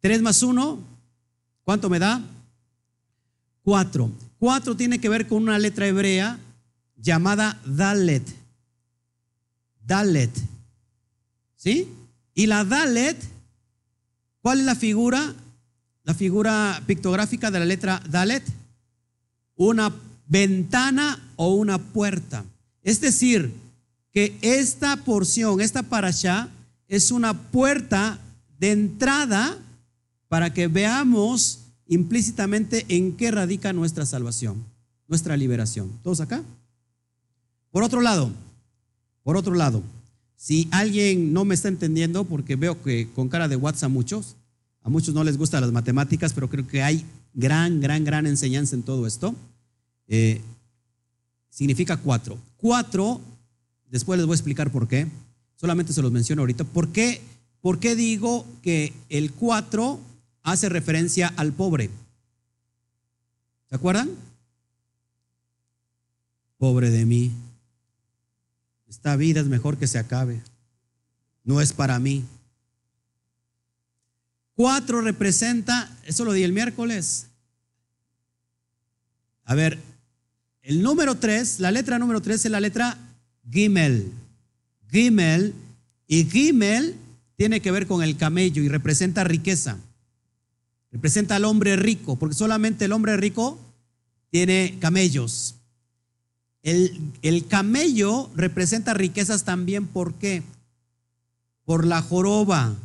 3 0.00 0.22
más 0.22 0.42
1, 0.42 0.78
¿cuánto 1.62 1.90
me 1.90 1.98
da? 1.98 2.22
4. 3.64 4.10
4 4.38 4.76
tiene 4.78 4.98
que 4.98 5.10
ver 5.10 5.28
con 5.28 5.42
una 5.42 5.58
letra 5.58 5.86
hebrea 5.86 6.38
llamada 6.96 7.60
Dalet. 7.66 8.22
Dalet. 9.84 10.30
¿Sí? 11.54 11.86
Y 12.32 12.46
la 12.46 12.64
Dalet, 12.64 13.22
¿cuál 14.40 14.60
es 14.60 14.64
la 14.64 14.74
figura? 14.74 15.34
La 16.02 16.14
figura 16.14 16.82
pictográfica 16.86 17.50
de 17.50 17.58
la 17.58 17.66
letra 17.66 18.02
Dalet. 18.08 18.42
Una 19.56 19.94
ventana 20.26 21.22
o 21.36 21.56
una 21.56 21.76
puerta. 21.76 22.42
Es 22.82 23.02
decir, 23.02 23.52
que 24.14 24.38
esta 24.40 24.96
porción, 24.96 25.60
esta 25.60 25.82
parasha, 25.82 26.48
es 26.88 27.10
una 27.10 27.50
puerta 27.50 28.18
de 28.58 28.72
entrada 28.72 29.58
para 30.28 30.52
que 30.52 30.68
veamos 30.68 31.60
implícitamente 31.86 32.84
en 32.88 33.16
qué 33.16 33.30
radica 33.30 33.72
nuestra 33.72 34.06
salvación, 34.06 34.64
nuestra 35.08 35.36
liberación. 35.36 35.90
¿Todos 36.02 36.20
acá? 36.20 36.42
Por 37.70 37.82
otro 37.82 38.00
lado, 38.00 38.30
por 39.22 39.36
otro 39.36 39.54
lado, 39.54 39.82
si 40.36 40.68
alguien 40.70 41.32
no 41.32 41.44
me 41.44 41.54
está 41.54 41.68
entendiendo, 41.68 42.24
porque 42.24 42.56
veo 42.56 42.82
que 42.82 43.10
con 43.14 43.28
cara 43.28 43.48
de 43.48 43.56
WhatsApp 43.56 43.86
a 43.86 43.88
muchos, 43.88 44.36
a 44.82 44.90
muchos 44.90 45.14
no 45.14 45.24
les 45.24 45.38
gustan 45.38 45.62
las 45.62 45.72
matemáticas, 45.72 46.32
pero 46.32 46.50
creo 46.50 46.66
que 46.66 46.82
hay 46.82 47.04
gran, 47.32 47.80
gran, 47.80 48.04
gran 48.04 48.26
enseñanza 48.26 48.76
en 48.76 48.82
todo 48.82 49.06
esto. 49.06 49.34
Eh, 50.06 50.40
significa 51.48 51.96
cuatro. 51.96 52.38
Cuatro, 52.58 53.20
después 53.90 54.18
les 54.18 54.26
voy 54.26 54.34
a 54.34 54.36
explicar 54.36 54.70
por 54.70 54.86
qué, 54.86 55.06
solamente 55.56 55.92
se 55.92 56.02
los 56.02 56.12
menciono 56.12 56.42
ahorita. 56.42 56.64
¿Por 56.64 56.90
qué, 56.90 57.20
por 57.60 57.78
qué 57.78 57.94
digo 57.94 58.46
que 58.62 58.92
el 59.08 59.32
cuatro 59.32 60.00
hace 60.42 60.68
referencia 60.68 61.32
al 61.36 61.52
pobre? 61.52 61.90
¿Se 63.68 63.76
acuerdan? 63.76 64.10
Pobre 66.58 66.90
de 66.90 67.04
mí. 67.04 67.32
Esta 68.88 69.16
vida 69.16 69.40
es 69.40 69.46
mejor 69.46 69.76
que 69.76 69.86
se 69.86 69.98
acabe. 69.98 70.40
No 71.42 71.60
es 71.60 71.72
para 71.72 71.98
mí. 71.98 72.24
Cuatro 74.54 75.00
representa, 75.00 75.96
eso 76.04 76.24
lo 76.24 76.32
di 76.32 76.44
el 76.44 76.52
miércoles. 76.52 77.26
A 79.44 79.54
ver, 79.54 79.78
el 80.62 80.82
número 80.82 81.16
tres, 81.16 81.60
la 81.60 81.70
letra 81.70 81.98
número 81.98 82.22
tres 82.22 82.44
es 82.44 82.50
la 82.50 82.60
letra 82.60 82.96
Gimel. 83.50 84.12
Gimel. 84.94 85.52
Y 86.06 86.24
Gimel 86.26 86.94
tiene 87.36 87.60
que 87.60 87.72
ver 87.72 87.86
con 87.86 88.02
el 88.02 88.16
camello 88.16 88.62
y 88.62 88.68
representa 88.68 89.24
riqueza. 89.24 89.78
Representa 90.92 91.36
al 91.36 91.44
hombre 91.44 91.74
rico, 91.74 92.16
porque 92.16 92.36
solamente 92.36 92.84
el 92.84 92.92
hombre 92.92 93.16
rico 93.16 93.58
tiene 94.30 94.76
camellos. 94.80 95.56
El, 96.62 96.98
el, 97.22 97.46
camello 97.46 98.30
representa 98.36 98.94
riquezas 98.94 99.44
también, 99.44 99.86
¿por 99.86 100.14
qué? 100.14 100.42
Por 101.64 101.84
la 101.84 102.00
joroba, 102.00 102.76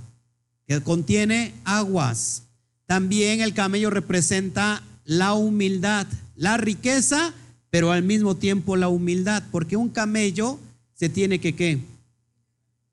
que 0.67 0.81
contiene 0.81 1.53
aguas. 1.63 2.43
También 2.87 3.41
el 3.41 3.53
camello 3.53 3.91
representa 3.91 4.83
la 5.05 5.33
humildad, 5.33 6.07
la 6.35 6.57
riqueza 6.57 7.33
pero 7.69 7.91
al 7.91 8.03
mismo 8.03 8.35
tiempo 8.35 8.75
la 8.75 8.89
humildad, 8.89 9.43
porque 9.51 9.77
un 9.77 9.89
camello 9.89 10.59
se 10.93 11.09
tiene 11.09 11.39
que 11.39 11.55
¿qué? 11.55 11.79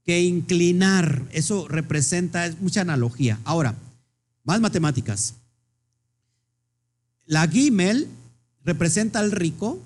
Que 0.06 0.22
inclinar. 0.22 1.26
Eso 1.32 1.68
representa 1.68 2.50
mucha 2.60 2.82
analogía. 2.82 3.38
Ahora, 3.44 3.74
más 4.44 4.60
matemáticas. 4.60 5.34
La 7.26 7.46
Gimel 7.48 8.08
representa 8.64 9.18
al 9.18 9.32
rico 9.32 9.80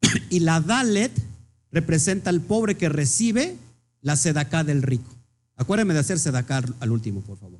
y 0.30 0.40
la 0.40 0.60
Dalet 0.60 1.12
representa 1.72 2.30
al 2.30 2.40
pobre 2.40 2.76
que 2.76 2.88
recibe 2.88 3.56
la 4.00 4.16
sedacá 4.16 4.64
del 4.64 4.82
rico. 4.82 5.12
Acuérdenme 5.56 5.92
de 5.92 6.00
hacer 6.00 6.18
sedacá 6.18 6.62
al 6.80 6.92
último, 6.92 7.20
por 7.20 7.36
favor. 7.38 7.58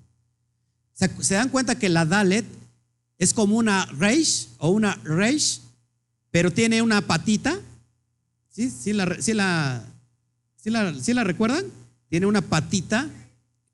¿Se 0.95 1.35
dan 1.35 1.49
cuenta 1.51 1.79
que 1.79 1.89
la 1.89 2.07
Dalet 2.07 2.47
es 3.19 3.35
como 3.35 3.57
una 3.57 3.87
reish 3.87 4.49
o 4.59 4.71
una 4.71 4.95
reish 5.05 5.61
pero 6.31 6.53
tiene 6.53 6.83
una 6.83 7.01
patita. 7.01 7.59
¿Sí? 8.51 8.71
¿Sí 8.71 8.93
la, 8.93 9.07
la, 9.07 9.83
la, 10.65 10.93
la 10.93 11.25
recuerdan? 11.25 11.65
Tiene 12.09 12.27
una 12.27 12.43
patita 12.43 13.09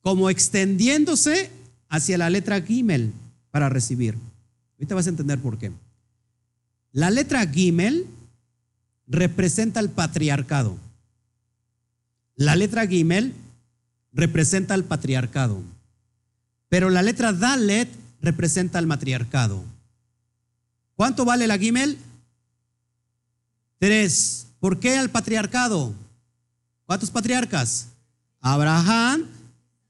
como 0.00 0.30
extendiéndose 0.30 1.50
hacia 1.88 2.18
la 2.18 2.30
letra 2.30 2.60
Gimel 2.60 3.12
para 3.50 3.68
recibir. 3.68 4.16
Ahorita 4.78 4.94
vas 4.94 5.06
a 5.06 5.10
entender 5.10 5.38
por 5.38 5.58
qué. 5.58 5.72
La 6.92 7.10
letra 7.10 7.46
Gimel 7.46 8.06
representa 9.06 9.80
el 9.80 9.90
patriarcado. 9.90 10.76
La 12.36 12.56
letra 12.56 12.86
Gimel 12.86 13.32
representa 14.12 14.74
el 14.74 14.84
patriarcado. 14.84 15.62
Pero 16.68 16.90
la 16.90 17.02
letra 17.02 17.32
Dalet 17.32 17.88
representa 18.20 18.78
el 18.78 18.86
matriarcado. 18.86 19.62
¿Cuánto 20.96 21.24
vale 21.24 21.46
la 21.46 21.58
Gimel? 21.58 21.98
Tres, 23.78 24.46
¿por 24.60 24.80
qué 24.80 24.96
al 24.96 25.10
patriarcado? 25.10 25.92
¿Cuántos 26.86 27.10
patriarcas? 27.10 27.88
Abraham, 28.44 29.24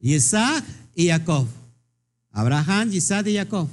Isaac 0.00 0.64
y 0.94 1.09
Jacob. 1.09 1.48
Abraham, 2.30 2.92
Isaac 2.92 3.26
y 3.26 3.34
Jacob. 3.34 3.68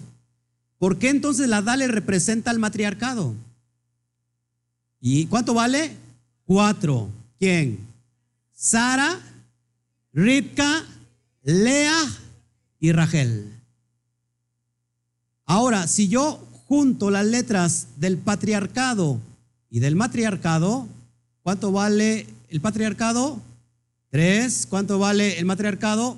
¿Por 0.80 0.98
qué 0.98 1.10
entonces 1.10 1.48
la 1.48 1.62
Dale 1.62 1.88
representa 1.88 2.50
al 2.50 2.58
matriarcado? 2.58 3.36
¿Y 5.00 5.28
cuánto 5.28 5.54
vale? 5.54 5.96
Cuatro. 6.46 7.10
¿Quién? 7.38 7.78
Sara, 8.56 9.20
Ribka, 10.14 10.84
Lea 11.44 12.02
y 12.80 12.92
Rachel. 12.92 13.54
Ahora, 15.46 15.86
si 15.88 16.08
yo 16.08 16.44
junto 16.68 17.12
las 17.12 17.28
letras 17.28 17.86
del 17.98 18.18
patriarcado 18.18 19.20
y 19.70 19.80
del 19.80 19.96
matriarcado, 19.96 20.88
¿cuánto 21.44 21.72
vale 21.72 22.26
el 22.50 22.62
patriarcado? 22.62 23.40
Tres. 24.12 24.68
¿Cuánto 24.70 25.00
vale 25.00 25.40
el 25.40 25.46
matriarcado? 25.46 26.18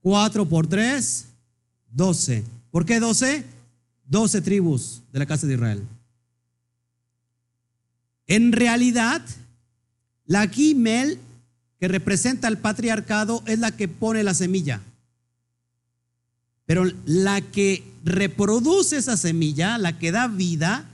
Cuatro 0.00 0.46
por 0.46 0.66
tres, 0.66 1.26
doce. 1.90 2.44
¿Por 2.70 2.84
qué 2.84 3.00
doce? 3.00 3.44
Doce 4.06 4.42
tribus 4.42 5.00
de 5.10 5.18
la 5.18 5.26
casa 5.26 5.46
de 5.46 5.54
Israel. 5.54 5.82
En 8.26 8.52
realidad, 8.52 9.22
la 10.26 10.46
Gimel 10.46 11.18
que 11.80 11.88
representa 11.88 12.48
el 12.48 12.58
patriarcado 12.58 13.42
es 13.46 13.58
la 13.58 13.70
que 13.70 13.88
pone 13.88 14.22
la 14.22 14.34
semilla. 14.34 14.82
Pero 16.66 16.84
la 17.06 17.40
que 17.40 17.82
reproduce 18.04 18.98
esa 18.98 19.16
semilla, 19.16 19.78
la 19.78 19.98
que 19.98 20.12
da 20.12 20.28
vida, 20.28 20.86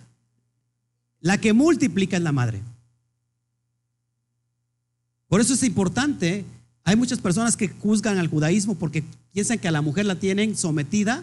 la 1.21 1.39
que 1.39 1.53
multiplica 1.53 2.17
es 2.17 2.23
la 2.23 2.33
madre. 2.33 2.63
Por 5.31 5.41
eso 5.41 5.55
es 5.55 5.63
importante. 5.63 6.45
Hay 6.83 6.97
muchas 6.97 7.21
personas 7.21 7.57
que 7.57 7.69
juzgan 7.69 8.19
al 8.19 8.27
judaísmo 8.27 8.75
porque 8.75 9.05
piensan 9.33 9.61
que 9.61 9.69
a 9.69 9.71
la 9.71 9.81
mujer 9.81 10.05
la 10.05 10.17
tienen 10.17 10.57
sometida, 10.57 11.23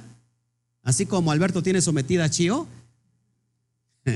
así 0.82 1.06
como 1.06 1.30
Alberto 1.30 1.62
tiene 1.62 1.82
sometida 1.82 2.24
a 2.24 2.30
Chio. 2.30 2.68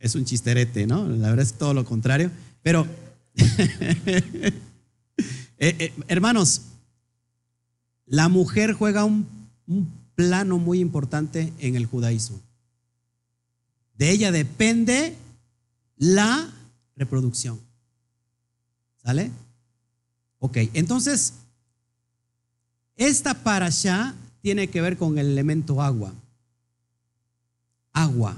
es 0.00 0.14
un 0.16 0.24
chisterete, 0.24 0.88
¿no? 0.88 1.08
La 1.08 1.28
verdad 1.28 1.44
es 1.44 1.52
todo 1.54 1.72
lo 1.72 1.84
contrario. 1.84 2.32
Pero, 2.62 2.84
eh, 3.36 4.52
eh, 5.58 5.92
hermanos, 6.08 6.62
la 8.06 8.28
mujer 8.28 8.72
juega 8.72 9.04
un 9.04 9.24
plano 10.16 10.58
muy 10.58 10.80
importante 10.80 11.52
en 11.60 11.76
el 11.76 11.86
judaísmo. 11.86 12.40
De 13.96 14.10
ella 14.10 14.32
depende 14.32 15.14
la 15.96 16.52
reproducción. 16.96 17.60
¿Sale? 19.04 19.30
Ok, 20.38 20.56
entonces, 20.72 21.34
esta 22.96 23.34
parasha 23.34 24.14
tiene 24.40 24.68
que 24.68 24.80
ver 24.80 24.96
con 24.96 25.18
el 25.18 25.26
elemento 25.26 25.82
agua. 25.82 26.12
Agua. 27.92 28.36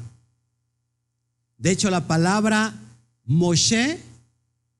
De 1.58 1.70
hecho, 1.70 1.88
la 1.88 2.06
palabra 2.06 2.74
Moshe 3.24 4.00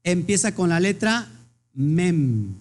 empieza 0.02 0.54
con 0.54 0.68
la 0.68 0.80
letra 0.80 1.28
Mem. 1.72 2.54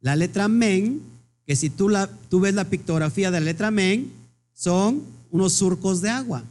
La 0.00 0.16
letra 0.16 0.48
men, 0.48 1.02
que 1.46 1.56
si 1.56 1.68
tú, 1.68 1.88
la, 1.88 2.08
tú 2.28 2.40
ves 2.40 2.54
la 2.54 2.64
pictografía 2.64 3.30
de 3.30 3.40
la 3.40 3.46
letra 3.46 3.70
men, 3.70 4.10
son 4.54 5.02
unos 5.30 5.52
surcos 5.52 6.00
de 6.00 6.10
agua. 6.10 6.42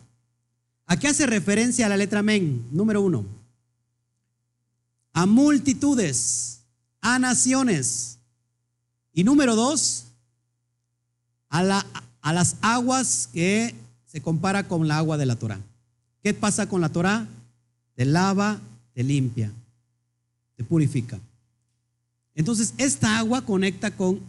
¿A 0.85 0.97
qué 0.97 1.07
hace 1.07 1.25
referencia 1.25 1.89
la 1.89 1.97
letra 1.97 2.21
men? 2.21 2.63
Número 2.71 3.01
uno, 3.01 3.25
a 5.19 5.25
multitudes, 5.25 6.61
a 7.01 7.19
naciones. 7.19 8.19
Y 9.11 9.25
número 9.25 9.53
dos, 9.53 10.05
a, 11.49 11.61
la, 11.61 11.85
a 12.21 12.31
las 12.31 12.55
aguas 12.61 13.27
que 13.33 13.75
se 14.05 14.21
compara 14.21 14.69
con 14.69 14.87
la 14.87 14.97
agua 14.97 15.17
de 15.17 15.25
la 15.25 15.35
Torah. 15.35 15.59
¿Qué 16.23 16.33
pasa 16.33 16.69
con 16.69 16.79
la 16.79 16.87
Torah? 16.87 17.27
Te 17.95 18.05
lava, 18.05 18.61
te 18.93 19.03
limpia, 19.03 19.51
te 20.55 20.63
purifica. 20.63 21.19
Entonces, 22.33 22.73
esta 22.77 23.17
agua 23.17 23.41
conecta 23.41 23.91
con, 23.91 24.21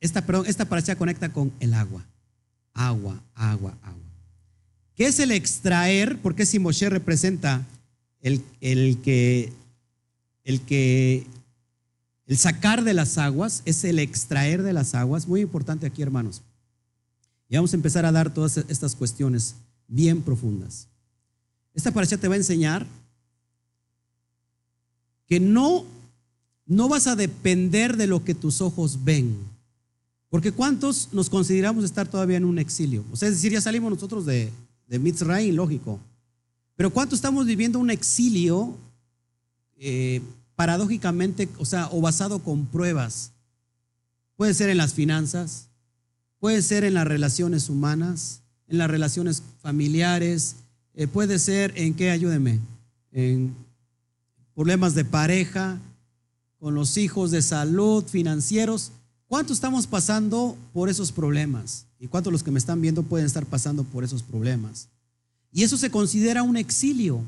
esta, 0.00 0.26
perdón, 0.26 0.46
esta 0.48 0.64
paracha 0.64 0.96
conecta 0.96 1.32
con 1.32 1.52
el 1.60 1.74
agua. 1.74 2.04
Agua, 2.74 3.22
agua, 3.36 3.78
agua. 3.84 4.02
¿Qué 4.96 5.06
es 5.06 5.20
el 5.20 5.30
extraer? 5.30 6.18
Porque 6.20 6.44
si 6.44 6.58
Moshe 6.58 6.90
representa 6.90 7.64
el, 8.20 8.44
el 8.60 8.98
que, 9.00 9.52
el 10.48 10.62
que, 10.62 11.26
el 12.26 12.38
sacar 12.38 12.82
de 12.82 12.94
las 12.94 13.18
aguas, 13.18 13.60
es 13.66 13.84
el 13.84 13.98
extraer 13.98 14.62
de 14.62 14.72
las 14.72 14.94
aguas. 14.94 15.28
Muy 15.28 15.42
importante 15.42 15.86
aquí, 15.86 16.00
hermanos. 16.00 16.40
Y 17.50 17.56
vamos 17.56 17.74
a 17.74 17.76
empezar 17.76 18.06
a 18.06 18.12
dar 18.12 18.32
todas 18.32 18.56
estas 18.56 18.96
cuestiones 18.96 19.56
bien 19.88 20.22
profundas. 20.22 20.88
Esta 21.74 21.92
paracha 21.92 22.16
te 22.16 22.28
va 22.28 22.34
a 22.34 22.38
enseñar 22.38 22.86
que 25.26 25.38
no, 25.38 25.84
no 26.64 26.88
vas 26.88 27.08
a 27.08 27.14
depender 27.14 27.98
de 27.98 28.06
lo 28.06 28.24
que 28.24 28.34
tus 28.34 28.62
ojos 28.62 29.04
ven. 29.04 29.36
Porque 30.30 30.50
¿cuántos 30.50 31.10
nos 31.12 31.28
consideramos 31.28 31.84
estar 31.84 32.08
todavía 32.08 32.38
en 32.38 32.46
un 32.46 32.58
exilio? 32.58 33.04
O 33.12 33.16
sea, 33.16 33.28
es 33.28 33.34
decir, 33.34 33.52
ya 33.52 33.60
salimos 33.60 33.92
nosotros 33.92 34.24
de, 34.24 34.50
de 34.86 35.52
lógico. 35.52 36.00
Pero 36.74 36.88
¿cuántos 36.88 37.18
estamos 37.18 37.44
viviendo 37.44 37.78
un 37.78 37.90
exilio 37.90 38.74
eh, 39.76 40.22
paradójicamente, 40.58 41.48
o 41.58 41.64
sea, 41.64 41.88
o 41.92 42.00
basado 42.00 42.40
con 42.40 42.66
pruebas? 42.66 43.30
Puede 44.34 44.54
ser 44.54 44.70
en 44.70 44.78
las 44.78 44.92
finanzas, 44.92 45.68
Puede 46.40 46.62
ser 46.62 46.84
en 46.84 46.94
las 46.94 47.06
relaciones 47.06 47.68
humanas, 47.68 48.42
en 48.68 48.78
las 48.78 48.88
relaciones 48.88 49.42
familiares, 49.60 50.56
eh, 50.94 51.08
puede 51.08 51.38
ser 51.38 51.72
en 51.76 51.94
qué, 51.94 52.10
ayúdeme, 52.10 52.60
en 53.10 53.54
problemas 54.54 54.94
de 54.94 55.04
pareja, 55.04 55.78
con 56.60 56.74
los 56.74 56.96
hijos 56.96 57.30
de 57.32 57.42
salud, 57.42 58.04
financieros. 58.04 58.92
¿Cuánto 59.26 59.52
estamos 59.52 59.86
pasando 59.86 60.56
por 60.72 60.88
esos 60.88 61.10
problemas? 61.10 61.86
¿Y 61.98 62.06
cuántos 62.06 62.32
los 62.32 62.44
que 62.44 62.52
me 62.52 62.58
están 62.58 62.80
viendo 62.80 63.02
pueden 63.02 63.26
estar 63.26 63.44
pasando 63.44 63.82
por 63.82 64.04
esos 64.04 64.22
problemas? 64.22 64.88
Y 65.52 65.64
eso 65.64 65.76
se 65.76 65.90
considera 65.90 66.44
un 66.44 66.56
exilio. 66.56 67.20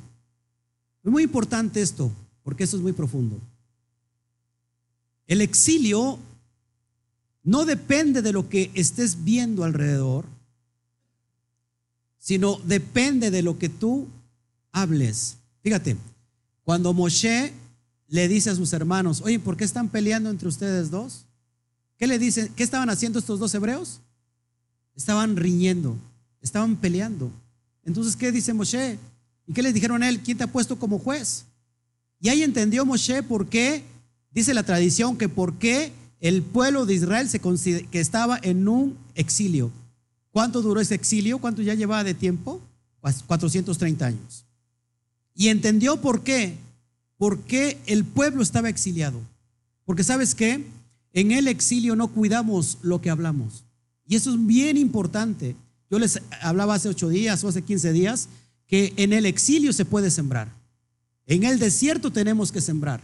Es 1.03 1.11
muy 1.11 1.25
importante 1.25 1.83
esto, 1.83 2.13
porque 2.51 2.65
eso 2.65 2.77
es 2.77 2.83
muy 2.83 2.93
profundo. 2.93 3.41
El 5.29 5.41
exilio 5.41 6.19
no 7.45 7.65
depende 7.65 8.23
de 8.23 8.33
lo 8.33 8.49
que 8.49 8.73
estés 8.75 9.23
viendo 9.23 9.63
alrededor, 9.63 10.25
sino 12.19 12.57
depende 12.65 13.31
de 13.31 13.43
lo 13.43 13.57
que 13.57 13.69
tú 13.69 14.09
hables. 14.73 15.37
Fíjate, 15.63 15.97
cuando 16.65 16.93
Moshe 16.93 17.53
le 18.09 18.27
dice 18.27 18.51
a 18.51 18.57
sus 18.57 18.73
hermanos, 18.73 19.23
oye, 19.25 19.39
¿por 19.39 19.57
qué 19.57 19.63
están 19.63 19.89
peleando 19.91 20.29
entre 20.29 20.49
ustedes 20.49 20.91
dos? 20.91 21.27
¿Qué 21.99 22.09
le 22.09 22.19
dicen? 22.19 22.53
¿Qué 22.57 22.65
estaban 22.65 22.91
haciendo 22.91 23.21
estos 23.21 23.39
dos 23.39 23.55
hebreos? 23.55 24.01
Estaban 24.97 25.37
riñendo, 25.37 25.97
estaban 26.41 26.75
peleando. 26.75 27.31
Entonces, 27.85 28.17
¿qué 28.17 28.33
dice 28.33 28.53
Moshe? 28.53 28.99
¿Y 29.47 29.53
qué 29.53 29.63
le 29.63 29.73
dijeron 29.73 30.03
a 30.03 30.09
él? 30.09 30.19
¿Quién 30.19 30.37
te 30.37 30.43
ha 30.43 30.49
puesto 30.51 30.77
como 30.77 30.99
juez? 30.99 31.45
Y 32.21 32.29
ahí 32.29 32.43
entendió 32.43 32.85
Moshe 32.85 33.23
por 33.23 33.49
qué, 33.49 33.83
dice 34.31 34.55
la 34.55 34.63
tradición, 34.63 35.17
que 35.17 35.29
por 35.29 35.55
qué 35.55 35.93
el 36.21 36.43
pueblo 36.43 36.85
de 36.85 36.95
Israel 36.95 37.29
se 37.29 37.41
que 37.41 38.01
estaba 38.01 38.39
en 38.43 38.69
un 38.69 38.97
exilio. 39.15 39.71
¿Cuánto 40.31 40.63
duró 40.63 40.81
ese 40.81 40.95
exilio? 40.95 41.39
¿Cuánto 41.39 41.63
ya 41.63 41.75
llevaba 41.75 42.05
de 42.05 42.15
tiempo? 42.15 42.61
430 43.01 43.99
pues, 43.99 44.15
años. 44.15 44.45
Y 45.35 45.49
entendió 45.49 46.01
por 46.01 46.23
qué. 46.23 46.57
Por 47.17 47.41
qué 47.41 47.79
el 47.87 48.05
pueblo 48.05 48.43
estaba 48.43 48.69
exiliado. 48.69 49.21
Porque 49.85 50.05
sabes 50.05 50.35
qué? 50.35 50.65
En 51.13 51.33
el 51.33 51.49
exilio 51.49 51.97
no 51.97 52.09
cuidamos 52.09 52.79
lo 52.83 53.01
que 53.01 53.11
hablamos. 53.11 53.65
Y 54.07 54.17
eso 54.17 54.31
es 54.31 54.47
bien 54.47 54.77
importante. 54.77 55.57
Yo 55.91 55.99
les 55.99 56.21
hablaba 56.43 56.75
hace 56.75 56.89
ocho 56.89 57.09
días 57.09 57.43
o 57.43 57.49
hace 57.49 57.63
15 57.63 57.93
días 57.93 58.29
que 58.67 58.93
en 58.97 59.13
el 59.13 59.27
exilio 59.27 59.73
se 59.73 59.85
puede 59.85 60.11
sembrar. 60.11 60.60
En 61.31 61.45
el 61.45 61.61
desierto 61.61 62.11
tenemos 62.11 62.51
que 62.51 62.61
sembrar. 62.61 63.01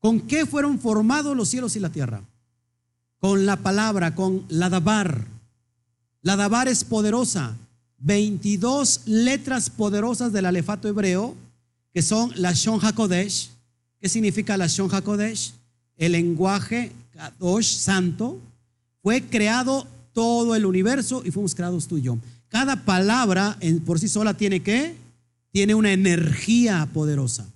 ¿Con 0.00 0.20
qué 0.20 0.46
fueron 0.46 0.80
formados 0.80 1.36
los 1.36 1.48
cielos 1.48 1.76
y 1.76 1.80
la 1.80 1.90
tierra? 1.90 2.20
Con 3.20 3.46
la 3.46 3.54
palabra, 3.54 4.16
con 4.16 4.44
la 4.48 4.68
dabar. 4.68 5.24
La 6.22 6.34
dabar 6.34 6.66
es 6.66 6.82
poderosa. 6.82 7.56
22 8.00 9.02
letras 9.06 9.70
poderosas 9.70 10.32
del 10.32 10.46
alefato 10.46 10.88
hebreo, 10.88 11.36
que 11.94 12.02
son 12.02 12.32
la 12.34 12.52
Shon 12.52 12.80
HaKodesh. 12.84 13.50
¿Qué 14.00 14.08
significa 14.08 14.56
la 14.56 14.66
Shon 14.66 14.92
HaKodesh? 14.92 15.52
El 15.96 16.12
lenguaje 16.12 16.90
Kadosh, 17.12 17.76
santo. 17.76 18.40
Fue 19.04 19.22
creado 19.22 19.86
todo 20.12 20.56
el 20.56 20.66
universo 20.66 21.22
y 21.24 21.30
fuimos 21.30 21.54
creados 21.54 21.86
tú 21.86 21.96
y 21.98 22.02
yo. 22.02 22.18
Cada 22.48 22.84
palabra 22.84 23.56
por 23.84 24.00
sí 24.00 24.08
sola 24.08 24.34
tiene 24.34 24.64
que, 24.64 25.05
tiene 25.56 25.74
una 25.74 25.90
energía 25.90 26.86
poderosa. 26.92 27.46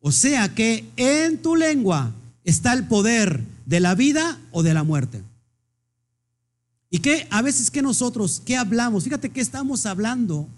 O 0.00 0.10
sea 0.10 0.52
que 0.52 0.84
en 0.96 1.40
tu 1.40 1.54
lengua 1.54 2.12
está 2.42 2.72
el 2.72 2.88
poder 2.88 3.40
de 3.66 3.78
la 3.78 3.94
vida 3.94 4.36
o 4.50 4.64
de 4.64 4.74
la 4.74 4.82
muerte. 4.82 5.22
Y 6.90 6.98
que 6.98 7.28
a 7.30 7.40
veces 7.40 7.70
que 7.70 7.82
nosotros, 7.82 8.42
¿qué 8.44 8.56
hablamos? 8.56 9.04
Fíjate 9.04 9.30
que 9.30 9.40
estamos 9.40 9.86
hablando, 9.86 10.48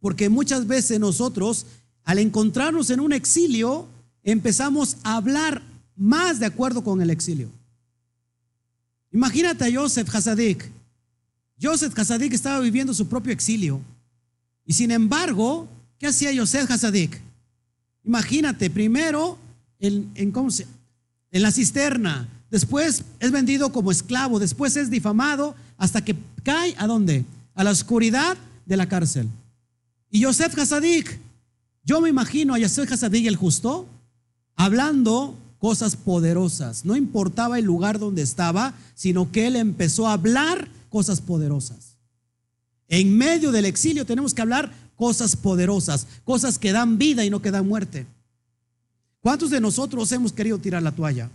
porque 0.00 0.28
muchas 0.28 0.66
veces 0.66 1.00
nosotros, 1.00 1.64
al 2.04 2.18
encontrarnos 2.18 2.90
en 2.90 3.00
un 3.00 3.14
exilio, 3.14 3.88
empezamos 4.22 4.98
a 5.02 5.16
hablar 5.16 5.62
más 5.96 6.40
de 6.40 6.44
acuerdo 6.44 6.84
con 6.84 7.00
el 7.00 7.08
exilio. 7.08 7.48
Imagínate 9.12 9.64
a 9.64 9.80
Joseph 9.80 10.14
Hasadik. 10.14 10.70
Joseph 11.58 11.98
Hasadik 11.98 12.34
estaba 12.34 12.60
viviendo 12.60 12.92
su 12.92 13.08
propio 13.08 13.32
exilio. 13.32 13.80
Y 14.66 14.72
sin 14.72 14.90
embargo, 14.90 15.68
¿qué 15.98 16.06
hacía 16.06 16.30
Joseph 16.34 16.70
Hasadik? 16.70 17.20
Imagínate, 18.04 18.70
primero 18.70 19.38
en, 19.78 20.10
en, 20.14 20.30
¿cómo 20.30 20.50
se, 20.50 20.66
en 21.30 21.42
la 21.42 21.50
cisterna, 21.50 22.28
después 22.50 23.04
es 23.20 23.30
vendido 23.30 23.72
como 23.72 23.90
esclavo, 23.90 24.38
después 24.38 24.76
es 24.76 24.90
difamado 24.90 25.54
hasta 25.76 26.04
que 26.04 26.16
cae 26.42 26.74
a 26.78 26.86
dónde? 26.86 27.24
A 27.54 27.64
la 27.64 27.70
oscuridad 27.70 28.36
de 28.66 28.76
la 28.76 28.88
cárcel. 28.88 29.28
Y 30.10 30.20
Yosef 30.20 30.56
Hasadik, 30.58 31.18
yo 31.84 32.00
me 32.00 32.08
imagino 32.08 32.54
a 32.54 32.58
Yosef 32.58 32.90
Hasadik 32.92 33.26
el 33.26 33.36
justo 33.36 33.86
hablando 34.56 35.36
cosas 35.58 35.96
poderosas. 35.96 36.84
No 36.84 36.94
importaba 36.94 37.58
el 37.58 37.64
lugar 37.64 37.98
donde 37.98 38.22
estaba, 38.22 38.74
sino 38.94 39.32
que 39.32 39.46
él 39.46 39.56
empezó 39.56 40.06
a 40.06 40.12
hablar 40.12 40.68
cosas 40.90 41.20
poderosas. 41.20 41.93
En 42.88 43.16
medio 43.16 43.52
del 43.52 43.64
exilio 43.64 44.04
tenemos 44.04 44.34
que 44.34 44.42
hablar 44.42 44.72
cosas 44.96 45.36
poderosas, 45.36 46.06
cosas 46.24 46.58
que 46.58 46.72
dan 46.72 46.98
vida 46.98 47.24
y 47.24 47.30
no 47.30 47.42
que 47.42 47.50
dan 47.50 47.66
muerte. 47.66 48.06
¿Cuántos 49.20 49.50
de 49.50 49.60
nosotros 49.60 50.12
hemos 50.12 50.32
querido 50.32 50.58
tirar 50.58 50.82
la 50.82 50.92
toalla? 50.92 51.30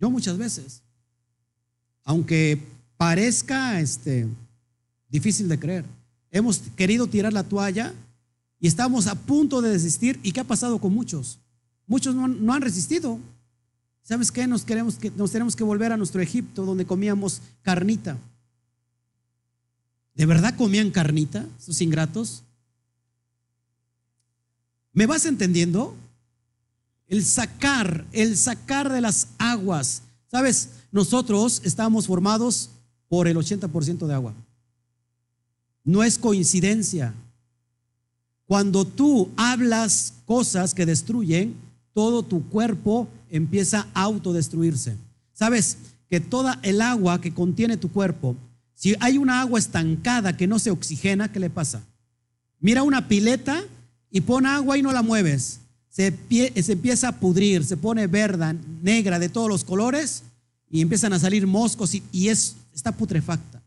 Yo 0.00 0.10
muchas 0.10 0.38
veces. 0.38 0.82
Aunque 2.04 2.60
parezca 2.96 3.80
este, 3.80 4.26
difícil 5.08 5.48
de 5.48 5.58
creer. 5.58 5.84
Hemos 6.30 6.62
querido 6.76 7.06
tirar 7.06 7.32
la 7.32 7.44
toalla 7.44 7.92
y 8.60 8.66
estamos 8.66 9.06
a 9.06 9.14
punto 9.14 9.60
de 9.60 9.70
desistir. 9.70 10.18
¿Y 10.22 10.32
qué 10.32 10.40
ha 10.40 10.44
pasado 10.44 10.78
con 10.78 10.92
muchos? 10.92 11.38
Muchos 11.86 12.14
no, 12.14 12.52
han 12.52 12.62
resistido. 12.62 13.18
¿Sabes 14.02 14.30
qué? 14.30 14.46
Nos, 14.46 14.64
queremos 14.64 14.96
que, 14.96 15.10
nos 15.10 15.32
tenemos 15.32 15.56
que 15.56 15.64
volver 15.64 15.92
a 15.92 15.96
nuestro 15.96 16.20
Egipto 16.20 16.64
donde 16.64 16.86
comíamos 16.86 17.42
carnita. 17.62 18.16
¿De 20.16 20.24
verdad 20.24 20.56
comían 20.56 20.90
carnita, 20.90 21.46
esos 21.58 21.80
ingratos? 21.82 22.42
¿Me 24.92 25.06
vas 25.06 25.26
entendiendo? 25.26 25.94
El 27.06 27.24
sacar, 27.24 28.06
el 28.12 28.36
sacar 28.36 28.90
de 28.90 29.02
las 29.02 29.28
aguas. 29.38 30.02
Sabes, 30.30 30.70
nosotros 30.90 31.60
estamos 31.64 32.06
formados 32.06 32.70
por 33.08 33.28
el 33.28 33.36
80% 33.36 34.06
de 34.06 34.14
agua. 34.14 34.32
No 35.84 36.02
es 36.02 36.18
coincidencia. 36.18 37.12
Cuando 38.46 38.86
tú 38.86 39.30
hablas 39.36 40.14
cosas 40.24 40.72
que 40.72 40.86
destruyen, 40.86 41.54
todo 41.92 42.22
tu 42.22 42.48
cuerpo 42.48 43.06
empieza 43.30 43.86
a 43.92 44.04
autodestruirse. 44.04 44.96
¿Sabes? 45.34 45.76
Que 46.08 46.20
toda 46.20 46.58
el 46.62 46.80
agua 46.80 47.20
que 47.20 47.34
contiene 47.34 47.76
tu 47.76 47.90
cuerpo, 47.90 48.34
si 48.76 48.94
hay 49.00 49.16
una 49.16 49.40
agua 49.40 49.58
estancada 49.58 50.36
que 50.36 50.46
no 50.46 50.58
se 50.58 50.70
oxigena, 50.70 51.32
¿qué 51.32 51.40
le 51.40 51.48
pasa? 51.48 51.82
Mira 52.60 52.82
una 52.82 53.08
pileta 53.08 53.64
y 54.10 54.20
pon 54.20 54.44
agua 54.44 54.76
y 54.76 54.82
no 54.82 54.92
la 54.92 55.02
mueves. 55.02 55.60
Se, 55.88 56.14
empieza 56.28 57.08
a 57.08 57.18
pudrir, 57.18 57.64
se 57.64 57.78
pone 57.78 58.06
verde, 58.06 58.54
negra, 58.82 59.18
de 59.18 59.30
todos 59.30 59.48
los 59.48 59.64
colores 59.64 60.24
y 60.70 60.82
empiezan 60.82 61.14
a 61.14 61.18
salir 61.18 61.46
moscos 61.46 61.94
y, 62.12 62.28
es, 62.28 62.56
está 62.74 62.92
putrefacta. 62.92 63.62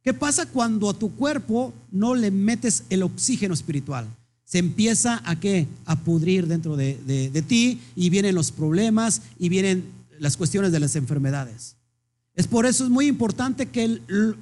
¿Qué 0.00 0.14
pasa 0.14 0.46
cuando 0.46 0.90
a 0.90 0.94
tu 0.94 1.12
cuerpo 1.16 1.74
no 1.90 2.14
le 2.14 2.30
metes 2.30 2.84
el 2.88 3.02
oxígeno 3.02 3.52
espiritual? 3.52 4.06
Se 4.44 4.58
empieza 4.58 5.20
a 5.24 5.40
qué? 5.40 5.66
A 5.86 5.98
pudrir 5.98 6.46
dentro 6.46 6.76
de, 6.76 6.94
de 7.04 7.42
ti 7.42 7.80
y 7.96 8.10
vienen 8.10 8.36
los 8.36 8.52
problemas 8.52 9.22
y 9.40 9.48
vienen 9.48 9.90
las 10.20 10.36
cuestiones 10.36 10.70
de 10.70 10.78
las 10.78 10.94
enfermedades. 10.94 11.74
Es 12.36 12.46
por 12.46 12.66
eso 12.66 12.84
es 12.84 12.90
muy 12.90 13.06
importante 13.06 13.66
que, 13.66 14.00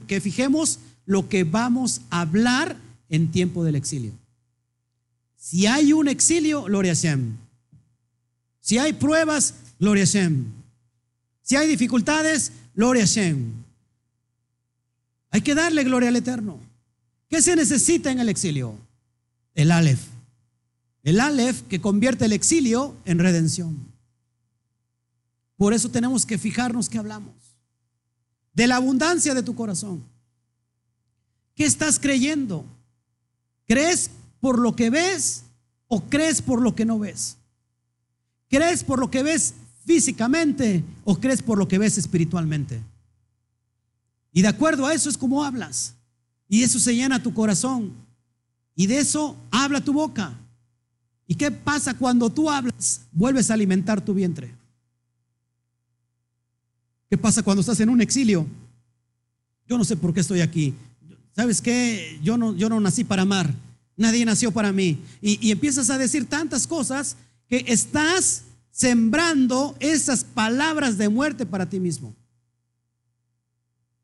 que 0.08 0.20
fijemos 0.20 0.80
lo 1.06 1.28
que 1.28 1.44
vamos 1.44 2.00
a 2.10 2.22
hablar 2.22 2.76
en 3.08 3.30
tiempo 3.30 3.62
del 3.62 3.76
exilio. 3.76 4.12
Si 5.36 5.66
hay 5.66 5.92
un 5.92 6.08
exilio, 6.08 6.64
gloria 6.64 6.92
a 6.92 6.96
Shem. 6.96 7.36
Si 8.60 8.78
hay 8.78 8.94
pruebas, 8.94 9.54
gloria 9.78 10.02
a 10.02 10.06
Shem. 10.06 10.46
Si 11.42 11.54
hay 11.54 11.68
dificultades, 11.68 12.50
gloria 12.74 13.04
a 13.04 13.06
Shem. 13.06 13.52
Hay 15.30 15.42
que 15.42 15.54
darle 15.54 15.84
gloria 15.84 16.08
al 16.08 16.16
Eterno. 16.16 16.58
¿Qué 17.28 17.42
se 17.42 17.54
necesita 17.54 18.10
en 18.10 18.18
el 18.18 18.28
exilio? 18.28 18.74
El 19.54 19.70
Aleph. 19.70 20.02
El 21.04 21.20
Aleph 21.20 21.62
que 21.68 21.80
convierte 21.80 22.24
el 22.24 22.32
exilio 22.32 22.96
en 23.04 23.20
redención. 23.20 23.76
Por 25.56 25.74
eso 25.74 25.90
tenemos 25.90 26.26
que 26.26 26.38
fijarnos 26.38 26.88
que 26.88 26.98
hablamos 26.98 27.43
de 28.54 28.66
la 28.66 28.76
abundancia 28.76 29.34
de 29.34 29.42
tu 29.42 29.54
corazón. 29.54 30.02
¿Qué 31.54 31.64
estás 31.64 31.98
creyendo? 31.98 32.64
¿Crees 33.66 34.10
por 34.40 34.58
lo 34.58 34.74
que 34.74 34.90
ves 34.90 35.44
o 35.88 36.02
crees 36.04 36.40
por 36.40 36.62
lo 36.62 36.74
que 36.74 36.84
no 36.84 36.98
ves? 36.98 37.36
¿Crees 38.48 38.84
por 38.84 38.98
lo 38.98 39.10
que 39.10 39.22
ves 39.22 39.54
físicamente 39.84 40.84
o 41.04 41.18
crees 41.18 41.42
por 41.42 41.58
lo 41.58 41.68
que 41.68 41.78
ves 41.78 41.98
espiritualmente? 41.98 42.80
Y 44.32 44.42
de 44.42 44.48
acuerdo 44.48 44.86
a 44.86 44.94
eso 44.94 45.08
es 45.08 45.16
como 45.16 45.44
hablas. 45.44 45.94
Y 46.48 46.62
eso 46.62 46.78
se 46.78 46.94
llena 46.94 47.22
tu 47.22 47.32
corazón. 47.32 47.92
Y 48.76 48.86
de 48.86 48.98
eso 48.98 49.36
habla 49.50 49.80
tu 49.80 49.92
boca. 49.92 50.34
¿Y 51.26 51.36
qué 51.36 51.50
pasa 51.50 51.94
cuando 51.94 52.30
tú 52.30 52.50
hablas? 52.50 53.02
Vuelves 53.12 53.50
a 53.50 53.54
alimentar 53.54 54.04
tu 54.04 54.12
vientre. 54.12 54.54
¿Qué 57.10 57.18
pasa 57.18 57.42
cuando 57.42 57.60
estás 57.60 57.80
en 57.80 57.88
un 57.88 58.00
exilio? 58.00 58.46
Yo 59.66 59.78
no 59.78 59.84
sé 59.84 59.96
por 59.96 60.12
qué 60.12 60.20
estoy 60.20 60.40
aquí. 60.40 60.74
¿Sabes 61.34 61.60
qué? 61.60 62.18
Yo 62.22 62.36
no, 62.36 62.54
yo 62.54 62.68
no 62.68 62.80
nací 62.80 63.04
para 63.04 63.22
amar. 63.22 63.52
Nadie 63.96 64.24
nació 64.24 64.50
para 64.50 64.72
mí. 64.72 64.98
Y, 65.20 65.46
y 65.46 65.50
empiezas 65.50 65.90
a 65.90 65.98
decir 65.98 66.26
tantas 66.26 66.66
cosas 66.66 67.16
que 67.48 67.64
estás 67.68 68.44
sembrando 68.70 69.76
esas 69.80 70.24
palabras 70.24 70.98
de 70.98 71.08
muerte 71.08 71.46
para 71.46 71.68
ti 71.68 71.80
mismo. 71.80 72.14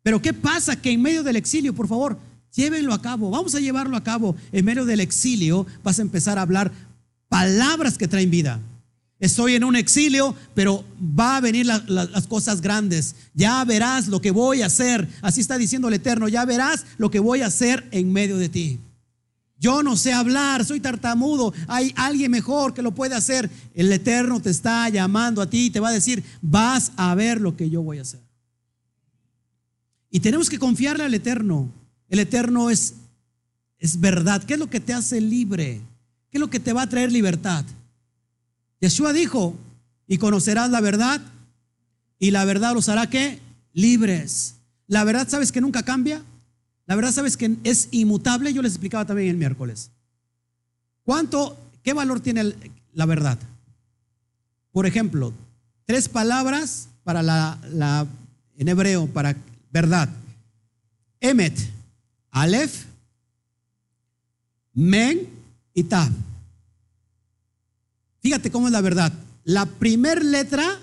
Pero 0.02 0.22
¿qué 0.22 0.32
pasa? 0.32 0.80
Que 0.80 0.92
en 0.92 1.02
medio 1.02 1.22
del 1.22 1.36
exilio, 1.36 1.74
por 1.74 1.88
favor, 1.88 2.18
llévenlo 2.54 2.94
a 2.94 3.02
cabo. 3.02 3.30
Vamos 3.30 3.54
a 3.54 3.60
llevarlo 3.60 3.96
a 3.96 4.04
cabo. 4.04 4.36
En 4.52 4.64
medio 4.64 4.84
del 4.84 5.00
exilio 5.00 5.66
vas 5.82 5.98
a 5.98 6.02
empezar 6.02 6.38
a 6.38 6.42
hablar 6.42 6.72
palabras 7.28 7.98
que 7.98 8.08
traen 8.08 8.30
vida. 8.30 8.60
Estoy 9.20 9.54
en 9.54 9.64
un 9.64 9.76
exilio, 9.76 10.34
pero 10.54 10.82
va 10.98 11.36
a 11.36 11.40
venir 11.42 11.66
las 11.66 12.26
cosas 12.26 12.62
grandes. 12.62 13.14
Ya 13.34 13.62
verás 13.66 14.08
lo 14.08 14.22
que 14.22 14.30
voy 14.30 14.62
a 14.62 14.66
hacer. 14.66 15.06
Así 15.20 15.42
está 15.42 15.58
diciendo 15.58 15.88
el 15.88 15.94
Eterno. 15.94 16.26
Ya 16.26 16.46
verás 16.46 16.86
lo 16.96 17.10
que 17.10 17.20
voy 17.20 17.42
a 17.42 17.46
hacer 17.46 17.86
en 17.90 18.10
medio 18.10 18.38
de 18.38 18.48
ti. 18.48 18.80
Yo 19.58 19.82
no 19.82 19.94
sé 19.94 20.14
hablar, 20.14 20.64
soy 20.64 20.80
tartamudo. 20.80 21.52
Hay 21.68 21.92
alguien 21.96 22.30
mejor 22.30 22.72
que 22.72 22.80
lo 22.80 22.94
puede 22.94 23.14
hacer. 23.14 23.50
El 23.74 23.92
Eterno 23.92 24.40
te 24.40 24.48
está 24.48 24.88
llamando 24.88 25.42
a 25.42 25.50
ti 25.50 25.66
y 25.66 25.70
te 25.70 25.80
va 25.80 25.90
a 25.90 25.92
decir, 25.92 26.24
vas 26.40 26.92
a 26.96 27.14
ver 27.14 27.42
lo 27.42 27.54
que 27.58 27.68
yo 27.68 27.82
voy 27.82 27.98
a 27.98 28.02
hacer. 28.02 28.20
Y 30.10 30.20
tenemos 30.20 30.48
que 30.48 30.58
confiarle 30.58 31.04
al 31.04 31.12
Eterno. 31.12 31.70
El 32.08 32.20
Eterno 32.20 32.70
es, 32.70 32.94
es 33.78 34.00
verdad. 34.00 34.42
¿Qué 34.44 34.54
es 34.54 34.58
lo 34.58 34.70
que 34.70 34.80
te 34.80 34.94
hace 34.94 35.20
libre? 35.20 35.82
¿Qué 36.30 36.38
es 36.38 36.40
lo 36.40 36.48
que 36.48 36.58
te 36.58 36.72
va 36.72 36.82
a 36.82 36.88
traer 36.88 37.12
libertad? 37.12 37.66
Yeshua 38.80 39.12
dijo, 39.12 39.54
y 40.06 40.18
conocerás 40.18 40.70
la 40.70 40.80
verdad, 40.80 41.20
y 42.18 42.30
la 42.30 42.44
verdad 42.44 42.74
los 42.74 42.88
hará 42.88 43.08
que 43.08 43.38
libres. 43.72 44.56
La 44.86 45.04
verdad, 45.04 45.28
¿sabes 45.28 45.52
que 45.52 45.60
nunca 45.60 45.82
cambia? 45.82 46.22
La 46.86 46.96
verdad, 46.96 47.12
¿sabes 47.12 47.36
que 47.36 47.56
es 47.62 47.88
inmutable? 47.92 48.52
Yo 48.52 48.62
les 48.62 48.72
explicaba 48.72 49.04
también 49.04 49.28
el 49.28 49.36
miércoles. 49.36 49.90
¿Cuánto, 51.04 51.56
qué 51.82 51.92
valor 51.92 52.20
tiene 52.20 52.54
la 52.92 53.06
verdad? 53.06 53.38
Por 54.72 54.86
ejemplo, 54.86 55.32
tres 55.84 56.08
palabras 56.08 56.88
para 57.04 57.22
la, 57.22 58.06
en 58.58 58.68
hebreo, 58.68 59.06
para 59.06 59.36
verdad. 59.70 60.08
Emet, 61.20 61.56
Aleph, 62.30 62.84
Men 64.74 65.28
y 65.74 65.84
Tav. 65.84 66.10
Fíjate 68.20 68.50
cómo 68.50 68.66
es 68.66 68.72
la 68.72 68.80
verdad. 68.80 69.12
La 69.44 69.66
primer 69.66 70.24
letra 70.24 70.78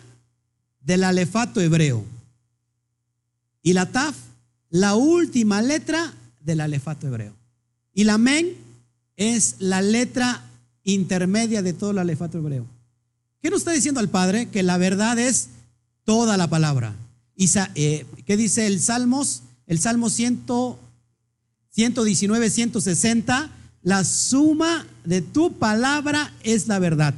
del 0.81 1.03
alefato 1.03 1.61
hebreo 1.61 2.03
y 3.61 3.73
la 3.73 3.91
taf, 3.91 4.15
la 4.69 4.95
última 4.95 5.61
letra 5.61 6.13
del 6.41 6.61
alefato 6.61 7.07
hebreo. 7.07 7.33
Y 7.93 8.05
la 8.05 8.17
men 8.17 8.55
es 9.15 9.57
la 9.59 9.81
letra 9.81 10.41
intermedia 10.83 11.61
de 11.61 11.73
todo 11.73 11.91
el 11.91 11.99
alefato 11.99 12.37
hebreo. 12.37 12.65
¿Qué 13.41 13.49
nos 13.49 13.59
está 13.59 13.71
diciendo 13.71 13.99
el 13.99 14.09
Padre? 14.09 14.49
Que 14.49 14.63
la 14.63 14.77
verdad 14.77 15.19
es 15.19 15.49
toda 16.05 16.37
la 16.37 16.49
palabra. 16.49 16.95
Eh, 17.75 18.05
¿Qué 18.25 18.37
dice 18.37 18.65
el 18.65 18.79
Salmos? 18.79 19.43
El 19.67 19.79
Salmo 19.79 20.09
100, 20.09 20.45
119, 21.69 22.49
160. 22.49 23.51
La 23.83 24.03
suma 24.03 24.87
de 25.03 25.21
tu 25.21 25.53
palabra 25.53 26.33
es 26.43 26.67
la 26.67 26.79
verdad 26.79 27.13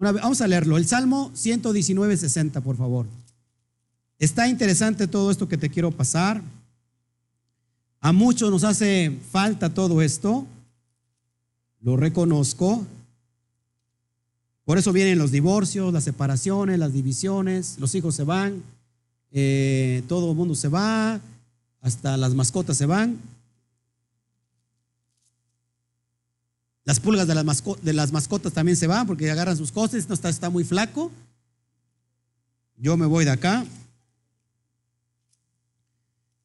vamos 0.00 0.40
a 0.40 0.48
leerlo. 0.48 0.76
El 0.76 0.86
Salmo 0.86 1.30
119, 1.34 2.16
60, 2.16 2.60
por 2.62 2.76
favor. 2.76 3.06
Está 4.18 4.48
interesante 4.48 5.06
todo 5.06 5.30
esto 5.30 5.48
que 5.48 5.58
te 5.58 5.70
quiero 5.70 5.90
pasar. 5.90 6.42
A 8.00 8.12
muchos 8.12 8.50
nos 8.50 8.64
hace 8.64 9.16
falta 9.30 9.72
todo 9.72 10.00
esto. 10.02 10.46
Lo 11.82 11.96
reconozco. 11.96 12.86
Por 14.64 14.78
eso 14.78 14.92
vienen 14.92 15.18
los 15.18 15.30
divorcios, 15.30 15.92
las 15.92 16.04
separaciones, 16.04 16.78
las 16.78 16.92
divisiones, 16.92 17.76
los 17.78 17.94
hijos 17.94 18.14
se 18.14 18.24
van, 18.24 18.62
eh, 19.32 20.02
todo 20.06 20.30
el 20.30 20.36
mundo 20.36 20.54
se 20.54 20.68
va, 20.68 21.20
hasta 21.80 22.16
las 22.16 22.34
mascotas 22.34 22.76
se 22.76 22.86
van. 22.86 23.18
Las 26.84 26.98
pulgas 26.98 27.26
de 27.26 27.34
las, 27.34 27.64
de 27.82 27.92
las 27.92 28.12
mascotas 28.12 28.52
también 28.52 28.76
se 28.76 28.86
van 28.86 29.06
porque 29.06 29.30
agarran 29.30 29.56
sus 29.56 29.70
cosas, 29.70 30.08
no 30.08 30.14
está, 30.14 30.50
muy 30.50 30.64
flaco. 30.64 31.10
Yo 32.76 32.96
me 32.96 33.06
voy 33.06 33.24
de 33.24 33.30
acá. 33.30 33.64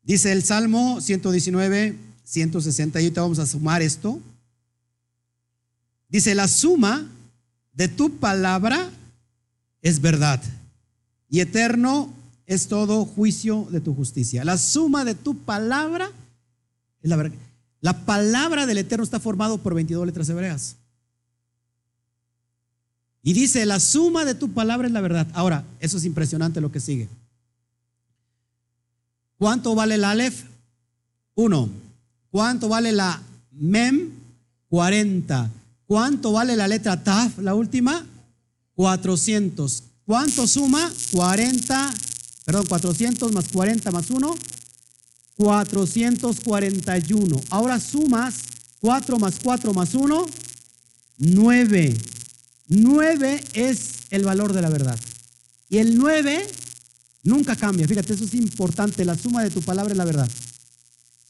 Dice 0.04 0.32
el 0.32 0.44
Salmo 0.44 1.02
119, 1.02 1.96
160, 2.24 3.02
y 3.02 3.10
vamos 3.12 3.40
a 3.40 3.46
sumar 3.46 3.82
esto. 3.82 4.20
Dice, 6.10 6.36
la 6.36 6.48
suma 6.48 7.10
de 7.74 7.88
tu 7.88 8.18
palabra 8.18 8.90
es 9.82 10.00
verdad 10.00 10.42
y 11.30 11.40
eterno 11.40 12.14
es 12.46 12.68
todo 12.68 13.06
juicio 13.06 13.68
de 13.72 13.82
tu 13.82 13.94
justicia. 13.96 14.44
La 14.44 14.58
suma 14.58 15.04
de 15.04 15.16
tu 15.16 15.38
palabra 15.38 16.12
es 17.02 17.10
la 17.10 17.16
verdad. 17.16 17.38
La 17.86 17.94
palabra 17.94 18.66
del 18.66 18.80
Eterno 18.80 19.04
está 19.04 19.20
formado 19.20 19.60
por 19.60 19.76
22 19.76 20.08
letras 20.08 20.28
hebreas. 20.30 20.76
Y 23.22 23.34
dice, 23.34 23.64
la 23.68 23.80
suma 23.80 24.26
de 24.26 24.34
tu 24.34 24.50
palabra 24.50 24.88
es 24.88 24.92
la 24.92 25.02
verdad. 25.02 25.28
Ahora, 25.36 25.64
eso 25.80 25.98
es 25.98 26.06
impresionante 26.06 26.62
lo 26.62 26.72
que 26.72 26.80
sigue. 26.80 27.08
¿Cuánto 29.38 29.76
vale 29.76 29.94
el 29.94 30.04
Aleph? 30.04 30.46
Uno. 31.36 31.70
¿Cuánto 32.32 32.70
vale 32.70 32.92
la 32.92 33.22
Mem? 33.52 34.10
40. 34.70 35.52
¿Cuánto 35.86 36.32
vale 36.32 36.56
la 36.56 36.68
letra 36.68 37.04
Taf, 37.04 37.38
la 37.38 37.54
última? 37.54 38.04
400. 38.74 39.84
¿Cuánto 40.08 40.48
suma? 40.48 40.92
40, 41.12 41.94
perdón, 42.46 42.66
400 42.66 43.32
más 43.32 43.48
40 43.50 43.92
más 43.92 44.10
1, 44.10 44.36
441. 45.38 47.42
Ahora 47.50 47.80
sumas 47.80 48.36
4 48.80 49.20
más 49.20 49.36
4 49.42 49.74
más 49.74 49.94
1, 49.94 50.26
9. 51.18 51.98
9 52.68 53.44
es 53.54 53.90
el 54.10 54.24
valor 54.24 54.54
de 54.54 54.62
la 54.62 54.70
verdad. 54.70 55.00
Y 55.70 55.78
el 55.78 55.98
9 55.98 56.48
nunca 57.24 57.56
cambia. 57.56 57.88
Fíjate, 57.88 58.14
eso 58.14 58.24
es 58.24 58.34
importante. 58.34 59.06
La 59.06 59.18
suma 59.18 59.44
de 59.44 59.50
tu 59.50 59.62
palabra 59.62 59.92
es 59.92 59.98
la 59.98 60.06
verdad. 60.06 60.30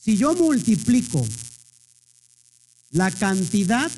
Si 0.01 0.17
yo 0.17 0.35
multiplico 0.35 1.25
la 2.91 3.11
cantidad 3.11 3.89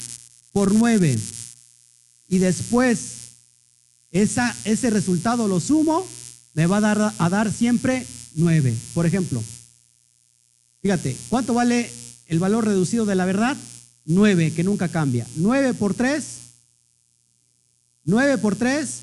por 0.53 0.73
9 0.73 1.19
y 2.29 2.37
después 2.37 3.17
esa, 4.11 4.55
ese 4.63 4.89
resultado 4.89 5.47
lo 5.47 5.59
sumo, 5.59 6.07
me 6.53 6.65
va 6.65 6.77
a 6.77 6.81
dar, 6.81 7.13
a 7.17 7.29
dar 7.29 7.51
siempre 7.51 8.05
9. 8.35 8.73
Por 8.93 9.05
ejemplo, 9.05 9.43
fíjate, 10.81 11.15
¿cuánto 11.29 11.53
vale 11.53 11.89
el 12.27 12.39
valor 12.39 12.65
reducido 12.65 13.05
de 13.05 13.15
la 13.15 13.25
verdad? 13.25 13.57
9, 14.05 14.53
que 14.53 14.63
nunca 14.63 14.87
cambia. 14.87 15.27
9 15.35 15.73
por 15.73 15.93
3, 15.93 16.23
9 18.05 18.37
por 18.37 18.55
3, 18.55 19.01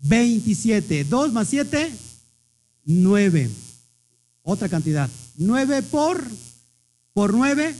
27. 0.00 1.04
2 1.04 1.32
más 1.32 1.48
7, 1.48 1.92
9. 2.84 3.50
Otra 4.42 4.68
cantidad. 4.68 5.10
9 5.36 5.82
por, 5.82 6.24
por 7.12 7.34
9, 7.34 7.74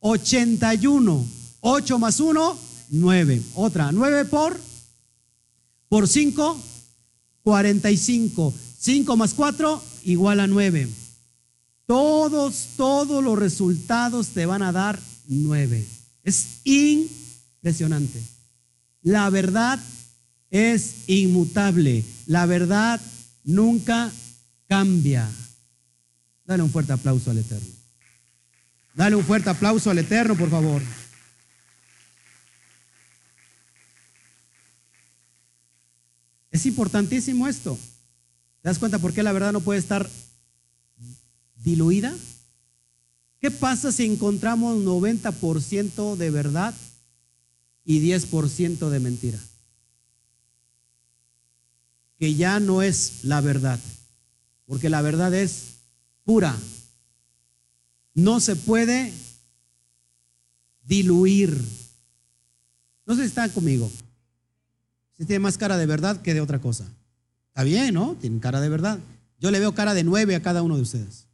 81. 0.00 1.26
8 1.60 1.98
más 1.98 2.18
1, 2.18 2.58
9. 2.90 3.42
Otra. 3.54 3.92
9 3.92 4.24
por, 4.24 4.58
por 5.88 6.08
5, 6.08 6.60
45. 7.42 8.54
5 8.80 9.16
más 9.16 9.34
4, 9.34 9.82
igual 10.04 10.40
a 10.40 10.46
9. 10.46 10.88
Todos, 11.90 12.74
todos 12.76 13.24
los 13.24 13.36
resultados 13.36 14.28
te 14.28 14.46
van 14.46 14.62
a 14.62 14.70
dar 14.70 14.96
9. 15.26 15.84
Es 16.22 16.60
impresionante. 16.62 18.22
La 19.02 19.28
verdad 19.28 19.80
es 20.50 21.08
inmutable. 21.08 22.04
La 22.26 22.46
verdad 22.46 23.00
nunca 23.42 24.08
cambia. 24.68 25.28
Dale 26.44 26.62
un 26.62 26.70
fuerte 26.70 26.92
aplauso 26.92 27.32
al 27.32 27.38
Eterno. 27.38 27.72
Dale 28.94 29.16
un 29.16 29.24
fuerte 29.24 29.50
aplauso 29.50 29.90
al 29.90 29.98
Eterno, 29.98 30.36
por 30.36 30.48
favor. 30.48 30.82
Es 36.52 36.66
importantísimo 36.66 37.48
esto. 37.48 37.76
¿Te 38.62 38.68
das 38.68 38.78
cuenta 38.78 39.00
por 39.00 39.12
qué 39.12 39.24
la 39.24 39.32
verdad 39.32 39.50
no 39.50 39.60
puede 39.60 39.80
estar 39.80 40.08
diluida? 41.62 42.14
¿Qué 43.40 43.50
pasa 43.50 43.90
si 43.90 44.04
encontramos 44.04 44.78
90% 44.84 46.16
de 46.16 46.30
verdad 46.30 46.74
y 47.84 48.00
10% 48.00 48.90
de 48.90 49.00
mentira? 49.00 49.38
Que 52.18 52.34
ya 52.34 52.60
no 52.60 52.82
es 52.82 53.24
la 53.24 53.40
verdad, 53.40 53.80
porque 54.66 54.90
la 54.90 55.00
verdad 55.00 55.32
es 55.32 55.76
pura. 56.24 56.54
No 58.12 58.40
se 58.40 58.56
puede 58.56 59.12
diluir. 60.84 61.58
No 63.06 63.16
si 63.16 63.22
están 63.22 63.48
conmigo. 63.50 63.90
Si 65.16 65.24
tiene 65.24 65.40
más 65.40 65.56
cara 65.56 65.78
de 65.78 65.86
verdad 65.86 66.20
que 66.20 66.34
de 66.34 66.42
otra 66.42 66.60
cosa. 66.60 66.86
Está 67.48 67.64
bien, 67.64 67.94
¿no? 67.94 68.16
Tienen 68.16 68.38
cara 68.38 68.60
de 68.60 68.68
verdad. 68.68 68.98
Yo 69.38 69.50
le 69.50 69.60
veo 69.60 69.74
cara 69.74 69.94
de 69.94 70.04
nueve 70.04 70.34
a 70.34 70.42
cada 70.42 70.62
uno 70.62 70.76
de 70.76 70.82
ustedes. 70.82 71.29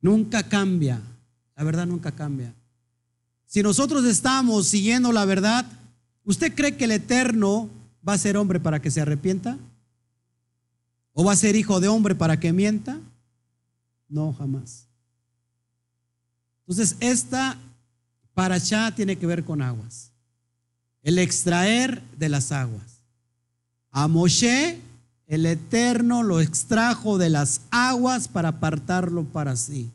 Nunca 0.00 0.42
cambia. 0.42 1.00
La 1.56 1.64
verdad 1.64 1.86
nunca 1.86 2.12
cambia. 2.12 2.54
Si 3.46 3.62
nosotros 3.62 4.04
estamos 4.04 4.66
siguiendo 4.68 5.12
la 5.12 5.24
verdad, 5.24 5.66
¿usted 6.24 6.54
cree 6.54 6.76
que 6.76 6.84
el 6.84 6.92
Eterno 6.92 7.68
va 8.06 8.14
a 8.14 8.18
ser 8.18 8.36
hombre 8.36 8.60
para 8.60 8.80
que 8.80 8.90
se 8.90 9.00
arrepienta? 9.00 9.58
¿O 11.12 11.24
va 11.24 11.32
a 11.32 11.36
ser 11.36 11.56
hijo 11.56 11.80
de 11.80 11.88
hombre 11.88 12.14
para 12.14 12.38
que 12.38 12.52
mienta? 12.52 12.98
No, 14.08 14.32
jamás. 14.32 14.86
Entonces, 16.60 16.96
esta 17.00 17.58
para 18.32 18.54
allá 18.54 18.94
tiene 18.94 19.16
que 19.16 19.26
ver 19.26 19.44
con 19.44 19.60
aguas. 19.60 20.12
El 21.02 21.18
extraer 21.18 22.00
de 22.16 22.28
las 22.28 22.52
aguas. 22.52 23.02
A 23.90 24.06
Moshe, 24.06 24.80
el 25.30 25.46
Eterno 25.46 26.24
lo 26.24 26.40
extrajo 26.40 27.16
de 27.16 27.30
las 27.30 27.60
aguas 27.70 28.26
para 28.26 28.48
apartarlo 28.48 29.22
para 29.22 29.54
sí. 29.54 29.88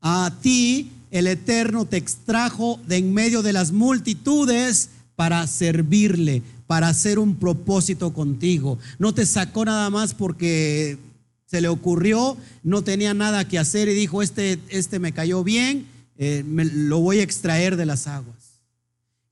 A 0.00 0.32
ti, 0.40 0.92
el 1.10 1.26
Eterno 1.26 1.86
te 1.86 1.96
extrajo 1.96 2.78
de 2.86 2.98
en 2.98 3.12
medio 3.12 3.42
de 3.42 3.52
las 3.52 3.72
multitudes 3.72 4.90
para 5.16 5.44
servirle, 5.48 6.44
para 6.68 6.86
hacer 6.86 7.18
un 7.18 7.34
propósito 7.34 8.14
contigo. 8.14 8.78
No 9.00 9.12
te 9.12 9.26
sacó 9.26 9.64
nada 9.64 9.90
más 9.90 10.14
porque 10.14 10.98
se 11.46 11.60
le 11.60 11.66
ocurrió, 11.66 12.36
no 12.62 12.82
tenía 12.82 13.12
nada 13.12 13.48
que 13.48 13.58
hacer 13.58 13.88
y 13.88 13.94
dijo, 13.94 14.22
este, 14.22 14.60
este 14.68 15.00
me 15.00 15.12
cayó 15.12 15.42
bien, 15.42 15.84
eh, 16.16 16.44
me, 16.46 16.64
lo 16.64 17.00
voy 17.00 17.18
a 17.18 17.24
extraer 17.24 17.76
de 17.76 17.86
las 17.86 18.06
aguas. 18.06 18.62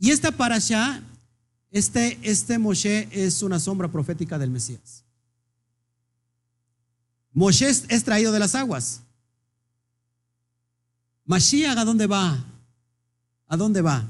Y 0.00 0.10
esta 0.10 0.32
para 0.32 0.56
allá, 0.56 1.00
este, 1.70 2.18
este 2.22 2.58
Moshe 2.58 3.06
es 3.12 3.44
una 3.44 3.60
sombra 3.60 3.86
profética 3.86 4.36
del 4.36 4.50
Mesías. 4.50 5.04
Moshe 7.38 7.68
es 7.68 8.02
traído 8.02 8.32
de 8.32 8.40
las 8.40 8.56
aguas. 8.56 9.00
Mashiach, 11.24 11.78
¿a 11.78 11.84
dónde 11.84 12.08
va? 12.08 12.44
¿A 13.46 13.56
dónde 13.56 13.80
va? 13.80 14.08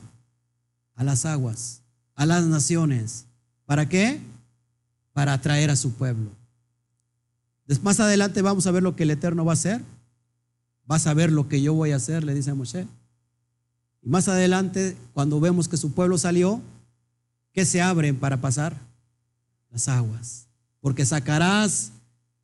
A 0.95 1.05
las 1.05 1.27
aguas, 1.27 1.83
a 2.15 2.25
las 2.25 2.47
naciones. 2.47 3.27
¿Para 3.67 3.87
qué? 3.87 4.19
Para 5.13 5.35
atraer 5.35 5.71
a 5.71 5.77
su 5.77 5.93
pueblo. 5.93 6.31
Más 7.83 8.01
adelante 8.01 8.41
vamos 8.41 8.67
a 8.67 8.71
ver 8.71 8.83
lo 8.83 8.97
que 8.97 9.03
el 9.03 9.11
Eterno 9.11 9.45
va 9.45 9.53
a 9.53 9.61
hacer. 9.61 9.83
Vas 10.87 11.07
a 11.07 11.13
ver 11.13 11.31
lo 11.31 11.49
que 11.49 11.61
yo 11.61 11.75
voy 11.75 11.91
a 11.91 11.97
hacer, 11.97 12.25
le 12.25 12.33
dice 12.33 12.53
a 12.53 12.55
Moshe. 12.55 12.87
Y 14.01 14.09
más 14.09 14.27
adelante, 14.29 14.97
cuando 15.13 15.39
vemos 15.39 15.69
que 15.69 15.77
su 15.77 15.93
pueblo 15.93 16.17
salió, 16.17 16.63
¿qué 17.53 17.67
se 17.67 17.83
abren 17.83 18.17
para 18.17 18.41
pasar? 18.41 18.75
Las 19.71 19.87
aguas. 19.87 20.47
Porque 20.81 21.05
sacarás 21.05 21.93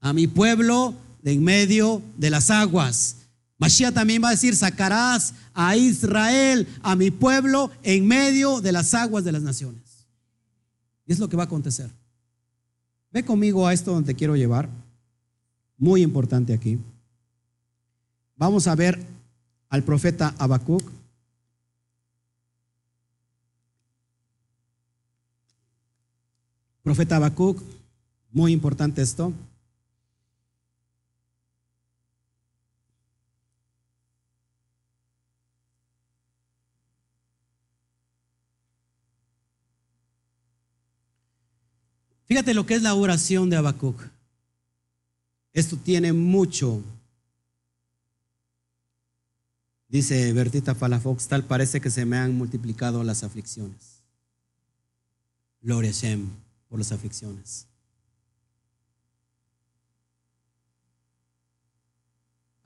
a 0.05 0.13
mi 0.13 0.27
pueblo 0.27 0.95
de 1.23 1.33
en 1.33 1.43
medio 1.43 2.03
de 2.19 2.29
las 2.29 2.51
aguas. 2.51 3.17
Mashiach 3.57 3.95
también 3.95 4.23
va 4.23 4.29
a 4.29 4.33
decir, 4.33 4.55
sacarás 4.55 5.33
a 5.55 5.77
Israel, 5.77 6.69
a 6.83 6.95
mi 6.95 7.11
pueblo, 7.11 7.71
en 7.83 8.07
medio 8.07 8.61
de 8.61 8.71
las 8.71 8.93
aguas 8.93 9.25
de 9.25 9.33
las 9.33 9.41
naciones. 9.41 10.07
Y 11.07 11.13
es 11.15 11.19
lo 11.19 11.31
que 11.31 11.39
va 11.39 11.45
a 11.45 11.47
acontecer. 11.47 11.91
Ve 13.13 13.25
conmigo 13.25 13.67
a 13.67 13.73
esto 13.73 13.95
donde 13.95 14.15
quiero 14.15 14.37
llevar. 14.37 14.69
Muy 15.79 16.03
importante 16.03 16.53
aquí. 16.53 16.79
Vamos 18.37 18.67
a 18.67 18.75
ver 18.75 19.01
al 19.71 19.85
profeta 19.85 20.35
Habacuc. 20.37 20.83
Profeta 26.83 27.17
Habacuc, 27.17 27.63
muy 28.33 28.53
importante 28.53 29.01
esto. 29.01 29.33
Fíjate 42.35 42.53
lo 42.53 42.67
que 42.67 42.75
es 42.75 42.83
la 42.83 42.97
oración 42.97 43.49
de 43.49 43.55
Habacuc. 43.55 43.97
Esto 45.53 45.77
tiene 45.77 46.13
mucho. 46.13 46.83
Dice 49.87 50.33
Bertita 50.33 50.75
Falafox, 50.75 51.29
tal 51.29 51.45
parece 51.45 51.81
que 51.81 51.91
se 51.91 52.05
me 52.05 52.17
han 52.17 52.37
multiplicado 52.37 53.05
las 53.05 53.23
aflicciones. 53.23 54.03
Gloria 55.61 55.91
a 55.91 55.93
Shem 55.93 56.29
por 56.69 56.81
las 56.81 56.91
aflicciones. 56.91 57.69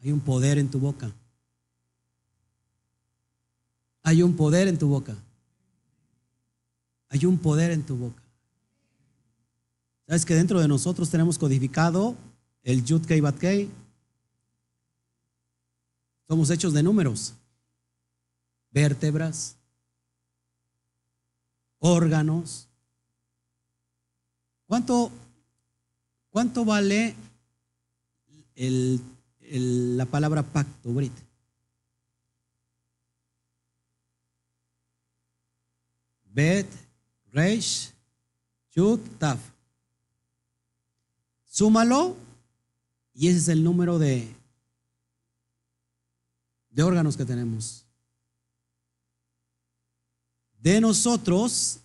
Hay 0.02 0.12
un 0.12 0.20
poder 0.20 0.56
en 0.56 0.70
tu 0.70 0.78
boca. 0.78 1.12
Hay 4.02 4.22
un 4.22 4.34
poder 4.34 4.66
en 4.66 4.78
tu 4.78 4.88
boca. 4.88 5.14
Hay 7.10 7.26
un 7.26 7.36
poder 7.36 7.72
en 7.72 7.82
tu 7.82 7.96
boca. 7.96 8.27
¿Sabes 10.08 10.24
que 10.24 10.34
dentro 10.34 10.58
de 10.58 10.68
nosotros 10.68 11.10
tenemos 11.10 11.36
codificado 11.36 12.16
el 12.62 12.82
Yud 12.82 13.04
Kei 13.04 13.20
Bat 13.20 13.36
Kei? 13.36 13.70
Somos 16.26 16.48
hechos 16.48 16.72
de 16.72 16.82
números, 16.82 17.34
vértebras, 18.70 19.58
órganos. 21.78 22.70
¿Cuánto, 24.66 25.12
cuánto 26.30 26.64
vale 26.64 27.14
el, 28.54 29.02
la 29.94 30.06
palabra 30.06 30.42
pacto, 30.42 30.90
Brit? 30.94 31.12
Bet, 36.24 36.66
Reish, 37.30 37.92
Yud, 38.74 39.00
Taf. 39.18 39.57
Súmalo 41.58 42.14
y 43.12 43.26
ese 43.26 43.38
es 43.38 43.48
el 43.48 43.64
número 43.64 43.98
de, 43.98 44.32
de 46.70 46.82
órganos 46.84 47.16
que 47.16 47.24
tenemos. 47.24 47.84
De 50.60 50.80
nosotros, 50.80 51.80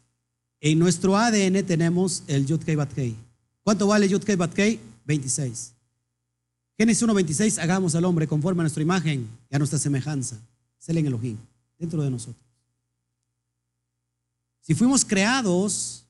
en 0.60 0.78
nuestro 0.78 1.18
ADN 1.18 1.66
tenemos 1.66 2.22
el 2.28 2.46
Yud 2.46 2.62
Kei 2.62 2.76
Bat 2.76 2.94
Kei. 2.94 3.16
¿Cuánto 3.64 3.88
vale 3.88 4.08
Yud 4.08 4.22
Kei 4.24 4.36
Bat 4.36 4.54
Kei? 4.54 4.80
26. 5.06 5.74
Génesis 6.78 7.08
1.26, 7.08 7.60
hagamos 7.60 7.96
al 7.96 8.06
hombre 8.06 8.28
conforme 8.28 8.62
a 8.62 8.66
nuestra 8.66 8.84
imagen 8.84 9.28
y 9.50 9.56
a 9.56 9.58
nuestra 9.58 9.80
semejanza. 9.80 10.38
Es 10.80 10.88
el 10.90 11.00
Elohim, 11.00 11.38
dentro 11.80 12.04
de 12.04 12.12
nosotros. 12.12 12.46
Si 14.62 14.76
fuimos 14.76 15.04
creados 15.04 16.06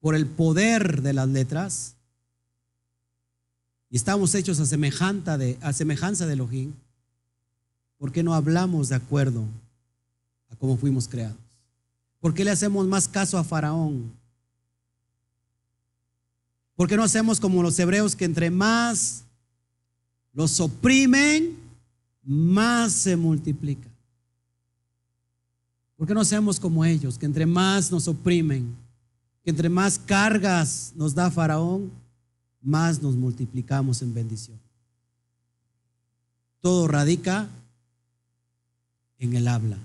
por 0.00 0.14
el 0.14 0.26
poder 0.26 1.02
de 1.02 1.12
las 1.12 1.28
letras 1.28 1.95
y 3.90 3.96
estamos 3.96 4.34
hechos 4.34 4.58
a 4.60 4.66
semejanza 4.66 5.38
de, 5.38 5.58
a 5.60 5.72
semejanza 5.72 6.26
¿por 7.98 8.12
qué 8.12 8.22
no 8.22 8.34
hablamos 8.34 8.88
de 8.88 8.96
acuerdo 8.96 9.44
a 10.50 10.56
cómo 10.56 10.76
fuimos 10.76 11.08
creados? 11.08 11.36
¿Por 12.20 12.34
qué 12.34 12.44
le 12.44 12.50
hacemos 12.50 12.86
más 12.86 13.08
caso 13.08 13.38
a 13.38 13.44
Faraón? 13.44 14.12
¿Por 16.74 16.88
qué 16.88 16.96
no 16.96 17.04
hacemos 17.04 17.40
como 17.40 17.62
los 17.62 17.78
hebreos 17.78 18.16
que 18.16 18.24
entre 18.24 18.50
más 18.50 19.24
los 20.32 20.60
oprimen, 20.60 21.56
más 22.22 22.92
se 22.92 23.16
multiplica? 23.16 23.88
¿Por 25.96 26.06
qué 26.06 26.12
no 26.12 26.20
hacemos 26.20 26.60
como 26.60 26.84
ellos, 26.84 27.16
que 27.16 27.24
entre 27.24 27.46
más 27.46 27.90
nos 27.90 28.06
oprimen, 28.06 28.74
que 29.42 29.50
entre 29.50 29.68
más 29.68 29.98
cargas 29.98 30.92
nos 30.94 31.14
da 31.14 31.30
Faraón, 31.30 31.90
más 32.66 33.00
nos 33.00 33.14
multiplicamos 33.14 34.02
en 34.02 34.12
bendición? 34.12 34.58
Todo 36.60 36.88
radica 36.88 37.48
en 39.18 39.34
el 39.34 39.48
habla. 39.48 39.78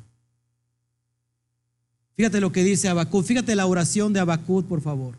Fíjate 2.15 2.41
lo 2.41 2.51
que 2.51 2.63
dice 2.63 2.89
Abacud, 2.89 3.23
fíjate 3.23 3.55
la 3.55 3.65
oración 3.65 4.13
de 4.13 4.19
Abacud, 4.19 4.65
por 4.65 4.81
favor. 4.81 5.15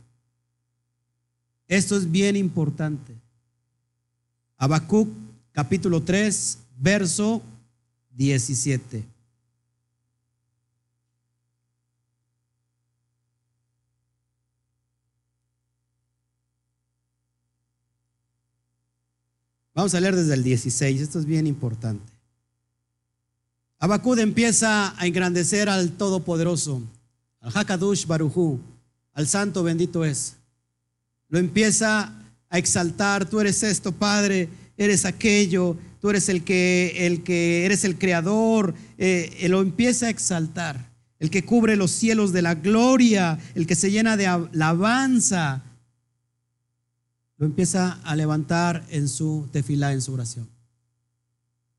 Esto 1.68 1.96
es 1.96 2.10
bien 2.10 2.36
importante. 2.36 3.14
Habacuc 4.58 5.08
capítulo 5.52 6.02
3, 6.02 6.58
verso 6.78 7.42
17. 8.14 9.11
Vamos 19.74 19.94
a 19.94 20.00
leer 20.00 20.14
desde 20.14 20.34
el 20.34 20.42
16, 20.42 21.00
esto 21.00 21.18
es 21.18 21.24
bien 21.24 21.46
importante. 21.46 22.12
Abacud 23.78 24.18
empieza 24.18 24.94
a 25.00 25.06
engrandecer 25.06 25.68
al 25.68 25.92
Todopoderoso, 25.92 26.82
al 27.40 27.52
Hakadush 27.56 28.06
Barujú, 28.06 28.60
al 29.14 29.26
Santo 29.26 29.62
bendito 29.62 30.04
es. 30.04 30.36
Lo 31.28 31.38
empieza 31.38 32.12
a 32.50 32.58
exaltar, 32.58 33.28
tú 33.28 33.40
eres 33.40 33.62
esto, 33.62 33.92
Padre, 33.92 34.50
eres 34.76 35.06
aquello, 35.06 35.76
tú 36.00 36.10
eres 36.10 36.28
el 36.28 36.44
que, 36.44 37.06
el 37.06 37.22
que 37.22 37.64
eres 37.64 37.84
el 37.84 37.96
creador, 37.98 38.74
eh, 38.98 39.46
lo 39.48 39.62
empieza 39.62 40.06
a 40.06 40.10
exaltar, 40.10 40.92
el 41.18 41.30
que 41.30 41.46
cubre 41.46 41.76
los 41.76 41.90
cielos 41.90 42.32
de 42.32 42.42
la 42.42 42.54
gloria, 42.54 43.38
el 43.54 43.66
que 43.66 43.74
se 43.74 43.90
llena 43.90 44.18
de 44.18 44.26
alabanza, 44.26 45.62
lo 47.42 47.46
empieza 47.46 47.94
a 48.04 48.14
levantar 48.14 48.86
en 48.88 49.08
su 49.08 49.48
tefilá, 49.50 49.92
en 49.92 50.00
su 50.00 50.12
oración. 50.12 50.48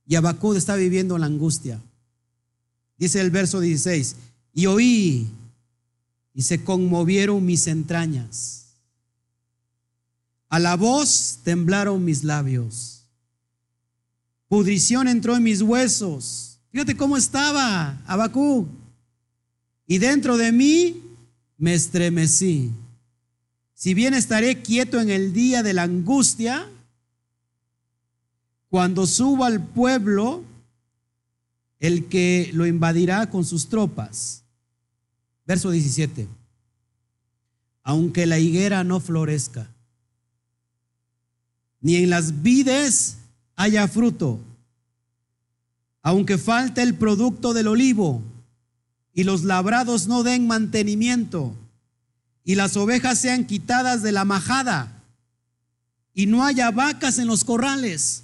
Y 0.06 0.16
Abacud 0.16 0.58
está 0.58 0.76
viviendo 0.76 1.18
la 1.18 1.28
angustia. 1.28 1.80
Dice 2.98 3.22
el 3.22 3.32
verso 3.32 3.62
16, 3.62 4.18
y 4.54 4.66
oí 4.66 5.26
y 6.34 6.42
se 6.42 6.66
conmovieron 6.66 7.46
mis 7.46 7.68
entrañas. 7.68 8.74
A 10.50 10.60
la 10.60 10.76
voz 10.76 11.40
temblaron 11.46 12.04
mis 12.04 12.26
labios. 12.26 13.06
Pudrición 14.50 15.08
entró 15.08 15.34
en 15.34 15.44
mis 15.44 15.62
huesos. 15.62 16.60
Fíjate 16.74 16.98
cómo 16.98 17.16
estaba 17.16 18.02
Abacú. 18.06 18.68
Y 19.88 19.98
dentro 20.00 20.36
de 20.36 20.52
mí 20.52 21.02
me 21.58 21.74
estremecí. 21.74 22.70
Si 23.84 23.94
bien 23.94 24.14
estaré 24.14 24.62
quieto 24.62 25.02
en 25.02 25.10
el 25.10 25.34
día 25.34 25.62
de 25.62 25.74
la 25.74 25.84
angustia, 25.84 26.70
cuando 28.70 29.06
suba 29.06 29.48
al 29.48 29.62
pueblo, 29.62 30.42
el 31.82 32.08
que 32.08 32.50
lo 32.54 32.66
invadirá 32.66 33.30
con 33.30 33.44
sus 33.44 33.68
tropas. 33.68 34.46
Verso 35.46 35.70
17. 35.70 36.30
Aunque 37.84 38.26
la 38.26 38.40
higuera 38.40 38.86
no 38.86 39.02
florezca, 39.02 39.70
ni 41.82 41.98
en 41.98 42.10
las 42.10 42.42
vides 42.42 43.18
haya 43.58 43.90
fruto, 43.90 44.40
aunque 46.02 46.38
falte 46.38 46.84
el 46.84 46.96
producto 46.96 47.54
del 47.54 47.68
olivo, 47.68 48.22
y 49.14 49.26
los 49.26 49.44
labrados 49.44 50.08
no 50.08 50.24
den 50.24 50.48
mantenimiento, 50.48 51.54
y 52.44 52.56
las 52.56 52.76
ovejas 52.78 53.20
sean 53.20 53.46
quitadas 53.46 54.04
de 54.04 54.12
la 54.12 54.26
majada, 54.26 55.02
y 56.14 56.28
no 56.28 56.46
haya 56.46 56.72
vacas 56.72 57.18
en 57.18 57.28
los 57.28 57.44
corrales. 57.44 58.24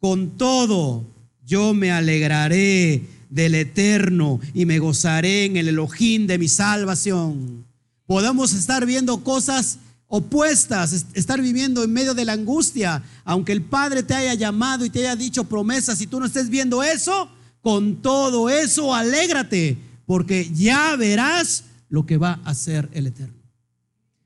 Con 0.00 0.38
todo, 0.38 1.04
yo 1.44 1.74
me 1.74 1.92
alegraré 1.92 3.06
del 3.28 3.54
eterno 3.54 4.40
y 4.54 4.64
me 4.64 4.78
gozaré 4.78 5.44
en 5.44 5.56
el 5.56 5.68
Elohim 5.68 6.26
de 6.26 6.38
mi 6.38 6.48
salvación. 6.48 7.66
Podemos 8.06 8.54
estar 8.54 8.86
viendo 8.86 9.22
cosas 9.22 9.78
opuestas, 10.08 11.06
estar 11.14 11.40
viviendo 11.40 11.84
en 11.84 11.92
medio 11.92 12.14
de 12.14 12.24
la 12.24 12.32
angustia, 12.32 13.02
aunque 13.24 13.52
el 13.52 13.62
Padre 13.62 14.02
te 14.02 14.14
haya 14.14 14.34
llamado 14.34 14.84
y 14.84 14.90
te 14.90 15.00
haya 15.00 15.14
dicho 15.14 15.44
promesas 15.44 16.00
y 16.00 16.06
tú 16.06 16.18
no 16.18 16.26
estés 16.26 16.48
viendo 16.48 16.82
eso, 16.82 17.30
con 17.60 17.96
todo 17.96 18.50
eso 18.50 18.94
alégrate, 18.94 19.78
porque 20.06 20.50
ya 20.52 20.96
verás 20.96 21.64
lo 21.90 22.06
que 22.06 22.16
va 22.16 22.40
a 22.44 22.50
hacer 22.50 22.88
el 22.94 23.08
Eterno. 23.08 23.34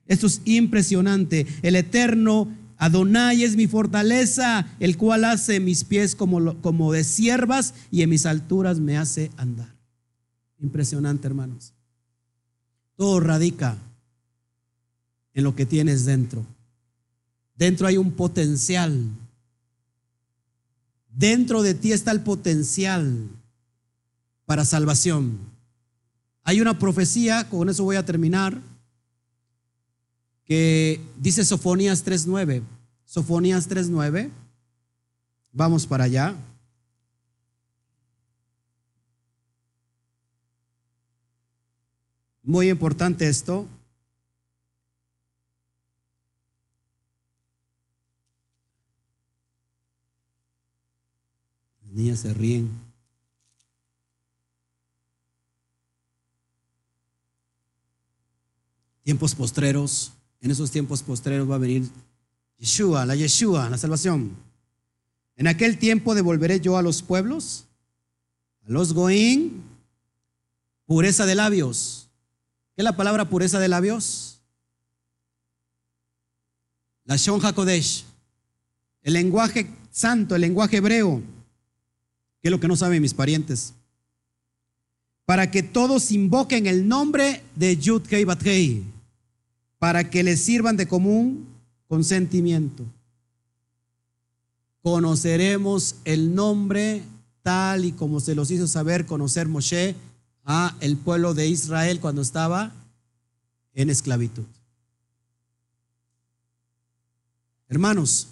Esto 0.06 0.26
es 0.26 0.42
impresionante. 0.44 1.46
El 1.62 1.74
Eterno, 1.74 2.48
Adonai 2.76 3.42
es 3.42 3.56
mi 3.56 3.66
fortaleza, 3.66 4.66
el 4.78 4.96
cual 4.96 5.24
hace 5.24 5.58
mis 5.58 5.82
pies 5.82 6.14
como, 6.14 6.60
como 6.60 6.92
de 6.92 7.02
siervas 7.02 7.74
y 7.90 8.02
en 8.02 8.10
mis 8.10 8.26
alturas 8.26 8.78
me 8.78 8.98
hace 8.98 9.30
andar. 9.36 9.74
Impresionante, 10.60 11.26
hermanos. 11.26 11.72
Todo 12.96 13.18
radica 13.18 13.76
en 15.32 15.44
lo 15.44 15.56
que 15.56 15.66
tienes 15.66 16.04
dentro. 16.04 16.46
Dentro 17.56 17.86
hay 17.86 17.96
un 17.96 18.12
potencial. 18.12 19.08
Dentro 21.10 21.62
de 21.62 21.74
ti 21.74 21.92
está 21.92 22.10
el 22.10 22.20
potencial 22.20 23.28
para 24.44 24.64
salvación. 24.64 25.53
Hay 26.44 26.60
una 26.60 26.78
profecía, 26.78 27.48
con 27.48 27.70
eso 27.70 27.84
voy 27.84 27.96
a 27.96 28.04
terminar, 28.04 28.60
que 30.44 31.00
dice 31.16 31.42
Sofonías 31.42 32.04
3.9. 32.04 32.62
Sofonías 33.06 33.68
3.9. 33.68 34.30
Vamos 35.52 35.86
para 35.86 36.04
allá. 36.04 36.36
Muy 42.42 42.68
importante 42.68 43.26
esto. 43.26 43.66
Las 51.86 51.92
niñas 51.94 52.18
se 52.18 52.34
ríen. 52.34 52.83
Tiempos 59.04 59.34
postreros, 59.34 60.12
en 60.40 60.50
esos 60.50 60.70
tiempos 60.70 61.02
postreros 61.02 61.48
va 61.48 61.54
a 61.54 61.58
venir 61.58 61.88
Yeshua, 62.58 63.06
la 63.06 63.14
Yeshua, 63.14 63.70
la 63.70 63.78
salvación. 63.78 64.36
En 65.36 65.46
aquel 65.46 65.78
tiempo 65.78 66.14
devolveré 66.14 66.60
yo 66.60 66.76
a 66.76 66.82
los 66.82 67.02
pueblos, 67.02 67.66
a 68.62 68.70
los 68.70 68.92
Goín, 68.92 69.62
pureza 70.86 71.26
de 71.26 71.34
labios. 71.34 72.08
¿Qué 72.74 72.82
es 72.82 72.84
la 72.84 72.96
palabra 72.96 73.28
pureza 73.28 73.58
de 73.60 73.68
labios? 73.68 74.40
La 77.04 77.16
Shon 77.16 77.44
HaKodesh, 77.44 78.04
el 79.02 79.12
lenguaje 79.12 79.70
santo, 79.90 80.34
el 80.34 80.40
lenguaje 80.40 80.78
hebreo, 80.78 81.22
que 82.40 82.48
es 82.48 82.50
lo 82.50 82.60
que 82.60 82.68
no 82.68 82.76
saben 82.76 83.02
mis 83.02 83.12
parientes. 83.12 83.74
Para 85.26 85.50
que 85.50 85.62
todos 85.62 86.10
invoquen 86.12 86.66
el 86.66 86.88
nombre 86.88 87.42
de 87.54 87.76
Yud 87.76 88.02
Bat 88.26 88.42
para 89.84 90.08
que 90.08 90.22
les 90.22 90.40
sirvan 90.40 90.78
de 90.78 90.88
común 90.88 91.46
consentimiento. 91.88 92.86
Conoceremos 94.80 95.96
el 96.06 96.34
nombre 96.34 97.02
tal 97.42 97.84
y 97.84 97.92
como 97.92 98.18
se 98.20 98.34
los 98.34 98.50
hizo 98.50 98.66
saber 98.66 99.04
conocer 99.04 99.46
Moshe 99.46 99.94
a 100.42 100.74
el 100.80 100.96
pueblo 100.96 101.34
de 101.34 101.48
Israel 101.48 102.00
cuando 102.00 102.22
estaba 102.22 102.72
en 103.74 103.90
esclavitud. 103.90 104.46
Hermanos, 107.68 108.28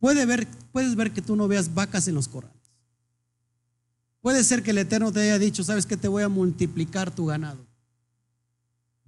puedes 0.00 0.26
ver 0.96 1.12
que 1.14 1.22
tú 1.22 1.34
no 1.34 1.48
veas 1.48 1.72
vacas 1.72 2.08
en 2.08 2.14
los 2.16 2.28
corrales. 2.28 2.60
Puede 4.20 4.44
ser 4.44 4.62
que 4.62 4.72
el 4.72 4.78
Eterno 4.78 5.12
te 5.12 5.22
haya 5.22 5.38
dicho, 5.38 5.64
sabes 5.64 5.86
que 5.86 5.96
te 5.96 6.08
voy 6.08 6.24
a 6.24 6.28
multiplicar 6.28 7.10
tu 7.10 7.24
ganado. 7.24 7.69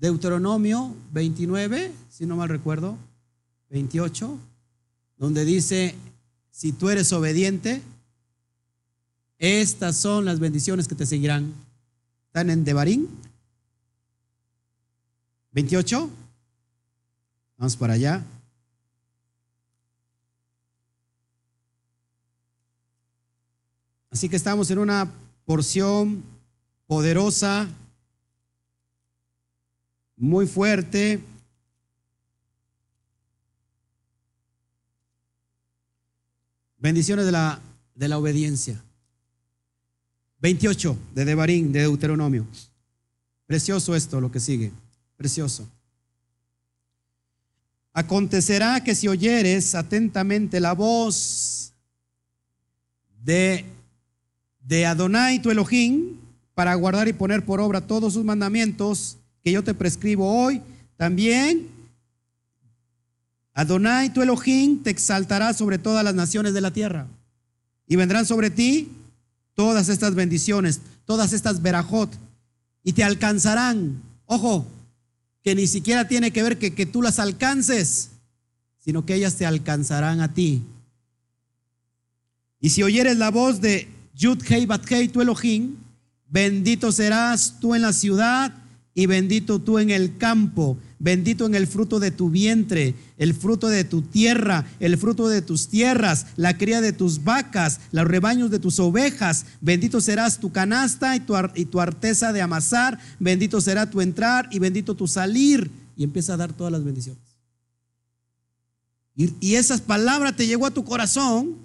Deuteronomio 0.02 0.96
29, 1.12 1.92
si 2.10 2.26
no 2.26 2.34
mal 2.34 2.48
recuerdo, 2.48 2.98
28, 3.70 4.36
donde 5.16 5.44
dice, 5.44 5.94
si 6.50 6.72
tú 6.72 6.90
eres 6.90 7.12
obediente, 7.12 7.80
estas 9.38 9.96
son 9.96 10.24
las 10.24 10.40
bendiciones 10.40 10.88
que 10.88 10.96
te 10.96 11.06
seguirán. 11.06 11.54
¿Están 12.26 12.50
en 12.50 12.64
Devarim? 12.64 13.06
28. 15.52 16.10
Vamos 17.58 17.76
para 17.76 17.92
allá. 17.92 18.24
Así 24.10 24.28
que 24.28 24.34
estamos 24.34 24.68
en 24.72 24.78
una 24.78 25.08
porción 25.46 26.24
poderosa, 26.88 27.68
muy 30.22 30.46
fuerte. 30.46 31.20
Bendiciones 36.78 37.26
de 37.26 37.32
la, 37.32 37.60
de 37.96 38.08
la 38.08 38.18
obediencia. 38.18 38.80
28 40.38 40.96
de 41.16 41.24
Devarín, 41.24 41.72
de 41.72 41.80
Deuteronomio. 41.80 42.46
Precioso 43.46 43.96
esto, 43.96 44.20
lo 44.20 44.30
que 44.30 44.38
sigue. 44.38 44.70
Precioso. 45.16 45.68
Acontecerá 47.92 48.84
que 48.84 48.94
si 48.94 49.08
oyeres 49.08 49.74
atentamente 49.74 50.60
la 50.60 50.72
voz 50.72 51.72
de 53.24 53.64
de 54.60 54.86
Adonai 54.86 55.42
tu 55.42 55.50
Elohim 55.50 56.16
para 56.54 56.72
guardar 56.76 57.08
y 57.08 57.12
poner 57.12 57.44
por 57.44 57.58
obra 57.58 57.80
todos 57.80 58.12
sus 58.12 58.24
mandamientos 58.24 59.18
que 59.42 59.52
yo 59.52 59.62
te 59.64 59.74
prescribo 59.74 60.44
hoy, 60.44 60.62
también 60.96 61.68
Adonai 63.54 64.12
tu 64.12 64.22
Elohim 64.22 64.82
te 64.82 64.90
exaltará 64.90 65.52
sobre 65.52 65.78
todas 65.78 66.04
las 66.04 66.14
naciones 66.14 66.54
de 66.54 66.60
la 66.60 66.72
tierra 66.72 67.06
y 67.86 67.96
vendrán 67.96 68.24
sobre 68.24 68.50
ti 68.50 68.90
todas 69.54 69.88
estas 69.88 70.14
bendiciones, 70.14 70.80
todas 71.04 71.32
estas 71.32 71.60
verajot 71.60 72.10
y 72.82 72.92
te 72.92 73.04
alcanzarán. 73.04 74.00
Ojo, 74.26 74.66
que 75.42 75.54
ni 75.54 75.66
siquiera 75.66 76.08
tiene 76.08 76.30
que 76.30 76.42
ver 76.42 76.58
que, 76.58 76.74
que 76.74 76.86
tú 76.86 77.02
las 77.02 77.18
alcances, 77.18 78.10
sino 78.78 79.04
que 79.04 79.14
ellas 79.14 79.36
te 79.36 79.44
alcanzarán 79.44 80.20
a 80.20 80.32
ti. 80.32 80.62
Y 82.60 82.70
si 82.70 82.82
oyeres 82.82 83.18
la 83.18 83.30
voz 83.30 83.60
de 83.60 83.88
Yud 84.14 84.42
Hei 84.48 84.66
Bat 84.66 84.90
Hei 84.90 85.08
tu 85.08 85.20
Elohim, 85.20 85.76
bendito 86.28 86.92
serás 86.92 87.58
tú 87.60 87.74
en 87.74 87.82
la 87.82 87.92
ciudad 87.92 88.54
y 88.94 89.06
bendito 89.06 89.58
tú 89.58 89.78
en 89.78 89.90
el 89.90 90.18
campo, 90.18 90.76
bendito 90.98 91.46
en 91.46 91.54
el 91.54 91.66
fruto 91.66 91.98
de 91.98 92.10
tu 92.10 92.28
vientre, 92.28 92.94
el 93.16 93.32
fruto 93.32 93.68
de 93.68 93.84
tu 93.84 94.02
tierra, 94.02 94.66
el 94.80 94.98
fruto 94.98 95.28
de 95.28 95.40
tus 95.40 95.68
tierras, 95.68 96.26
la 96.36 96.58
cría 96.58 96.80
de 96.82 96.92
tus 96.92 97.24
vacas, 97.24 97.80
los 97.90 98.06
rebaños 98.06 98.50
de 98.50 98.58
tus 98.58 98.78
ovejas, 98.78 99.46
bendito 99.60 100.00
serás 100.00 100.38
tu 100.38 100.52
canasta 100.52 101.16
y 101.16 101.20
tu, 101.20 101.34
y 101.54 101.64
tu 101.64 101.80
arteza 101.80 102.32
de 102.32 102.42
amasar, 102.42 102.98
bendito 103.18 103.60
será 103.60 103.88
tu 103.88 104.00
entrar 104.00 104.48
y 104.52 104.58
bendito 104.58 104.94
tu 104.94 105.06
salir. 105.06 105.70
Y 105.96 106.04
empieza 106.04 106.34
a 106.34 106.38
dar 106.38 106.52
todas 106.52 106.72
las 106.72 106.84
bendiciones. 106.84 107.22
Y, 109.14 109.32
y 109.40 109.54
esas 109.56 109.80
palabras 109.80 110.36
te 110.36 110.46
llegó 110.46 110.66
a 110.66 110.70
tu 110.70 110.84
corazón 110.84 111.56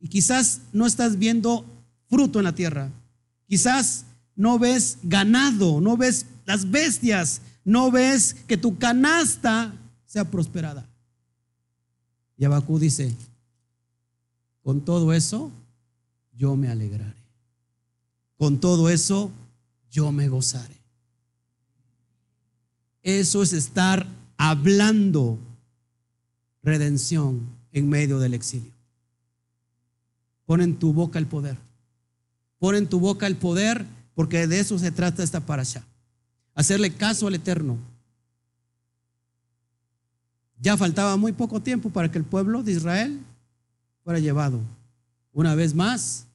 y 0.00 0.08
quizás 0.08 0.60
no 0.72 0.86
estás 0.86 1.18
viendo 1.18 1.64
fruto 2.08 2.38
en 2.38 2.44
la 2.44 2.54
tierra. 2.54 2.90
Quizás 3.46 4.04
no 4.34 4.58
ves 4.58 4.96
ganado, 5.02 5.82
no 5.82 5.98
ves 5.98 6.24
las 6.50 6.68
bestias, 6.68 7.42
no 7.64 7.92
ves 7.92 8.34
que 8.48 8.56
tu 8.56 8.76
canasta 8.76 9.72
sea 10.04 10.24
prosperada. 10.24 10.84
Y 12.36 12.44
Abacú 12.44 12.80
dice, 12.80 13.14
con 14.64 14.80
todo 14.80 15.12
eso 15.12 15.52
yo 16.36 16.56
me 16.56 16.68
alegraré. 16.68 17.22
Con 18.36 18.58
todo 18.58 18.90
eso 18.90 19.30
yo 19.92 20.10
me 20.10 20.28
gozaré. 20.28 20.74
Eso 23.04 23.44
es 23.44 23.52
estar 23.52 24.04
hablando 24.36 25.38
redención 26.64 27.46
en 27.70 27.88
medio 27.88 28.18
del 28.18 28.34
exilio. 28.34 28.72
Pon 30.46 30.62
en 30.62 30.76
tu 30.80 30.92
boca 30.92 31.20
el 31.20 31.28
poder. 31.28 31.56
Pon 32.58 32.74
en 32.74 32.88
tu 32.88 32.98
boca 32.98 33.28
el 33.28 33.36
poder 33.36 33.86
porque 34.16 34.48
de 34.48 34.58
eso 34.58 34.80
se 34.80 34.90
trata 34.90 35.22
esta 35.22 35.46
parasha. 35.46 35.84
Hacerle 36.54 36.92
caso 36.92 37.26
al 37.26 37.34
Eterno. 37.34 37.78
Ya 40.60 40.76
faltaba 40.76 41.16
muy 41.16 41.32
poco 41.32 41.60
tiempo 41.60 41.90
para 41.90 42.10
que 42.10 42.18
el 42.18 42.24
pueblo 42.24 42.62
de 42.62 42.72
Israel 42.72 43.20
fuera 44.04 44.18
llevado 44.18 44.60
una 45.32 45.54
vez 45.54 45.74
más, 45.74 46.26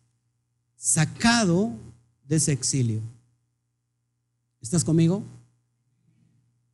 sacado 0.78 1.72
de 2.28 2.38
ese 2.38 2.52
exilio. 2.52 3.02
¿Estás 4.62 4.84
conmigo? 4.84 5.24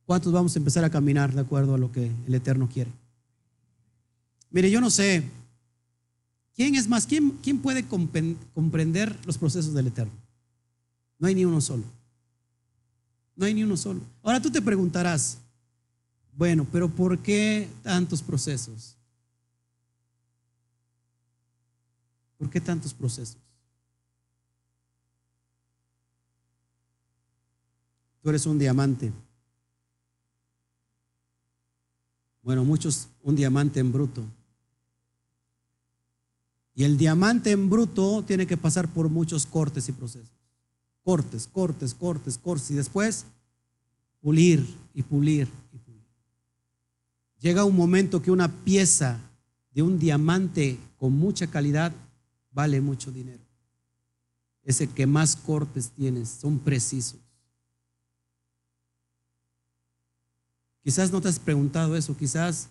¿Cuántos 0.06 0.32
vamos 0.32 0.54
a 0.54 0.58
empezar 0.58 0.84
a 0.84 0.90
caminar 0.90 1.34
de 1.34 1.40
acuerdo 1.40 1.74
a 1.74 1.78
lo 1.78 1.92
que 1.92 2.10
el 2.26 2.34
Eterno 2.34 2.68
quiere? 2.72 2.90
Mire, 4.50 4.70
yo 4.70 4.80
no 4.80 4.88
sé 4.88 5.28
¿Quién 6.54 6.74
es 6.74 6.88
más? 6.88 7.06
¿Quién, 7.06 7.30
quién 7.42 7.58
puede 7.58 7.86
comprender 7.86 9.18
los 9.24 9.38
procesos 9.38 9.72
del 9.72 9.86
Eterno? 9.86 10.12
No 11.18 11.28
hay 11.28 11.34
ni 11.34 11.44
uno 11.44 11.60
solo. 11.60 11.84
No 13.34 13.46
hay 13.46 13.54
ni 13.54 13.62
uno 13.62 13.76
solo. 13.76 14.00
Ahora 14.22 14.40
tú 14.40 14.50
te 14.50 14.60
preguntarás, 14.60 15.38
bueno, 16.36 16.66
pero 16.70 16.88
¿por 16.88 17.18
qué 17.18 17.68
tantos 17.82 18.22
procesos? 18.22 18.96
¿Por 22.38 22.50
qué 22.50 22.60
tantos 22.60 22.92
procesos? 22.92 23.38
Tú 28.22 28.30
eres 28.30 28.46
un 28.46 28.58
diamante. 28.58 29.12
Bueno, 32.42 32.64
muchos 32.64 33.08
un 33.22 33.36
diamante 33.36 33.80
en 33.80 33.92
bruto. 33.92 34.24
Y 36.74 36.84
el 36.84 36.96
diamante 36.96 37.50
en 37.50 37.68
bruto 37.68 38.24
tiene 38.26 38.46
que 38.46 38.56
pasar 38.56 38.88
por 38.88 39.08
muchos 39.08 39.46
cortes 39.46 39.88
y 39.88 39.92
procesos. 39.92 40.41
Cortes, 41.02 41.46
cortes, 41.46 41.94
cortes, 41.94 42.38
cortes. 42.38 42.70
Y 42.70 42.74
después 42.74 43.26
pulir 44.20 44.64
y 44.94 45.02
pulir 45.02 45.48
y 45.72 45.78
pulir. 45.78 46.06
Llega 47.40 47.64
un 47.64 47.76
momento 47.76 48.22
que 48.22 48.30
una 48.30 48.48
pieza 48.48 49.18
de 49.72 49.82
un 49.82 49.98
diamante 49.98 50.78
con 50.96 51.12
mucha 51.12 51.46
calidad 51.48 51.92
vale 52.52 52.80
mucho 52.80 53.10
dinero. 53.10 53.42
Ese 54.62 54.88
que 54.88 55.06
más 55.06 55.34
cortes 55.34 55.90
tienes, 55.90 56.28
son 56.28 56.58
precisos. 56.58 57.18
Quizás 60.82 61.10
no 61.10 61.20
te 61.20 61.28
has 61.28 61.38
preguntado 61.38 61.96
eso, 61.96 62.16
quizás 62.16 62.68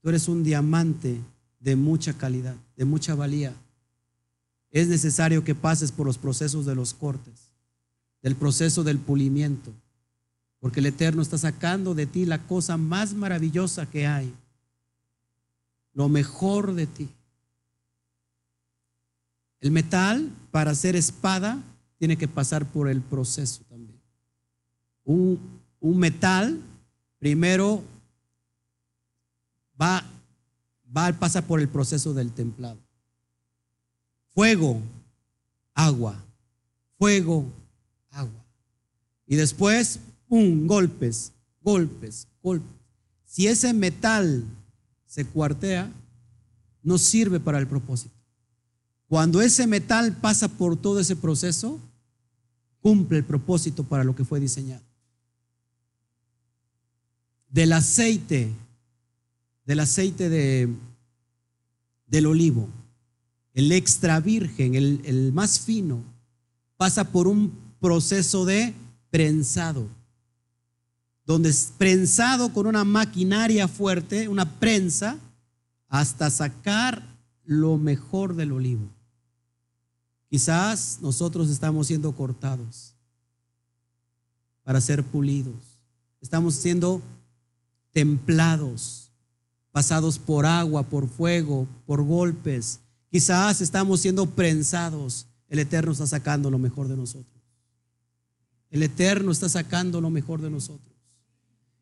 tú 0.00 0.08
eres 0.08 0.28
un 0.28 0.42
diamante 0.42 1.20
de 1.60 1.76
mucha 1.76 2.12
calidad, 2.12 2.56
de 2.76 2.84
mucha 2.84 3.14
valía. 3.14 3.54
Es 4.70 4.88
necesario 4.88 5.44
que 5.44 5.54
pases 5.54 5.92
por 5.92 6.06
los 6.06 6.18
procesos 6.18 6.66
de 6.66 6.74
los 6.74 6.94
cortes, 6.94 7.50
del 8.22 8.36
proceso 8.36 8.84
del 8.84 8.98
pulimiento, 8.98 9.72
porque 10.60 10.80
el 10.80 10.86
Eterno 10.86 11.22
está 11.22 11.38
sacando 11.38 11.94
de 11.94 12.06
ti 12.06 12.26
la 12.26 12.46
cosa 12.46 12.76
más 12.76 13.14
maravillosa 13.14 13.86
que 13.86 14.06
hay, 14.06 14.32
lo 15.92 16.08
mejor 16.08 16.74
de 16.74 16.86
ti. 16.86 17.08
El 19.60 19.72
metal, 19.72 20.30
para 20.50 20.74
ser 20.74 20.96
espada, 20.96 21.62
tiene 21.98 22.16
que 22.16 22.28
pasar 22.28 22.64
por 22.64 22.88
el 22.88 23.00
proceso 23.00 23.62
también. 23.68 24.00
Un, 25.04 25.38
metal, 25.98 26.58
primero, 27.18 27.82
va 29.80 30.04
va 30.96 31.06
a 31.06 31.12
pasar 31.12 31.46
por 31.46 31.60
el 31.60 31.68
proceso 31.68 32.14
del 32.14 32.32
templado. 32.32 32.78
Fuego, 34.34 34.80
agua, 35.74 36.22
fuego, 36.98 37.46
agua. 38.10 38.44
Y 39.26 39.36
después, 39.36 40.00
¡pum!, 40.28 40.66
golpes, 40.66 41.32
golpes, 41.62 42.26
golpes. 42.42 42.80
Si 43.24 43.46
ese 43.46 43.72
metal 43.72 44.44
se 45.06 45.24
cuartea, 45.24 45.90
no 46.82 46.98
sirve 46.98 47.40
para 47.40 47.58
el 47.58 47.66
propósito. 47.66 48.14
Cuando 49.08 49.40
ese 49.40 49.66
metal 49.66 50.16
pasa 50.16 50.48
por 50.48 50.76
todo 50.76 51.00
ese 51.00 51.16
proceso, 51.16 51.80
cumple 52.80 53.18
el 53.18 53.24
propósito 53.24 53.84
para 53.84 54.04
lo 54.04 54.14
que 54.14 54.24
fue 54.24 54.40
diseñado. 54.40 54.82
Del 57.48 57.72
aceite, 57.72 58.52
del 59.64 59.80
aceite 59.80 60.28
de, 60.28 60.68
del 62.06 62.26
olivo, 62.26 62.68
el 63.54 63.72
extra 63.72 64.20
virgen, 64.20 64.74
el, 64.74 65.00
el 65.04 65.32
más 65.32 65.60
fino, 65.60 66.02
pasa 66.76 67.04
por 67.04 67.28
un 67.28 67.52
proceso 67.80 68.44
de 68.44 68.74
prensado, 69.10 69.86
donde 71.26 71.50
es 71.50 71.72
prensado 71.76 72.52
con 72.52 72.66
una 72.66 72.84
maquinaria 72.84 73.68
fuerte, 73.68 74.28
una 74.28 74.58
prensa, 74.58 75.18
hasta 75.88 76.30
sacar 76.30 77.02
lo 77.44 77.76
mejor 77.76 78.36
del 78.36 78.52
olivo. 78.52 78.88
Quizás 80.28 80.98
nosotros 81.02 81.50
estamos 81.50 81.88
siendo 81.88 82.12
cortados 82.12 82.94
para 84.62 84.80
ser 84.80 85.02
pulidos. 85.02 85.80
Estamos 86.20 86.54
siendo 86.54 87.02
templados, 87.90 89.10
pasados 89.72 90.18
por 90.18 90.46
agua, 90.46 90.84
por 90.84 91.08
fuego, 91.08 91.66
por 91.86 92.04
golpes. 92.04 92.78
Quizás 93.10 93.60
estamos 93.60 94.00
siendo 94.00 94.26
prensados. 94.26 95.26
El 95.48 95.58
Eterno 95.58 95.92
está 95.92 96.06
sacando 96.06 96.50
lo 96.50 96.58
mejor 96.58 96.88
de 96.88 96.96
nosotros. 96.96 97.40
El 98.70 98.82
Eterno 98.84 99.32
está 99.32 99.48
sacando 99.48 100.00
lo 100.00 100.10
mejor 100.10 100.40
de 100.40 100.50
nosotros. 100.50 100.90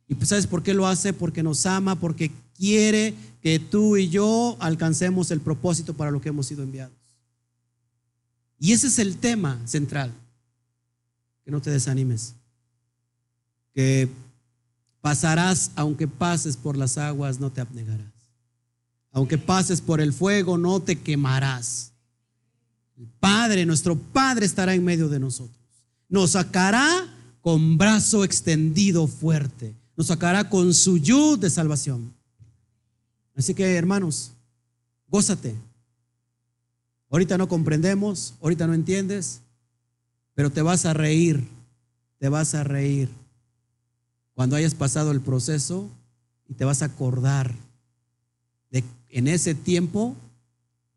¿Y 0.09 0.15
pues, 0.15 0.31
sabes 0.31 0.47
por 0.47 0.63
qué 0.63 0.73
lo 0.73 0.87
hace? 0.87 1.13
Porque 1.13 1.43
nos 1.43 1.67
ama, 1.67 1.97
porque 1.97 2.33
quiere 2.57 3.15
que 3.43 3.59
tú 3.59 3.99
y 3.99 4.09
yo 4.09 4.57
alcancemos 4.59 5.31
el 5.31 5.41
propósito 5.41 5.95
para 5.95 6.11
lo 6.11 6.21
que 6.21 6.31
hemos 6.31 6.47
sido 6.47 6.63
enviados. 6.63 6.97
Y 8.59 8.73
ese 8.73 8.87
es 8.87 8.99
el 8.99 9.19
tema 9.19 9.61
central. 9.67 10.13
Que 11.45 11.51
no 11.51 11.61
te 11.61 11.71
desanimes. 11.71 12.35
Que 13.75 14.09
pasarás, 15.03 15.73
aunque 15.77 16.09
pases 16.09 16.57
por 16.57 16.77
las 16.77 16.97
aguas, 16.97 17.39
no 17.39 17.53
te 17.53 17.61
abnegarás. 17.61 18.18
Aunque 19.13 19.39
pases 19.39 19.81
por 19.81 20.01
el 20.01 20.13
fuego, 20.13 20.59
no 20.59 20.81
te 20.81 21.01
quemarás. 21.01 21.93
El 22.97 23.07
Padre, 23.07 23.65
nuestro 23.67 23.97
Padre 23.97 24.47
estará 24.47 24.75
en 24.75 24.85
medio 24.85 25.09
de 25.09 25.21
nosotros. 25.21 25.59
Nos 26.09 26.31
sacará 26.33 27.15
con 27.41 27.79
brazo 27.79 28.25
extendido 28.25 29.07
fuerte. 29.07 29.75
Nos 29.97 30.09
sacará 30.09 30.49
con 30.49 30.75
su 30.75 30.99
yud 30.99 31.39
de 31.39 31.51
salvación. 31.51 32.13
Así 33.35 33.55
que, 33.55 33.77
hermanos, 33.77 34.33
gózate, 35.09 35.57
Ahorita 37.11 37.39
no 37.39 37.49
comprendemos, 37.49 38.35
ahorita 38.43 38.67
no 38.67 38.75
entiendes, 38.75 39.41
pero 40.35 40.51
te 40.51 40.61
vas 40.61 40.85
a 40.85 40.93
reír, 40.93 41.49
te 42.19 42.29
vas 42.29 42.55
a 42.55 42.65
reír 42.65 43.09
cuando 44.35 44.57
hayas 44.57 44.75
pasado 44.75 45.11
el 45.11 45.21
proceso 45.21 45.89
y 46.49 46.55
te 46.55 46.65
vas 46.65 46.83
a 46.83 46.87
acordar 46.87 47.55
en 49.11 49.29
ese 49.29 49.55
tiempo 49.55 50.17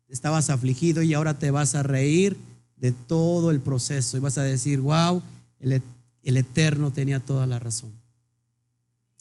estabas 0.08 0.50
afligido 0.50 1.02
y 1.02 1.14
ahora 1.14 1.38
te 1.38 1.50
vas 1.50 1.74
a 1.74 1.82
reír 1.82 2.36
de 2.76 2.92
todo 2.92 3.50
el 3.50 3.60
proceso 3.60 4.16
y 4.16 4.20
vas 4.20 4.38
a 4.38 4.42
decir, 4.42 4.80
wow, 4.80 5.22
el, 5.60 5.82
Eterno 6.22 6.92
tenía 6.92 7.20
toda 7.20 7.46
la 7.46 7.58
razón. 7.58 7.92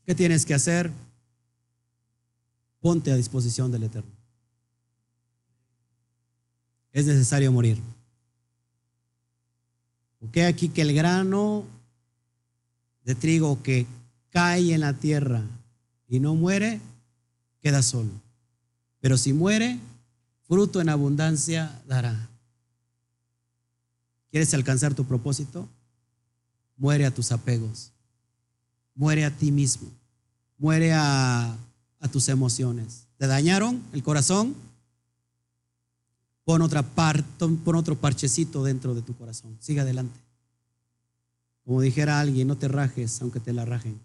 ¿Qué 0.06 0.16
tienes 0.16 0.46
que 0.46 0.54
hacer? 0.54 0.92
Ponte 2.80 3.12
a 3.12 3.16
disposición 3.16 3.72
del 3.72 3.84
Eterno 3.84 4.22
es 6.94 7.06
necesario 7.06 7.52
morir. 7.52 7.78
Porque 10.20 10.46
aquí 10.46 10.70
que 10.70 10.82
el 10.82 10.94
grano 10.94 11.66
de 13.04 13.16
trigo 13.16 13.62
que 13.64 13.86
cae 14.30 14.74
en 14.74 14.82
la 14.82 14.94
tierra 14.94 15.44
y 16.08 16.20
no 16.20 16.36
muere, 16.36 16.80
queda 17.62 17.82
solo. 17.82 18.12
Pero 19.02 19.18
si 19.18 19.34
muere, 19.34 19.80
fruto 20.48 20.80
en 20.80 20.90
abundancia 20.90 21.82
dará. 21.88 22.30
¿Quieres 24.30 24.54
alcanzar 24.54 24.94
tu 24.94 25.04
propósito? 25.04 25.68
Muere 26.78 27.06
a 27.06 27.14
tus 27.14 27.32
apegos. 27.32 27.92
Muere 28.96 29.26
a 29.26 29.36
ti 29.36 29.52
mismo. 29.52 29.90
Muere 30.58 30.94
a, 30.94 31.58
tus 32.12 32.30
emociones. 32.30 33.06
¿Te 33.18 33.28
dañaron 33.28 33.82
el 33.94 34.02
corazón? 34.02 34.56
Pon, 36.46 36.62
otra 36.62 36.82
pon 36.84 37.76
otro 37.76 37.96
parchecito 37.96 38.64
dentro 38.64 38.96
de 38.96 39.02
tu 39.02 39.16
corazón. 39.16 39.56
Sigue 39.60 39.82
adelante. 39.82 40.20
Como 41.66 41.82
dijera 41.82 42.20
alguien, 42.20 42.48
no 42.48 42.58
te 42.58 42.68
rajes 42.68 43.22
aunque 43.22 43.40
te 43.40 43.54
la 43.54 43.66
rajen. 43.66 44.00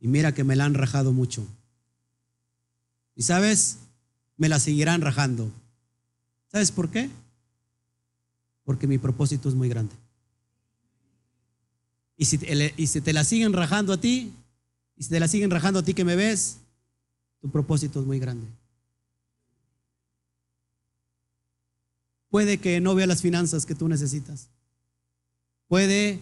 Y 0.00 0.08
mira 0.08 0.32
que 0.32 0.44
me 0.44 0.54
la 0.54 0.64
han 0.64 0.74
rajado 0.74 1.12
mucho. 1.12 1.46
Y 3.16 3.22
sabes, 3.22 3.78
me 4.36 4.48
la 4.48 4.58
seguirán 4.58 5.00
rajando. 5.00 5.50
¿Sabes 6.50 6.72
por 6.72 6.90
qué? 6.90 7.10
Porque 8.64 8.86
mi 8.86 8.98
propósito 8.98 9.48
es 9.48 9.54
muy 9.54 9.68
grande. 9.68 9.94
Y 12.16 12.26
si, 12.26 12.38
te 13.00 13.12
la 13.12 13.24
siguen 13.24 13.52
rajando 13.52 13.92
a 13.92 14.00
ti, 14.00 14.32
y 14.96 15.02
si 15.02 15.10
te 15.10 15.20
la 15.20 15.28
siguen 15.28 15.50
rajando 15.50 15.80
a 15.80 15.82
ti 15.82 15.94
que 15.94 16.04
me 16.04 16.16
ves, 16.16 16.58
tu 17.40 17.50
propósito 17.50 18.00
es 18.00 18.06
muy 18.06 18.18
grande. 18.18 18.46
Puede 22.30 22.58
que 22.58 22.80
no 22.80 22.94
veas 22.94 23.08
las 23.08 23.22
finanzas 23.22 23.66
que 23.66 23.74
tú 23.74 23.88
necesitas. 23.88 24.48
Puede 25.68 26.20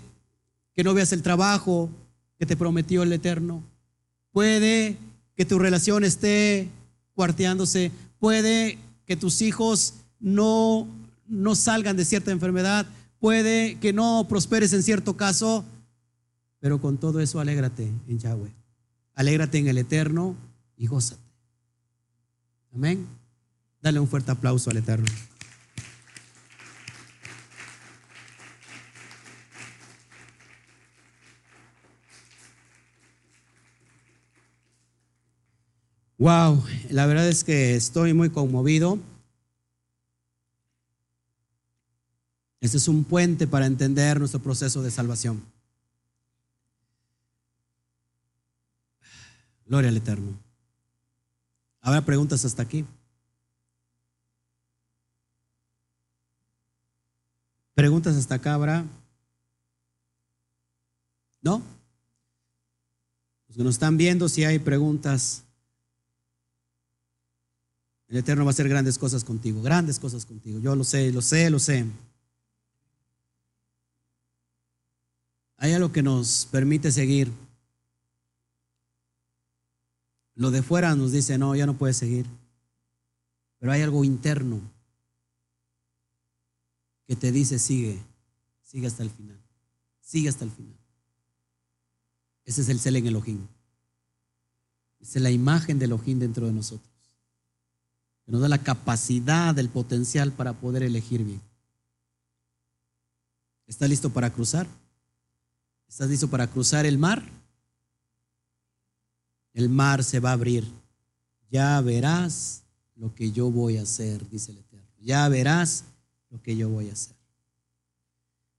que 0.74 0.84
no 0.84 0.94
veas 0.94 1.12
el 1.12 1.22
trabajo 1.22 1.90
que 2.38 2.46
te 2.46 2.56
prometió 2.56 3.02
el 3.02 3.12
Eterno. 3.12 3.62
Puede 4.32 4.96
que 5.36 5.44
tu 5.44 5.58
relación 5.58 6.04
esté 6.04 6.68
cuarteándose. 7.14 7.92
Puede 8.18 8.78
que 9.06 9.16
tus 9.16 9.42
hijos 9.42 9.94
no, 10.20 10.86
no 11.26 11.54
salgan 11.54 11.96
de 11.96 12.04
cierta 12.04 12.30
enfermedad. 12.30 12.86
Puede 13.18 13.78
que 13.78 13.92
no 13.92 14.26
prosperes 14.28 14.72
en 14.72 14.82
cierto 14.82 15.16
caso. 15.16 15.64
Pero 16.60 16.80
con 16.80 16.98
todo 16.98 17.20
eso, 17.20 17.40
alégrate 17.40 17.90
en 18.08 18.18
Yahweh. 18.18 18.52
Alégrate 19.14 19.58
en 19.58 19.68
el 19.68 19.78
Eterno 19.78 20.36
y 20.76 20.86
gózate. 20.86 21.20
Amén. 22.74 23.06
Dale 23.82 24.00
un 24.00 24.08
fuerte 24.08 24.30
aplauso 24.30 24.70
al 24.70 24.76
Eterno. 24.76 25.06
Wow, 36.22 36.62
la 36.90 37.06
verdad 37.06 37.26
es 37.26 37.42
que 37.42 37.74
estoy 37.74 38.14
muy 38.14 38.30
conmovido. 38.30 38.96
Este 42.60 42.76
es 42.76 42.86
un 42.86 43.02
puente 43.02 43.48
para 43.48 43.66
entender 43.66 44.20
nuestro 44.20 44.38
proceso 44.38 44.84
de 44.84 44.92
salvación. 44.92 45.44
Gloria 49.66 49.90
al 49.90 49.96
Eterno. 49.96 50.38
¿Habrá 51.80 52.04
preguntas 52.04 52.44
hasta 52.44 52.62
aquí? 52.62 52.84
¿Preguntas 57.74 58.14
hasta 58.14 58.36
acá 58.36 58.54
habrá? 58.54 58.84
¿No? 61.40 61.60
Los 63.48 63.56
que 63.56 63.64
nos 63.64 63.74
están 63.74 63.96
viendo, 63.96 64.28
si 64.28 64.44
hay 64.44 64.60
preguntas, 64.60 65.42
el 68.12 68.18
Eterno 68.18 68.44
va 68.44 68.50
a 68.50 68.52
hacer 68.52 68.68
grandes 68.68 68.98
cosas 68.98 69.24
contigo, 69.24 69.62
grandes 69.62 69.98
cosas 69.98 70.26
contigo. 70.26 70.58
Yo 70.58 70.76
lo 70.76 70.84
sé, 70.84 71.10
lo 71.12 71.22
sé, 71.22 71.48
lo 71.48 71.58
sé. 71.58 71.86
Hay 75.56 75.72
algo 75.72 75.92
que 75.92 76.02
nos 76.02 76.46
permite 76.50 76.92
seguir. 76.92 77.32
Lo 80.34 80.50
de 80.50 80.62
fuera 80.62 80.94
nos 80.94 81.12
dice, 81.12 81.38
no, 81.38 81.56
ya 81.56 81.64
no 81.64 81.78
puedes 81.78 81.96
seguir. 81.96 82.26
Pero 83.58 83.72
hay 83.72 83.80
algo 83.80 84.04
interno 84.04 84.60
que 87.06 87.16
te 87.16 87.32
dice, 87.32 87.58
sigue, 87.58 87.98
sigue 88.62 88.88
hasta 88.88 89.04
el 89.04 89.10
final. 89.10 89.40
Sigue 90.02 90.28
hasta 90.28 90.44
el 90.44 90.50
final. 90.50 90.76
Ese 92.44 92.60
es 92.60 92.68
el 92.68 92.78
Selen 92.78 93.06
Elohim. 93.06 93.46
Esa 95.00 95.18
es 95.18 95.22
la 95.22 95.30
imagen 95.30 95.78
de 95.78 95.86
Elohim 95.86 96.18
dentro 96.18 96.44
de 96.44 96.52
nosotros 96.52 96.91
que 98.24 98.32
nos 98.32 98.40
da 98.40 98.48
la 98.48 98.62
capacidad, 98.62 99.58
el 99.58 99.68
potencial 99.68 100.32
para 100.32 100.52
poder 100.52 100.82
elegir 100.82 101.24
bien. 101.24 101.40
¿Estás 103.66 103.88
listo 103.88 104.10
para 104.10 104.30
cruzar? 104.30 104.66
¿Estás 105.88 106.08
listo 106.08 106.28
para 106.28 106.46
cruzar 106.46 106.86
el 106.86 106.98
mar? 106.98 107.22
el 109.54 109.68
mar 109.68 110.02
se 110.04 110.20
va 110.20 110.30
a 110.30 110.34
abrir. 110.34 110.66
Ya 111.50 111.80
verás 111.80 112.62
lo 112.96 113.14
que 113.14 113.32
yo 113.32 113.50
voy 113.50 113.76
a 113.76 113.82
hacer, 113.82 114.28
dice 114.28 114.52
el 114.52 114.58
Eterno. 114.58 114.86
Ya 115.00 115.28
verás 115.28 115.84
lo 116.30 116.40
que 116.40 116.56
yo 116.56 116.68
voy 116.68 116.88
a 116.88 116.92
hacer. 116.92 117.16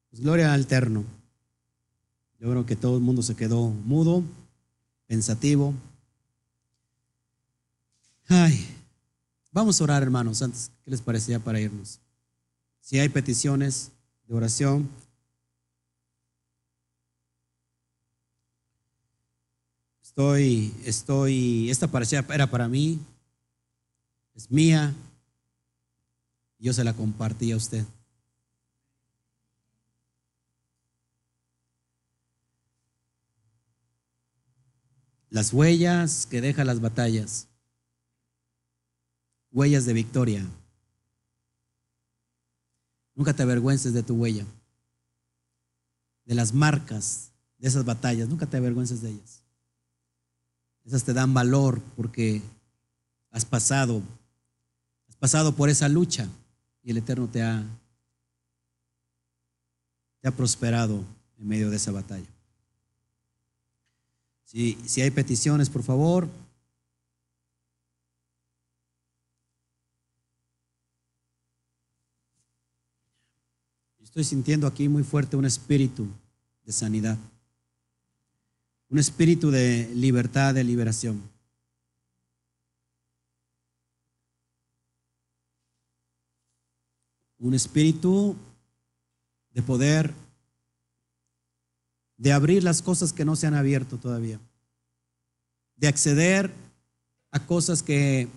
Pues 0.09 0.21
gloria 0.21 0.53
al 0.53 0.61
Eterno. 0.61 1.03
Yo 2.39 2.49
creo 2.49 2.65
que 2.65 2.75
todo 2.75 2.97
el 2.97 3.03
mundo 3.03 3.21
se 3.23 3.35
quedó 3.35 3.69
mudo, 3.69 4.23
pensativo. 5.07 5.73
Ay, 8.27 8.67
vamos 9.53 9.79
a 9.79 9.83
orar, 9.83 10.03
hermanos, 10.03 10.41
antes, 10.41 10.71
¿qué 10.83 10.91
les 10.91 11.01
parecía 11.01 11.39
para 11.39 11.61
irnos? 11.61 11.99
Si 12.81 12.99
hay 12.99 13.07
peticiones 13.07 13.91
de 14.27 14.35
oración, 14.35 14.89
estoy, 20.01 20.73
estoy, 20.83 21.69
esta 21.69 21.87
parecía 21.87 22.25
era 22.33 22.47
para 22.47 22.67
mí, 22.67 22.99
es 24.35 24.51
mía, 24.51 24.93
yo 26.57 26.73
se 26.73 26.83
la 26.83 26.93
compartí 26.93 27.51
a 27.51 27.57
usted. 27.57 27.85
Las 35.29 35.51
huellas 35.51 36.27
que 36.27 36.41
dejan 36.41 36.67
las 36.67 36.79
batallas, 36.79 37.47
huellas 39.53 39.85
de 39.85 39.93
victoria. 39.93 40.45
Nunca 43.15 43.33
te 43.33 43.43
avergüences 43.43 43.93
de 43.93 44.03
tu 44.03 44.15
huella, 44.15 44.45
de 46.25 46.35
las 46.35 46.53
marcas 46.53 47.31
de 47.59 47.67
esas 47.67 47.85
batallas, 47.85 48.27
nunca 48.27 48.47
te 48.47 48.57
avergüences 48.57 49.01
de 49.01 49.11
ellas. 49.11 49.43
Esas 50.83 51.03
te 51.03 51.13
dan 51.13 51.33
valor 51.33 51.81
porque 51.95 52.41
has 53.31 53.45
pasado, 53.45 54.01
has 55.07 55.15
pasado 55.15 55.55
por 55.55 55.69
esa 55.69 55.87
lucha 55.87 56.27
y 56.81 56.91
el 56.91 56.97
Eterno 56.97 57.29
te 57.29 57.41
ha, 57.41 57.63
te 60.19 60.27
ha 60.27 60.31
prosperado 60.31 61.03
en 61.37 61.47
medio 61.47 61.69
de 61.69 61.77
esa 61.77 61.91
batalla. 61.91 62.27
Si, 64.43 64.77
si 64.85 65.01
hay 65.01 65.11
peticiones, 65.11 65.69
por 65.69 65.83
favor, 65.83 66.27
Estoy 74.03 74.25
sintiendo 74.25 74.67
aquí 74.67 74.89
muy 74.89 75.03
fuerte 75.03 75.37
un 75.37 75.45
espíritu 75.45 76.05
de 76.65 76.71
sanidad, 76.71 77.17
un 78.89 78.99
espíritu 78.99 79.49
de 79.49 79.89
libertad, 79.95 80.53
de 80.53 80.63
liberación. 80.63 81.21
Un 87.39 87.53
espíritu 87.53 88.35
de 89.51 89.61
poder, 89.63 90.13
de 92.17 92.31
abrir 92.31 92.63
las 92.63 92.81
cosas 92.81 93.13
que 93.13 93.25
no 93.25 93.35
se 93.35 93.47
han 93.47 93.55
abierto 93.55 93.97
todavía, 93.97 94.39
de 95.75 95.87
acceder 95.87 96.53
a 97.31 97.45
cosas 97.45 97.81
que 97.81 98.27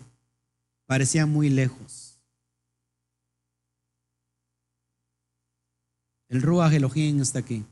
parecían 0.87 1.31
muy 1.31 1.51
lejos. 1.51 2.06
El 6.29 6.43
Ruach 6.43 6.73
Elohim 6.73 7.21
está 7.21 7.39
aquí. 7.39 7.65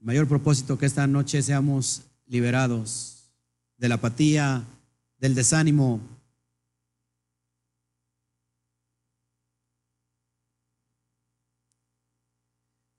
El 0.00 0.06
mayor 0.06 0.26
propósito 0.26 0.78
que 0.78 0.86
esta 0.86 1.06
noche 1.06 1.42
seamos 1.42 2.02
liberados 2.26 3.30
de 3.76 3.88
la 3.88 3.96
apatía, 3.96 4.64
del 5.18 5.34
desánimo. 5.34 6.00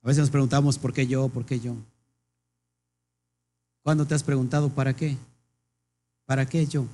A 0.02 0.08
veces 0.08 0.22
nos 0.22 0.30
preguntamos, 0.30 0.78
¿por 0.78 0.94
qué 0.94 1.08
yo? 1.08 1.28
¿Por 1.30 1.46
qué 1.46 1.60
yo? 1.60 1.76
¿Cuándo 3.82 4.06
te 4.06 4.16
has 4.16 4.24
preguntado, 4.24 4.70
¿para 4.70 4.96
qué? 4.96 5.18
¿Para 6.26 6.46
qué 6.46 6.66
yo? 6.66 6.86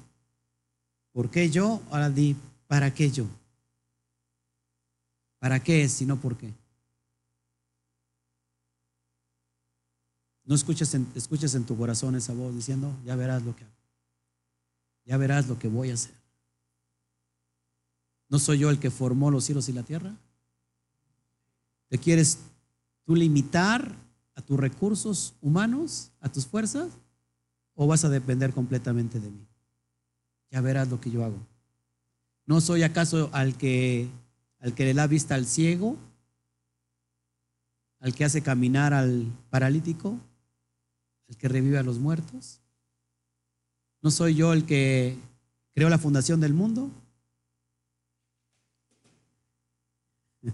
¿Por 1.11 1.29
qué 1.29 1.49
yo? 1.49 1.81
Ahora 1.91 2.09
di, 2.09 2.35
¿Para 2.73 2.91
qué 2.91 3.11
yo? 3.11 3.27
¿Para 5.37 5.63
qué 5.63 5.83
es 5.83 5.91
si 5.91 6.07
no 6.07 6.19
por 6.19 6.35
qué? 6.35 6.51
No 10.43 10.55
escuches 10.55 10.91
en, 10.95 11.07
en 11.13 11.65
tu 11.65 11.77
corazón 11.77 12.15
esa 12.15 12.33
voz 12.33 12.55
diciendo, 12.55 12.91
ya 13.05 13.15
verás 13.15 13.43
lo 13.43 13.55
que 13.55 13.63
hago. 13.63 13.75
Ya 15.05 15.17
verás 15.17 15.47
lo 15.47 15.59
que 15.59 15.67
voy 15.67 15.91
a 15.91 15.93
hacer. 15.93 16.15
¿No 18.27 18.39
soy 18.39 18.57
yo 18.57 18.71
el 18.71 18.79
que 18.79 18.89
formó 18.89 19.29
los 19.29 19.43
cielos 19.43 19.69
y 19.69 19.73
la 19.73 19.83
tierra? 19.83 20.17
¿Te 21.89 21.99
quieres 21.99 22.39
tú 23.05 23.15
limitar 23.15 23.95
a 24.33 24.41
tus 24.41 24.59
recursos 24.59 25.35
humanos, 25.41 26.09
a 26.21 26.31
tus 26.31 26.47
fuerzas? 26.47 26.89
¿O 27.75 27.85
vas 27.85 28.03
a 28.03 28.09
depender 28.09 28.51
completamente 28.51 29.19
de 29.19 29.29
mí? 29.29 29.45
Ya 30.49 30.59
verás 30.59 30.87
lo 30.87 30.99
que 30.99 31.11
yo 31.11 31.23
hago. 31.23 31.52
¿No 32.45 32.59
soy 32.59 32.83
acaso 32.83 33.29
al 33.31 33.57
que, 33.57 34.09
al 34.59 34.75
que 34.75 34.83
le 34.85 34.93
da 34.93 35.07
vista 35.07 35.35
al 35.35 35.45
ciego? 35.45 35.97
¿Al 37.99 38.13
que 38.13 38.25
hace 38.25 38.41
caminar 38.41 38.93
al 38.93 39.27
paralítico? 39.49 40.19
¿Al 41.29 41.37
que 41.37 41.47
revive 41.47 41.77
a 41.77 41.83
los 41.83 41.99
muertos? 41.99 42.59
¿No 44.01 44.11
soy 44.11 44.35
yo 44.35 44.51
el 44.51 44.65
que 44.65 45.17
creó 45.73 45.87
la 45.89 45.97
fundación 45.97 46.41
del 46.41 46.53
mundo? 46.53 46.91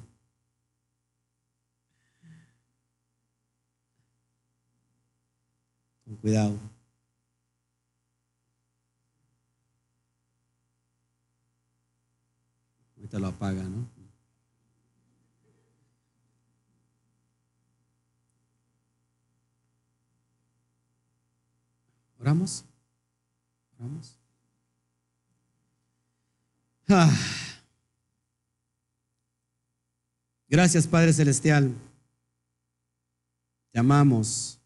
Con 6.05 6.15
cuidado. 6.17 6.68
Te 13.09 13.19
lo 13.19 13.27
apaga, 13.27 13.63
¿no? 13.63 13.87
¿Oramos? 22.19 22.65
Ah. 26.89 27.09
Gracias, 30.47 30.87
Padre 30.87 31.13
Celestial. 31.13 31.73
Te 33.71 33.79
amamos. 33.79 34.59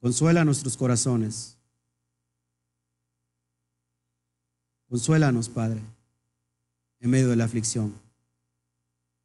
Consuela 0.00 0.44
nuestros 0.44 0.76
corazones. 0.76 1.53
Consuélanos, 4.94 5.48
Padre, 5.48 5.82
en 7.00 7.10
medio 7.10 7.28
de 7.28 7.34
la 7.34 7.46
aflicción, 7.46 8.00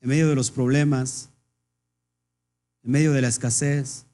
en 0.02 0.10
medio 0.10 0.28
de 0.28 0.34
los 0.34 0.50
problemas, 0.50 1.30
en 2.82 2.90
medio 2.90 3.14
de 3.14 3.22
la 3.22 3.28
escasez. 3.28 4.08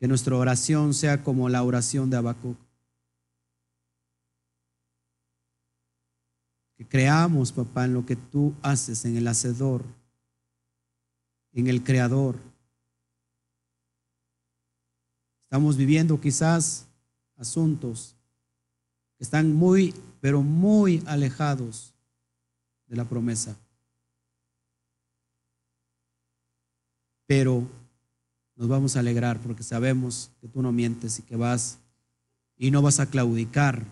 Que 0.00 0.08
nuestra 0.08 0.34
oración 0.34 0.92
sea 0.92 1.22
como 1.22 1.48
la 1.48 1.62
oración 1.62 2.10
de 2.10 2.16
Habacuc. 2.16 2.58
Que 6.78 6.84
creamos, 6.84 7.52
papá, 7.52 7.84
en 7.84 7.94
lo 7.94 8.04
que 8.04 8.16
tú 8.16 8.56
haces, 8.60 9.04
en 9.04 9.16
el 9.16 9.28
Hacedor, 9.28 9.84
en 11.52 11.68
el 11.68 11.84
Creador. 11.84 12.40
Estamos 15.44 15.76
viviendo 15.76 16.20
quizás 16.20 16.88
asuntos 17.36 18.16
que 19.16 19.22
están 19.22 19.54
muy 19.54 19.94
pero 20.24 20.40
muy 20.40 21.02
alejados 21.04 21.92
de 22.86 22.96
la 22.96 23.06
promesa. 23.06 23.58
Pero 27.26 27.68
nos 28.56 28.66
vamos 28.66 28.96
a 28.96 29.00
alegrar 29.00 29.38
porque 29.42 29.62
sabemos 29.62 30.30
que 30.40 30.48
tú 30.48 30.62
no 30.62 30.72
mientes 30.72 31.18
y 31.18 31.22
que 31.24 31.36
vas 31.36 31.78
y 32.56 32.70
no 32.70 32.80
vas 32.80 33.00
a 33.00 33.10
claudicar 33.10 33.84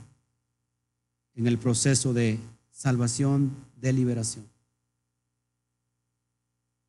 en 1.35 1.47
el 1.47 1.59
proceso 1.59 2.15
de 2.15 2.41
salvación, 2.71 3.55
de 3.77 3.93
liberación. 3.93 4.49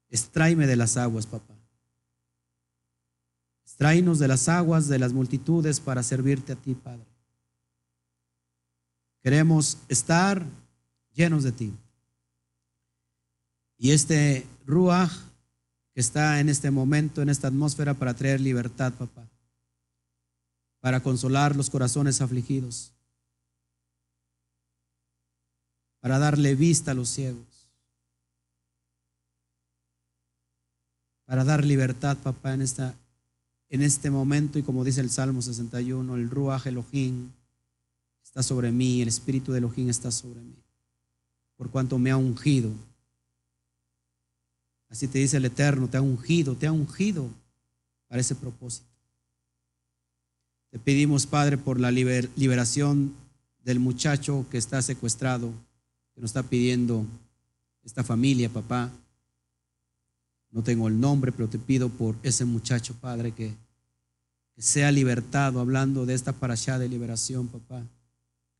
Extráeme 0.09 0.67
de 0.67 0.77
las 0.77 0.95
aguas, 0.95 1.27
papá. 1.27 1.53
Extráenos 3.65 4.19
de 4.19 4.29
las 4.29 4.47
aguas 4.47 4.87
de 4.87 4.99
las 4.99 5.11
multitudes 5.11 5.81
para 5.81 6.01
servirte 6.01 6.53
a 6.53 6.55
ti, 6.55 6.75
Padre. 6.75 7.12
Queremos 9.23 9.77
estar 9.87 10.45
llenos 11.13 11.43
de 11.43 11.53
ti. 11.53 11.73
Y 13.77 13.91
este 13.91 14.45
Ruach 14.65 15.11
que 15.93 16.01
está 16.01 16.39
en 16.39 16.49
este 16.49 16.71
momento, 16.71 17.21
en 17.21 17.29
esta 17.29 17.47
atmósfera, 17.47 17.93
para 17.93 18.13
traer 18.13 18.41
libertad, 18.41 18.93
papá. 18.93 19.29
Para 20.81 21.01
consolar 21.01 21.55
los 21.55 21.69
corazones 21.69 22.19
afligidos. 22.19 22.91
Para 26.01 26.19
darle 26.19 26.55
vista 26.55 26.91
a 26.91 26.95
los 26.95 27.09
ciegos. 27.09 27.69
Para 31.25 31.45
dar 31.45 31.63
libertad, 31.63 32.17
papá, 32.17 32.53
en, 32.53 32.61
esta, 32.63 32.95
en 33.69 33.83
este 33.83 34.09
momento. 34.09 34.59
Y 34.59 34.63
como 34.63 34.83
dice 34.83 34.99
el 34.99 35.11
Salmo 35.11 35.41
61, 35.41 36.15
el 36.15 36.29
Ruach 36.29 36.65
Elohim 36.65 37.31
está 38.33 38.43
sobre 38.43 38.71
mí, 38.71 39.01
el 39.01 39.07
Espíritu 39.07 39.51
de 39.51 39.59
Elohim 39.59 39.89
está 39.89 40.11
sobre 40.11 40.41
mí. 40.41 40.55
Por 41.55 41.69
cuanto 41.69 41.99
me 41.99 42.09
ha 42.11 42.17
ungido 42.17 42.71
Así 44.93 45.07
te 45.07 45.17
dice 45.17 45.37
el 45.37 45.45
Eterno, 45.45 45.89
te 45.89 45.97
ha 45.97 46.03
ungido, 46.03 46.53
te 46.55 46.67
ha 46.67 46.71
ungido 46.71 47.27
para 48.07 48.21
ese 48.21 48.35
propósito. 48.35 48.85
Te 50.69 50.77
pedimos, 50.77 51.25
Padre, 51.25 51.57
por 51.57 51.79
la 51.79 51.89
liberación 51.89 53.11
del 53.63 53.79
muchacho 53.79 54.45
que 54.51 54.59
está 54.59 54.83
secuestrado, 54.83 55.51
que 56.13 56.21
nos 56.21 56.29
está 56.29 56.43
pidiendo 56.43 57.07
esta 57.83 58.03
familia, 58.03 58.49
papá. 58.49 58.91
No 60.51 60.61
tengo 60.61 60.87
el 60.87 60.99
nombre, 60.99 61.31
pero 61.31 61.49
te 61.49 61.57
pido 61.57 61.89
por 61.89 62.15
ese 62.21 62.45
muchacho, 62.45 62.93
Padre, 63.01 63.31
que, 63.31 63.51
que 64.55 64.61
sea 64.61 64.91
libertado, 64.91 65.59
hablando 65.59 66.05
de 66.05 66.13
esta 66.13 66.33
parashá 66.33 66.77
de 66.77 66.87
liberación, 66.87 67.47
papá. 67.47 67.81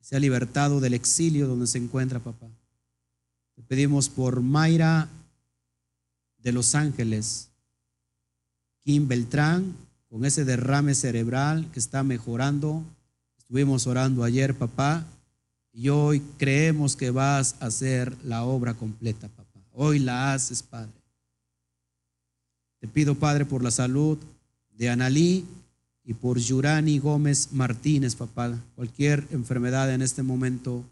Sea 0.04 0.20
libertado 0.20 0.82
del 0.82 0.94
exilio 0.94 1.48
donde 1.48 1.66
se 1.66 1.78
encuentra, 1.78 2.20
papá. 2.20 2.46
Te 3.56 3.62
pedimos 3.62 4.10
por 4.10 4.42
Mayra 4.42 5.08
de 6.40 6.52
Los 6.52 6.76
Ángeles, 6.76 7.48
Kim 8.84 9.08
Beltrán, 9.08 9.74
con 10.10 10.26
ese 10.26 10.44
derrame 10.44 10.94
cerebral 10.94 11.72
que 11.72 11.80
está 11.80 12.04
mejorando. 12.04 12.84
Estuvimos 13.38 13.88
orando 13.88 14.26
ayer, 14.26 14.54
papá, 14.54 15.06
y 15.72 15.88
hoy 15.88 16.22
creemos 16.38 16.98
que 16.98 17.10
vas 17.10 17.56
a 17.62 17.68
hacer 17.68 18.14
la 18.26 18.44
obra 18.44 18.74
completa, 18.74 19.30
papá. 19.30 19.62
Hoy 19.72 20.00
la 20.00 20.34
haces, 20.34 20.62
Padre. 20.62 20.92
Te 22.80 22.90
pido, 22.90 23.16
Padre, 23.16 23.46
por 23.46 23.64
la 23.64 23.72
salud 23.72 24.18
de 24.74 24.90
Analí 24.90 25.46
y 26.06 26.14
por 26.14 26.38
Yurani 26.38 27.00
Gómez 27.00 27.50
Martínez, 27.52 28.16
papá. 28.16 28.58
Cualquier 28.76 29.28
enfermedad 29.32 29.94
en 29.94 30.02
este 30.02 30.24
momento 30.24 30.84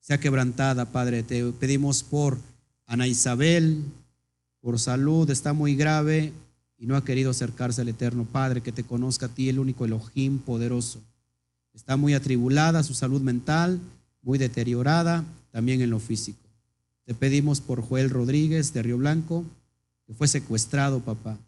sea 0.00 0.18
quebrantada, 0.18 0.92
Padre. 0.92 1.22
Te 1.22 1.44
pedimos 1.52 2.02
por 2.02 2.38
Ana 2.86 3.06
Isabel, 3.06 3.82
por 4.60 4.78
salud 4.78 5.30
está 5.30 5.52
muy 5.52 5.76
grave 5.76 6.32
y 6.78 6.86
no 6.86 6.96
ha 6.96 7.04
querido 7.04 7.30
acercarse 7.30 7.80
al 7.80 7.88
Eterno 7.88 8.24
Padre, 8.24 8.60
que 8.60 8.72
te 8.72 8.84
conozca 8.84 9.26
a 9.26 9.28
ti, 9.28 9.48
el 9.48 9.58
único 9.58 9.84
Elohim 9.84 10.38
poderoso. 10.38 11.00
Está 11.72 11.96
muy 11.96 12.14
atribulada 12.14 12.82
su 12.82 12.94
salud 12.94 13.20
mental, 13.20 13.80
muy 14.22 14.38
deteriorada, 14.38 15.24
también 15.52 15.80
en 15.80 15.90
lo 15.90 16.00
físico. 16.00 16.38
Te 17.04 17.14
pedimos 17.14 17.60
por 17.60 17.80
Joel 17.82 18.10
Rodríguez 18.10 18.72
de 18.72 18.82
Río 18.82 18.98
Blanco, 18.98 19.44
que 20.06 20.14
fue 20.14 20.26
secuestrado, 20.26 21.00
papá. 21.00 21.38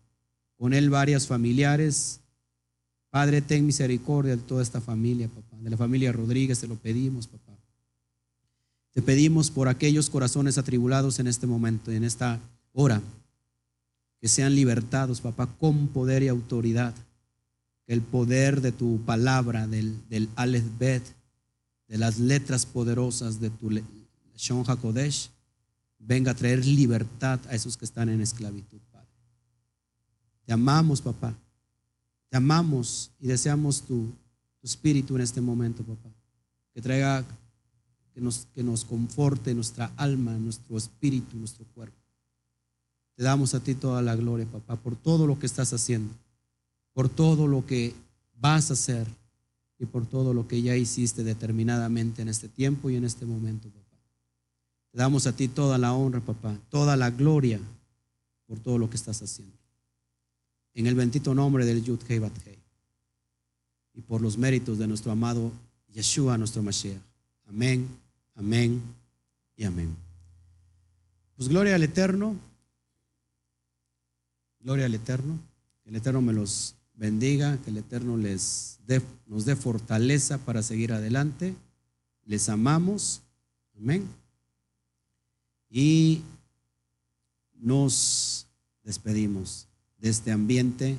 Con 0.57 0.73
él 0.73 0.91
varios 0.91 1.27
familiares. 1.27 2.21
Padre, 3.11 3.41
ten 3.41 3.65
misericordia 3.65 4.37
de 4.37 4.43
toda 4.43 4.63
esta 4.63 4.81
familia, 4.81 5.29
papá. 5.29 5.57
De 5.61 5.71
la 5.71 5.77
familia 5.77 6.13
Rodríguez 6.13 6.61
te 6.61 6.69
lo 6.69 6.77
pedimos, 6.77 7.27
papá. 7.27 7.57
Te 8.93 9.03
pedimos 9.03 9.51
por 9.51 9.69
aquellos 9.69 10.11
corazones 10.11 10.59
atribulados 10.59 11.19
en 11.19 11.27
este 11.27 11.47
momento, 11.47 11.91
en 11.91 12.05
esta 12.05 12.41
Ora, 12.73 13.03
que 14.21 14.29
sean 14.29 14.55
libertados, 14.55 15.21
papá, 15.21 15.47
con 15.59 15.89
poder 15.89 16.23
y 16.23 16.29
autoridad. 16.29 16.95
Que 17.87 17.95
el 17.95 18.03
poder 18.03 18.61
de 18.61 18.73
tu 18.73 19.01
palabra, 19.07 19.67
del, 19.67 19.97
del 20.09 20.29
Aleph 20.37 20.67
Bet, 20.79 21.03
de 21.89 21.99
las 21.99 22.19
letras 22.19 22.67
poderosas 22.67 23.41
de 23.41 23.51
tu 23.51 23.71
Shon 24.37 24.65
HaKodesh, 24.67 25.31
venga 25.99 26.33
a 26.33 26.35
traer 26.35 26.65
libertad 26.65 27.41
a 27.49 27.55
esos 27.55 27.77
que 27.77 27.85
están 27.85 28.09
en 28.09 28.21
esclavitud, 28.21 28.81
Padre. 28.93 29.09
Te 30.45 30.53
amamos, 30.53 31.01
papá. 31.01 31.35
Te 32.29 32.37
amamos 32.37 33.11
y 33.21 33.27
deseamos 33.27 33.83
tu, 33.83 34.13
tu 34.61 34.67
espíritu 34.67 35.17
en 35.17 35.23
este 35.23 35.41
momento, 35.41 35.83
papá. 35.83 36.11
Que 36.75 36.83
traiga, 36.83 37.25
que 38.15 38.21
nos, 38.21 38.47
que 38.55 38.63
nos 38.63 38.85
conforte 38.85 39.55
nuestra 39.55 39.93
alma, 39.97 40.33
nuestro 40.37 40.77
espíritu, 40.77 41.37
nuestro 41.37 41.65
cuerpo. 41.75 41.97
Te 43.17 43.25
damos 43.25 43.55
a 43.55 43.61
ti 43.61 43.75
toda 43.75 44.03
la 44.03 44.15
gloria, 44.15 44.47
papá, 44.47 44.77
por 44.77 44.95
todo 44.95 45.27
lo 45.27 45.39
que 45.39 45.47
estás 45.47 45.73
haciendo, 45.73 46.15
por 46.93 47.09
todo 47.09 47.47
lo 47.47 47.67
que 47.67 47.95
vas 48.37 48.71
a 48.71 48.75
hacer 48.75 49.09
y 49.79 49.87
por 49.87 50.07
todo 50.07 50.35
lo 50.35 50.47
que 50.47 50.63
ya 50.63 50.77
hiciste 50.77 51.25
determinadamente 51.25 52.23
en 52.23 52.29
este 52.29 52.49
tiempo 52.49 52.91
y 52.91 52.97
en 52.97 53.05
este 53.05 53.27
momento, 53.27 53.69
papá. 53.71 53.97
Te 54.93 54.99
damos 54.99 55.27
a 55.27 55.33
ti 55.35 55.49
toda 55.49 55.79
la 55.79 55.93
honra, 55.95 56.21
papá, 56.21 56.57
toda 56.71 56.97
la 56.97 57.11
gloria 57.11 57.61
por 58.47 58.59
todo 58.61 58.79
lo 58.79 58.89
que 58.89 58.97
estás 58.97 59.21
haciendo. 59.21 59.58
En 60.79 60.87
el 60.87 60.95
bendito 60.95 61.35
nombre 61.35 61.67
del 61.67 61.83
Yud 61.83 61.99
Hei 62.09 62.21
Bat 62.21 62.47
Hei. 62.47 62.57
Y 63.95 64.01
por 64.03 64.21
los 64.21 64.39
méritos 64.39 64.79
de 64.79 64.87
nuestro 64.87 65.11
amado 65.11 65.51
Yeshua, 65.89 66.39
nuestro 66.39 66.63
Mashiach. 66.63 67.03
Amén, 67.49 67.89
amén 68.37 68.81
y 69.57 69.65
amén. 69.65 69.97
Pues 71.35 71.49
gloria 71.49 71.75
al 71.75 71.83
Eterno. 71.83 72.37
Gloria 74.61 74.87
al 74.87 74.95
Eterno. 74.95 75.37
Que 75.83 75.91
el 75.91 75.97
Eterno 75.97 76.23
me 76.23 76.33
los 76.33 76.77
bendiga, 76.95 77.61
que 77.63 77.71
el 77.71 77.79
Eterno 77.79 78.17
les 78.17 78.79
nos 79.27 79.47
dé 79.47 79.57
fortaleza 79.57 80.39
para 80.39 80.63
seguir 80.63 80.93
adelante. 80.93 81.57
Les 82.25 82.49
amamos. 82.49 83.23
Amén. 83.77 84.07
Y 85.71 86.23
nos 87.57 88.47
despedimos 88.85 89.68
de 89.99 90.09
este 90.09 90.33
ambiente, 90.33 90.97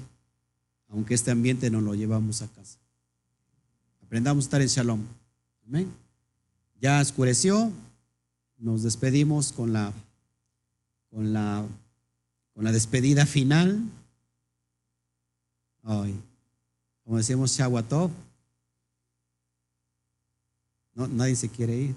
aunque 0.90 1.14
este 1.14 1.32
ambiente 1.32 1.70
no 1.70 1.82
lo 1.82 1.96
llevamos 1.96 2.42
a 2.42 2.48
casa. 2.48 2.80
Aprendamos 4.04 4.44
a 4.44 4.48
estar 4.48 4.62
en 4.62 4.68
shalom. 4.68 5.02
Amén. 5.66 5.92
Ya 6.82 7.02
oscureció, 7.02 7.72
nos 8.58 8.84
despedimos 8.84 9.52
con 9.52 9.74
la, 9.74 9.94
con 11.10 11.34
la 11.34 11.66
con 12.60 12.66
la 12.66 12.74
despedida 12.74 13.26
final. 13.26 13.82
Hoy, 15.84 16.14
como 17.06 17.16
decíamos, 17.16 17.52
Shawatov. 17.52 18.12
No, 20.94 21.08
nadie 21.08 21.38
se 21.38 21.48
quiere 21.48 21.74
ir. 21.78 21.96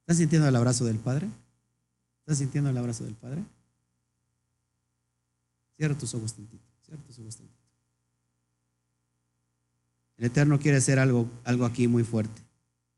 ¿Estás 0.00 0.16
sintiendo 0.16 0.48
el 0.48 0.56
abrazo 0.56 0.84
del 0.84 0.98
Padre? 0.98 1.28
¿Estás 2.22 2.38
sintiendo 2.38 2.70
el 2.70 2.76
abrazo 2.76 3.04
del 3.04 3.14
Padre? 3.14 3.44
Cierra 5.80 5.96
tus 5.96 6.14
ojos 6.14 6.34
tantito, 6.34 6.62
cierra 6.84 7.02
tus 7.04 7.18
ojos 7.20 7.36
tantito. 7.38 7.58
El 10.18 10.26
Eterno 10.26 10.58
quiere 10.58 10.76
hacer 10.76 10.98
algo, 10.98 11.26
algo 11.42 11.64
aquí 11.64 11.88
muy 11.88 12.04
fuerte, 12.04 12.42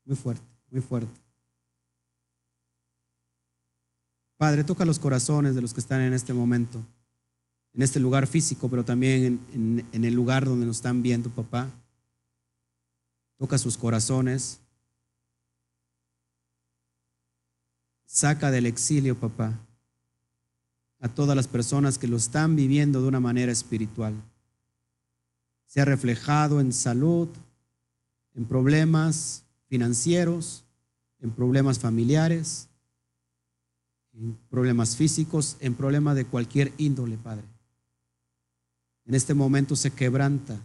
muy 0.03 0.17
fuerte, 0.17 0.43
muy 0.69 0.81
fuerte. 0.81 1.21
Padre, 4.35 4.65
toca 4.65 4.83
los 4.83 4.99
corazones 4.99 5.55
de 5.55 5.61
los 5.61 5.73
que 5.73 5.79
están 5.79 6.01
en 6.01 6.11
este 6.11 6.33
momento, 6.33 6.83
en 7.73 7.83
este 7.83 8.01
lugar 8.01 8.27
físico, 8.27 8.67
pero 8.67 8.83
también 8.83 9.39
en, 9.53 10.03
el 10.03 10.13
lugar 10.13 10.43
donde 10.43 10.65
nos 10.65 10.75
están 10.75 11.01
viendo, 11.01 11.29
papá. 11.29 11.69
Toca 13.37 13.57
sus 13.57 13.77
corazones. 13.77 14.59
Saca 18.05 18.51
del 18.51 18.65
exilio, 18.65 19.17
papá, 19.17 19.57
a 21.03 21.09
todas 21.09 21.35
las 21.35 21.49
personas 21.49 21.97
que 21.97 22.07
lo 22.07 22.15
están 22.15 22.55
viviendo 22.55 23.01
de 23.01 23.09
una 23.09 23.19
manera 23.19 23.51
espiritual. 23.51 24.13
Sea 25.67 25.83
reflejado 25.83 26.61
en 26.61 26.71
salud, 26.71 27.27
en 28.33 28.45
problemas 28.45 29.43
financieros, 29.67 30.63
en 31.19 31.31
problemas 31.31 31.77
familiares, 31.77 32.69
en 34.13 34.37
problemas 34.49 34.95
físicos, 34.95 35.57
en 35.59 35.75
problemas 35.75 36.15
de 36.15 36.23
cualquier 36.23 36.71
índole, 36.77 37.17
Padre. 37.17 37.43
En 39.03 39.13
este 39.13 39.33
momento 39.33 39.75
se 39.75 39.91
quebranta, 39.91 40.57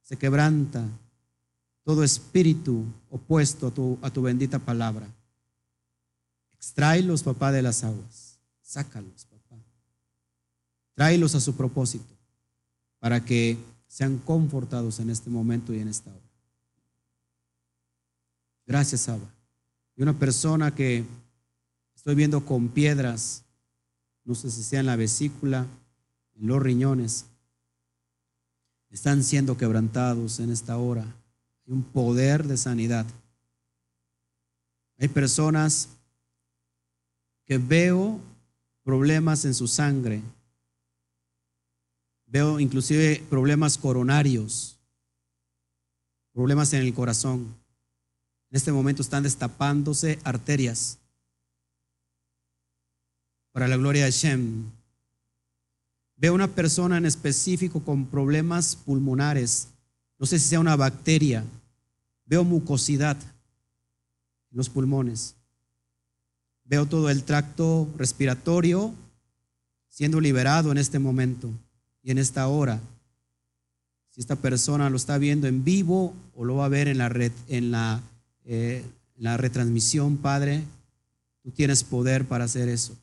se 0.00 0.16
quebranta 0.16 0.88
todo 1.84 2.02
espíritu 2.02 2.86
opuesto 3.10 3.66
a 3.66 3.70
tu, 3.72 3.98
a 4.00 4.10
tu 4.10 4.22
bendita 4.22 4.58
palabra. 4.58 5.06
Extráelos, 6.52 7.22
papá, 7.22 7.52
de 7.52 7.60
las 7.60 7.84
aguas. 7.84 8.38
Sácalos. 8.62 9.29
Tráelos 10.94 11.34
a 11.34 11.40
su 11.40 11.56
propósito 11.56 12.14
para 12.98 13.24
que 13.24 13.58
sean 13.86 14.18
confortados 14.18 15.00
en 15.00 15.10
este 15.10 15.30
momento 15.30 15.72
y 15.72 15.80
en 15.80 15.88
esta 15.88 16.10
hora. 16.10 16.30
Gracias, 18.66 19.08
Abba. 19.08 19.34
Y 19.96 20.02
una 20.02 20.18
persona 20.18 20.74
que 20.74 21.04
Estoy 22.00 22.14
viendo 22.14 22.46
con 22.46 22.70
piedras, 22.70 23.44
no 24.24 24.34
sé 24.34 24.50
si 24.50 24.62
sea 24.62 24.80
en 24.80 24.86
la 24.86 24.96
vesícula, 24.96 25.66
en 26.34 26.46
los 26.46 26.62
riñones. 26.62 27.26
Están 28.88 29.22
siendo 29.22 29.58
quebrantados 29.58 30.40
en 30.40 30.50
esta 30.50 30.78
hora. 30.78 31.02
Hay 31.02 31.74
un 31.74 31.82
poder 31.82 32.46
de 32.46 32.56
sanidad. 32.56 33.04
Hay 34.98 35.08
personas 35.08 35.90
que 37.44 37.58
veo 37.58 38.18
problemas 38.82 39.44
en 39.44 39.52
su 39.52 39.68
sangre. 39.68 40.22
Veo 42.30 42.60
inclusive 42.60 43.26
problemas 43.28 43.76
coronarios, 43.76 44.78
problemas 46.32 46.72
en 46.72 46.82
el 46.82 46.94
corazón. 46.94 47.40
En 48.50 48.56
este 48.56 48.70
momento 48.70 49.02
están 49.02 49.24
destapándose 49.24 50.20
arterias 50.22 50.98
para 53.50 53.66
la 53.66 53.76
gloria 53.76 54.04
de 54.04 54.12
Shem. 54.12 54.70
Veo 56.14 56.32
una 56.32 56.46
persona 56.46 56.98
en 56.98 57.06
específico 57.06 57.82
con 57.82 58.06
problemas 58.06 58.76
pulmonares. 58.76 59.66
No 60.16 60.24
sé 60.24 60.38
si 60.38 60.50
sea 60.50 60.60
una 60.60 60.76
bacteria. 60.76 61.44
Veo 62.26 62.44
mucosidad 62.44 63.16
en 64.52 64.56
los 64.56 64.68
pulmones. 64.68 65.34
Veo 66.62 66.86
todo 66.86 67.10
el 67.10 67.24
tracto 67.24 67.92
respiratorio 67.96 68.94
siendo 69.88 70.20
liberado 70.20 70.70
en 70.70 70.78
este 70.78 71.00
momento 71.00 71.50
y 72.02 72.10
en 72.10 72.18
esta 72.18 72.48
hora. 72.48 72.80
Si 74.10 74.20
esta 74.20 74.36
persona 74.36 74.90
lo 74.90 74.96
está 74.96 75.18
viendo 75.18 75.46
en 75.46 75.64
vivo 75.64 76.14
o 76.34 76.44
lo 76.44 76.56
va 76.56 76.64
a 76.64 76.68
ver 76.68 76.88
en 76.88 76.98
la, 76.98 77.08
red, 77.08 77.32
en 77.48 77.70
la, 77.70 78.00
eh, 78.44 78.84
la 79.16 79.36
retransmisión, 79.36 80.16
Padre, 80.16 80.64
tú 81.42 81.50
tienes 81.50 81.84
poder 81.84 82.26
para 82.26 82.44
hacer 82.44 82.68
eso. 82.68 82.96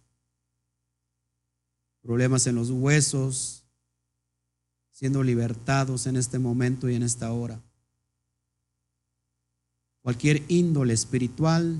Problemas 2.01 2.47
en 2.47 2.55
los 2.55 2.69
huesos, 2.69 3.63
siendo 4.91 5.23
libertados 5.23 6.07
en 6.07 6.17
este 6.17 6.39
momento 6.39 6.89
y 6.89 6.95
en 6.95 7.03
esta 7.03 7.31
hora 7.31 7.59
cualquier 10.07 10.41
índole 10.47 10.93
espiritual 10.93 11.77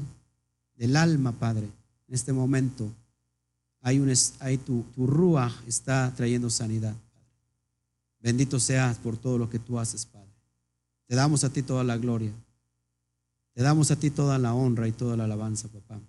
del 0.76 0.98
alma, 0.98 1.32
Padre. 1.32 1.70
En 2.10 2.14
este 2.14 2.34
momento 2.34 2.92
hay, 3.80 4.00
un, 4.00 4.12
hay 4.42 4.58
tu, 4.58 4.84
tu 4.94 5.08
rúa 5.08 5.50
está 5.66 6.14
trayendo 6.14 6.50
sanidad. 6.50 6.94
Bendito 8.20 8.60
seas 8.60 8.98
por 8.98 9.18
todo 9.18 9.38
lo 9.38 9.50
que 9.50 9.60
tú 9.60 9.80
haces, 9.80 10.06
Padre. 10.06 10.28
Te 11.08 11.16
damos 11.16 11.44
a 11.44 11.50
ti 11.50 11.64
toda 11.64 11.84
la 11.84 11.98
gloria. 11.98 12.32
Te 13.54 13.64
damos 13.64 13.90
a 13.92 13.96
ti 13.96 14.10
toda 14.10 14.38
la 14.38 14.54
honra 14.54 14.88
y 14.88 14.92
toda 14.92 15.18
la 15.18 15.24
alabanza, 15.24 15.68
papá. 15.68 16.00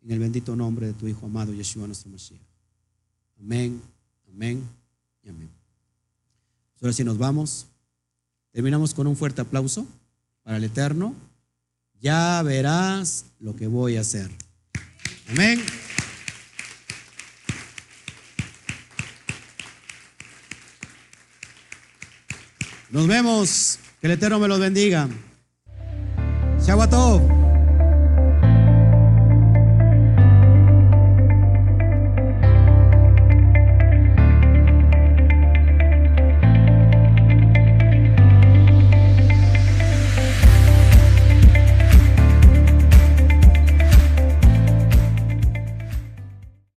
En 0.00 0.10
el 0.10 0.18
bendito 0.18 0.54
nombre 0.54 0.86
de 0.86 0.92
tu 0.92 1.08
Hijo 1.08 1.26
amado, 1.26 1.52
Yeshua 1.52 1.86
nuestro 1.86 2.10
Mashiach. 2.10 2.40
Amén, 3.38 3.80
amén 4.28 4.62
y 5.22 5.28
amén. 5.28 5.50
Ahora 6.80 6.92
sí 6.92 7.04
nos 7.04 7.18
vamos. 7.18 7.66
Terminamos 8.52 8.94
con 8.94 9.06
un 9.06 9.16
fuerte 9.16 9.40
aplauso 9.40 9.86
para 10.42 10.58
el 10.58 10.64
Eterno, 10.64 11.14
ya 12.00 12.42
verás 12.42 13.24
lo 13.40 13.56
que 13.56 13.66
voy 13.66 13.96
a 13.96 14.02
hacer. 14.02 14.30
Amén. 15.28 15.60
Nos 22.94 23.08
vemos. 23.08 23.80
Que 24.00 24.06
el 24.06 24.12
Eterno 24.12 24.38
me 24.38 24.46
los 24.46 24.60
bendiga. 24.60 25.08
Shabbat 26.60 26.94